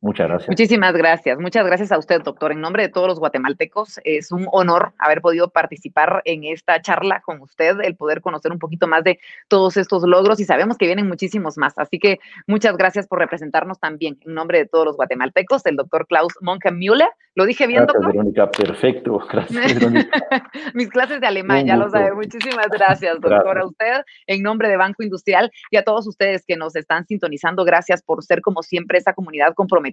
Muchas 0.00 0.28
gracias. 0.28 0.48
Muchísimas 0.48 0.94
gracias. 0.94 1.38
Muchas 1.40 1.66
gracias 1.66 1.90
a 1.90 1.98
usted, 1.98 2.22
doctor. 2.22 2.52
En 2.52 2.60
nombre 2.60 2.84
de 2.84 2.88
todos 2.88 3.08
los 3.08 3.18
guatemaltecos, 3.18 3.98
es 4.04 4.30
un 4.30 4.46
honor 4.52 4.92
haber 4.96 5.20
podido 5.20 5.50
participar 5.50 6.22
en 6.24 6.44
esta 6.44 6.80
charla 6.80 7.20
con 7.20 7.40
usted, 7.40 7.80
el 7.82 7.96
poder 7.96 8.20
conocer 8.20 8.52
un 8.52 8.60
poquito 8.60 8.86
más 8.86 9.02
de 9.02 9.18
todos 9.48 9.76
estos 9.76 10.04
logros 10.04 10.38
y 10.38 10.44
sabemos 10.44 10.78
que 10.78 10.86
vienen 10.86 11.08
muchísimos 11.08 11.58
más. 11.58 11.76
Así 11.78 11.98
que 11.98 12.20
muchas 12.46 12.76
gracias 12.76 13.08
por 13.08 13.18
representarnos 13.18 13.80
también 13.80 14.18
en 14.24 14.34
nombre 14.34 14.58
de 14.58 14.66
todos 14.66 14.86
los 14.86 14.96
guatemaltecos, 14.96 15.66
el 15.66 15.74
doctor 15.74 16.06
Klaus 16.06 16.34
Monke-Müller. 16.42 17.08
¿Lo 17.34 17.44
dije 17.44 17.66
bien, 17.66 17.84
gracias, 17.84 18.06
Verónica, 18.06 18.50
perfecto. 18.50 19.18
Gracias, 19.30 19.74
Verónica. 19.74 20.50
Mis 20.74 20.88
clases 20.88 21.20
de 21.20 21.26
alemán, 21.28 21.66
ya 21.66 21.76
lo 21.76 21.88
sabe. 21.88 22.12
Muchísimas 22.12 22.66
gracias, 22.68 23.20
doctor, 23.20 23.58
a 23.58 23.64
usted, 23.64 24.02
en 24.26 24.42
nombre 24.42 24.68
de 24.68 24.76
Banco 24.76 25.04
Industrial 25.04 25.48
y 25.70 25.76
a 25.76 25.84
todos 25.84 26.08
ustedes 26.08 26.44
que 26.44 26.56
nos 26.56 26.74
están 26.74 27.06
sintonizando. 27.06 27.64
Gracias 27.64 28.02
por 28.02 28.24
ser, 28.24 28.40
como 28.40 28.64
siempre, 28.64 28.98
esa 28.98 29.12
comunidad 29.12 29.54
comprometida 29.54 29.87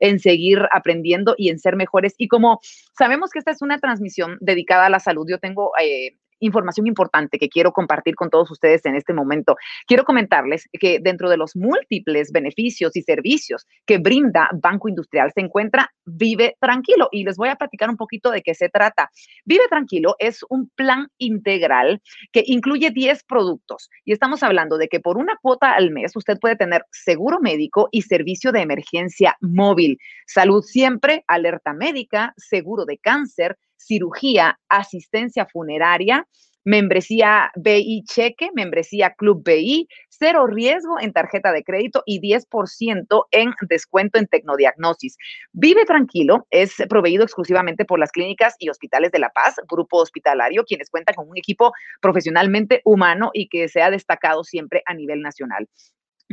en 0.00 0.18
seguir 0.18 0.60
aprendiendo 0.72 1.34
y 1.36 1.50
en 1.50 1.58
ser 1.58 1.76
mejores. 1.76 2.14
Y 2.18 2.28
como 2.28 2.60
sabemos 2.96 3.30
que 3.30 3.38
esta 3.38 3.50
es 3.50 3.62
una 3.62 3.78
transmisión 3.78 4.38
dedicada 4.40 4.86
a 4.86 4.90
la 4.90 5.00
salud, 5.00 5.26
yo 5.28 5.38
tengo... 5.38 5.72
Eh, 5.80 6.16
información 6.42 6.86
importante 6.86 7.38
que 7.38 7.48
quiero 7.48 7.72
compartir 7.72 8.14
con 8.14 8.30
todos 8.30 8.50
ustedes 8.50 8.84
en 8.84 8.94
este 8.94 9.12
momento. 9.12 9.56
Quiero 9.86 10.04
comentarles 10.04 10.68
que 10.72 10.98
dentro 11.00 11.30
de 11.30 11.36
los 11.36 11.56
múltiples 11.56 12.32
beneficios 12.32 12.96
y 12.96 13.02
servicios 13.02 13.66
que 13.86 13.98
brinda 13.98 14.48
Banco 14.60 14.88
Industrial 14.88 15.30
se 15.34 15.40
encuentra 15.40 15.90
Vive 16.04 16.56
Tranquilo 16.60 17.08
y 17.10 17.24
les 17.24 17.36
voy 17.36 17.48
a 17.48 17.56
platicar 17.56 17.88
un 17.88 17.96
poquito 17.96 18.30
de 18.30 18.42
qué 18.42 18.54
se 18.54 18.68
trata. 18.68 19.10
Vive 19.44 19.68
Tranquilo 19.68 20.16
es 20.18 20.40
un 20.48 20.68
plan 20.74 21.08
integral 21.18 22.02
que 22.32 22.42
incluye 22.46 22.90
10 22.90 23.24
productos 23.24 23.88
y 24.04 24.12
estamos 24.12 24.42
hablando 24.42 24.78
de 24.78 24.88
que 24.88 25.00
por 25.00 25.16
una 25.16 25.36
cuota 25.40 25.72
al 25.72 25.90
mes 25.90 26.16
usted 26.16 26.38
puede 26.38 26.56
tener 26.56 26.84
seguro 26.90 27.40
médico 27.40 27.88
y 27.90 28.02
servicio 28.02 28.52
de 28.52 28.60
emergencia 28.60 29.36
móvil, 29.40 29.98
salud 30.26 30.62
siempre, 30.62 31.24
alerta 31.26 31.72
médica, 31.72 32.34
seguro 32.36 32.84
de 32.84 32.98
cáncer, 32.98 33.56
cirugía, 33.84 34.58
asistencia 34.68 35.46
funeraria, 35.46 36.26
membresía 36.64 37.50
BI 37.56 38.04
Cheque, 38.04 38.50
membresía 38.54 39.14
Club 39.14 39.42
BI, 39.44 39.88
cero 40.08 40.46
riesgo 40.46 41.00
en 41.00 41.12
tarjeta 41.12 41.52
de 41.52 41.64
crédito 41.64 42.02
y 42.06 42.20
10% 42.20 43.26
en 43.30 43.52
descuento 43.68 44.18
en 44.18 44.26
Tecnodiagnosis. 44.26 45.16
Vive 45.52 45.84
Tranquilo 45.84 46.46
es 46.50 46.74
proveído 46.88 47.24
exclusivamente 47.24 47.84
por 47.84 47.98
las 47.98 48.12
clínicas 48.12 48.54
y 48.58 48.68
hospitales 48.68 49.10
de 49.10 49.18
La 49.18 49.30
Paz, 49.30 49.56
grupo 49.68 49.98
hospitalario, 49.98 50.64
quienes 50.64 50.90
cuentan 50.90 51.14
con 51.16 51.28
un 51.28 51.36
equipo 51.36 51.72
profesionalmente 52.00 52.80
humano 52.84 53.30
y 53.32 53.48
que 53.48 53.68
se 53.68 53.82
ha 53.82 53.90
destacado 53.90 54.44
siempre 54.44 54.82
a 54.86 54.94
nivel 54.94 55.20
nacional. 55.20 55.68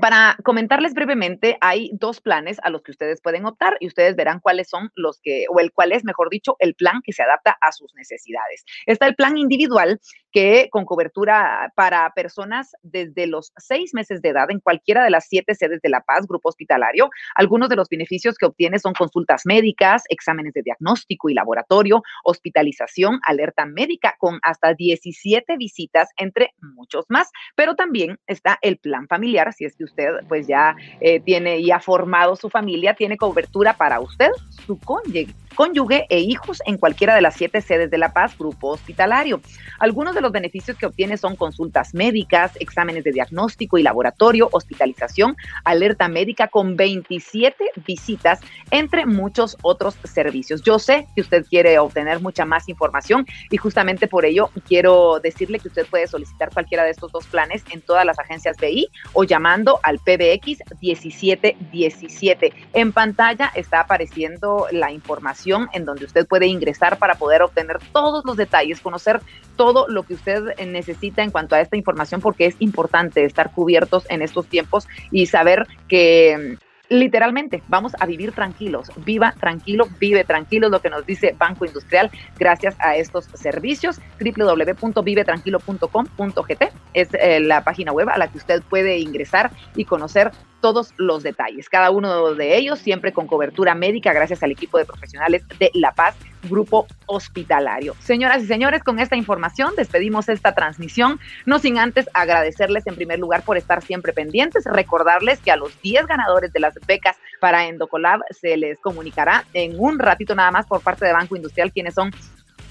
Para 0.02 0.38
comentarles 0.44 0.94
brevemente, 0.94 1.58
hay 1.62 1.92
dos 1.94 2.22
planes 2.22 2.58
a 2.64 2.70
los 2.70 2.84
que 2.84 2.92
ustedes 2.92 3.22
pueden 3.22 3.46
optar 3.46 3.76
y 3.80 3.88
ustedes 3.88 4.16
verán 4.16 4.40
cuáles 4.40 4.70
son 4.70 4.92
los 4.96 5.20
que, 5.22 5.46
o 5.50 5.60
el 5.60 5.72
cuál 5.74 5.92
es, 5.92 6.04
mejor 6.04 6.30
dicho, 6.30 6.56
el 6.60 6.76
plan 6.76 7.02
que 7.04 7.12
se 7.12 7.24
adapta 7.24 7.58
a 7.60 7.72
sus 7.72 7.94
necesidades. 7.96 8.64
Está 8.86 9.08
el 9.08 9.16
plan 9.16 9.38
individual 9.38 10.00
que 10.32 10.70
con 10.72 10.86
cobertura 10.86 11.74
para 11.76 12.10
personas 12.14 12.72
desde 12.84 13.28
los 13.28 13.52
seis 13.58 13.94
meses 13.94 14.22
de 14.22 14.30
edad 14.30 14.52
en 14.52 14.60
cualquiera 14.60 15.04
de 15.04 15.10
las 15.10 15.28
siete 15.28 15.56
sedes 15.56 15.82
de 15.82 15.90
La 15.90 16.02
Paz, 16.02 16.28
grupo 16.28 16.50
hospitalario. 16.50 17.10
Algunos 17.36 17.70
de 17.70 17.76
los 17.76 17.90
beneficios 17.90 18.36
que 18.38 18.46
obtiene 18.46 18.80
son 18.80 18.94
consultas 18.94 19.42
médicas, 19.46 20.04
exámenes 20.10 20.54
de 20.54 20.62
diagnóstico 20.62 21.30
y 21.30 21.34
laboratorio, 21.34 22.04
hospitalización, 22.24 23.20
alerta 23.26 23.66
médica 23.66 24.16
con 24.20 24.40
hasta 24.44 24.74
17 24.74 25.58
visitas, 25.58 26.10
entre 26.18 26.54
muchos 26.62 27.06
más. 27.10 27.30
Pero 27.56 27.76
también 27.76 28.20
está 28.28 28.58
el 28.62 28.78
plan 28.78 29.08
familiar, 29.08 29.52
si 29.54 29.66
es 29.66 29.76
que 29.76 29.89
usted 29.90 30.26
pues 30.28 30.48
ya 30.48 30.76
eh, 31.02 31.20
tiene 31.20 31.60
y 31.60 31.72
ha 31.72 31.80
formado 31.80 32.36
su 32.36 32.50
familia, 32.50 32.94
tiene 32.94 33.18
cobertura 33.18 33.74
para 33.74 34.00
usted, 34.00 34.30
su 34.66 34.78
cónyuge, 34.80 35.34
cónyuge 35.56 36.06
e 36.10 36.20
hijos 36.20 36.62
en 36.66 36.78
cualquiera 36.78 37.16
de 37.16 37.22
las 37.22 37.36
siete 37.36 37.62
sedes 37.62 37.90
de 37.90 37.98
La 37.98 38.14
Paz, 38.14 38.38
grupo 38.38 38.70
hospitalario. 38.70 39.42
Algunos 39.80 40.16
de 40.16 40.22
los 40.22 40.32
beneficios 40.32 40.78
que 40.78 40.86
obtiene 40.86 41.18
son 41.18 41.36
consultas 41.36 41.94
médicas, 41.94 42.54
exámenes 42.60 43.04
de 43.04 43.12
diagnóstico 43.12 43.78
y 43.78 43.84
laboratorio, 43.84 44.50
hospitalización, 44.52 45.36
alerta 45.64 46.08
médica 46.08 46.48
con 46.48 46.76
27 46.76 47.72
visitas, 47.86 48.40
entre 48.72 49.06
muchos 49.06 49.58
otros 49.62 49.98
servicios. 50.04 50.62
Yo 50.64 50.80
sé 50.80 51.08
que 51.16 51.22
usted 51.22 51.46
quiere 51.46 51.80
obtener 51.80 52.20
mucha 52.20 52.46
más 52.46 52.70
información 52.70 53.26
y 53.50 53.58
justamente 53.58 54.08
por 54.08 54.26
ello 54.26 54.50
quiero 54.68 55.20
decirle 55.20 55.60
que 55.60 55.70
usted 55.70 55.88
puede 55.88 56.08
solicitar 56.08 56.52
cualquiera 56.54 56.84
de 56.84 56.92
estos 56.92 57.12
dos 57.12 57.26
planes 57.28 57.64
en 57.72 57.82
todas 57.82 58.06
las 58.06 58.20
agencias 58.20 58.58
BI 58.58 58.88
o 59.14 59.24
llamando 59.24 59.80
al 59.84 60.00
PBX 60.00 60.64
1717. 60.82 62.54
En 62.74 62.92
pantalla 62.92 63.52
está 63.56 63.82
apareciendo 63.82 64.68
la 64.72 64.92
información 64.92 65.49
en 65.74 65.86
donde 65.86 66.06
usted 66.06 66.28
puede 66.28 66.48
ingresar 66.48 66.98
para 66.98 67.16
poder 67.16 67.42
obtener 67.42 67.80
todos 67.92 68.24
los 68.26 68.38
detalles, 68.38 68.82
conocer 68.82 69.22
todo 69.56 69.88
lo 69.88 70.04
que 70.04 70.14
usted 70.14 70.56
necesita 70.66 71.24
en 71.24 71.32
cuanto 71.32 71.56
a 71.56 71.62
esta 71.62 71.78
información, 71.78 72.22
porque 72.22 72.46
es 72.46 72.56
importante 72.60 73.24
estar 73.24 73.52
cubiertos 73.52 74.06
en 74.10 74.22
estos 74.22 74.48
tiempos 74.48 74.88
y 75.12 75.26
saber 75.26 75.68
que 75.88 76.58
literalmente 76.90 77.64
vamos 77.68 77.94
a 78.00 78.06
vivir 78.06 78.34
tranquilos, 78.34 78.92
viva 78.98 79.34
tranquilo, 79.40 79.88
vive 80.00 80.24
tranquilo, 80.24 80.70
lo 80.70 80.82
que 80.82 80.90
nos 80.90 81.06
dice 81.06 81.36
Banco 81.38 81.66
Industrial 81.66 82.10
gracias 82.38 82.76
a 82.80 82.96
estos 82.96 83.26
servicios. 83.36 84.02
www.vivetranquilo.com.gt 84.20 86.64
es 86.94 87.10
eh, 87.14 87.40
la 87.40 87.64
página 87.64 87.92
web 87.92 88.10
a 88.10 88.18
la 88.18 88.28
que 88.28 88.40
usted 88.40 88.64
puede 88.64 88.98
ingresar 88.98 89.52
y 89.76 89.86
conocer 89.86 90.32
todos 90.62 90.94
los 90.98 91.24
detalles. 91.24 91.70
Cada 91.70 91.92
uno 91.92 92.34
de 92.36 92.58
ellos 92.58 92.80
siempre 92.80 93.14
con 93.14 93.28
cobertura 93.28 93.76
médica 93.76 94.14
gracias 94.14 94.44
al 94.44 94.52
equipo 94.52 94.78
de 94.78 94.86
profesionales 94.86 95.44
de 95.58 95.72
La 95.74 95.92
Paz, 95.92 96.16
Grupo 96.44 96.88
Hospitalario. 97.06 97.96
Señoras 98.00 98.44
y 98.44 98.48
señores, 98.48 98.84
con 98.84 99.00
esta 99.00 99.16
información 99.16 99.74
despedimos 99.76 100.30
esta 100.30 100.54
transmisión, 100.54 101.20
no 101.46 101.60
sin 101.60 101.78
antes 101.78 102.10
agradecerles 102.14 102.88
en 102.88 102.96
primer 102.96 103.20
lugar 103.20 103.44
por 103.44 103.58
estar 103.58 103.82
siempre 103.82 104.14
pendientes, 104.14 104.66
recordarles 104.66 105.40
que 105.40 105.52
a 105.52 105.58
los 105.58 105.80
10 105.82 106.08
ganadores 106.08 106.54
de 106.54 106.60
las 106.60 106.76
becas 106.88 107.18
para 107.40 107.68
Endocolab 107.68 108.22
se 108.32 108.58
les 108.58 108.80
comunicará 108.80 109.46
en 109.54 109.76
un 109.78 110.00
ratito 110.00 110.36
nada 110.36 110.52
más 110.52 110.66
por 110.66 110.82
parte 110.82 111.06
de 111.06 111.14
Banco 111.14 111.36
Industrial 111.36 111.72
quienes 111.72 111.94
son 111.94 112.12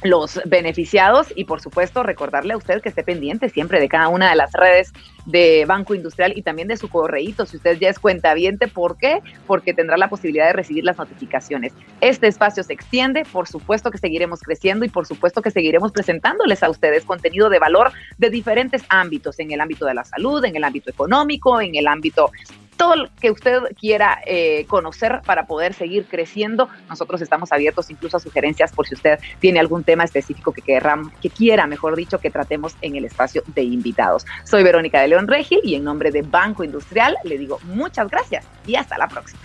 los 0.02 0.40
beneficiados 0.44 1.28
y 1.34 1.44
por 1.44 1.60
supuesto 1.60 2.02
recordarle 2.02 2.54
a 2.54 2.56
usted 2.56 2.80
que 2.80 2.88
esté 2.88 3.02
pendiente 3.02 3.48
siempre 3.48 3.80
de 3.80 3.88
cada 3.88 4.08
una 4.08 4.30
de 4.30 4.36
las 4.36 4.52
redes 4.52 4.92
de 5.26 5.64
Banco 5.66 5.94
Industrial 5.94 6.32
y 6.36 6.42
también 6.42 6.68
de 6.68 6.76
su 6.76 6.88
correíto. 6.88 7.44
Si 7.46 7.56
usted 7.56 7.78
ya 7.78 7.88
es 7.88 7.98
cuentaviente, 7.98 8.68
¿por 8.68 8.96
qué? 8.96 9.20
Porque 9.46 9.74
tendrá 9.74 9.96
la 9.96 10.08
posibilidad 10.08 10.46
de 10.46 10.52
recibir 10.52 10.84
las 10.84 10.96
notificaciones. 10.96 11.72
Este 12.00 12.28
espacio 12.28 12.62
se 12.62 12.72
extiende, 12.72 13.24
por 13.24 13.46
supuesto 13.48 13.90
que 13.90 13.98
seguiremos 13.98 14.40
creciendo 14.40 14.84
y 14.84 14.88
por 14.88 15.06
supuesto 15.06 15.42
que 15.42 15.50
seguiremos 15.50 15.92
presentándoles 15.92 16.62
a 16.62 16.70
ustedes 16.70 17.04
contenido 17.04 17.50
de 17.50 17.58
valor 17.58 17.92
de 18.16 18.30
diferentes 18.30 18.84
ámbitos, 18.88 19.38
en 19.38 19.50
el 19.50 19.60
ámbito 19.60 19.84
de 19.84 19.94
la 19.94 20.04
salud, 20.04 20.44
en 20.44 20.56
el 20.56 20.64
ámbito 20.64 20.90
económico, 20.90 21.60
en 21.60 21.74
el 21.74 21.86
ámbito 21.86 22.30
todo 22.78 22.96
lo 22.96 23.08
que 23.20 23.30
usted 23.30 23.58
quiera 23.78 24.18
eh, 24.24 24.64
conocer 24.68 25.20
para 25.26 25.46
poder 25.46 25.74
seguir 25.74 26.06
creciendo. 26.06 26.70
Nosotros 26.88 27.20
estamos 27.20 27.52
abiertos 27.52 27.90
incluso 27.90 28.16
a 28.16 28.20
sugerencias 28.20 28.72
por 28.72 28.86
si 28.86 28.94
usted 28.94 29.18
tiene 29.40 29.60
algún 29.60 29.84
tema 29.84 30.04
específico 30.04 30.52
que, 30.52 30.62
que 30.62 31.30
quiera, 31.30 31.66
mejor 31.66 31.96
dicho, 31.96 32.18
que 32.18 32.30
tratemos 32.30 32.76
en 32.80 32.96
el 32.96 33.04
espacio 33.04 33.42
de 33.48 33.64
invitados. 33.64 34.24
Soy 34.44 34.62
Verónica 34.62 35.00
de 35.00 35.08
León 35.08 35.26
Regi 35.26 35.58
y 35.62 35.74
en 35.74 35.84
nombre 35.84 36.10
de 36.10 36.22
Banco 36.22 36.64
Industrial 36.64 37.16
le 37.24 37.36
digo 37.36 37.58
muchas 37.64 38.08
gracias 38.08 38.46
y 38.66 38.76
hasta 38.76 38.96
la 38.96 39.08
próxima. 39.08 39.42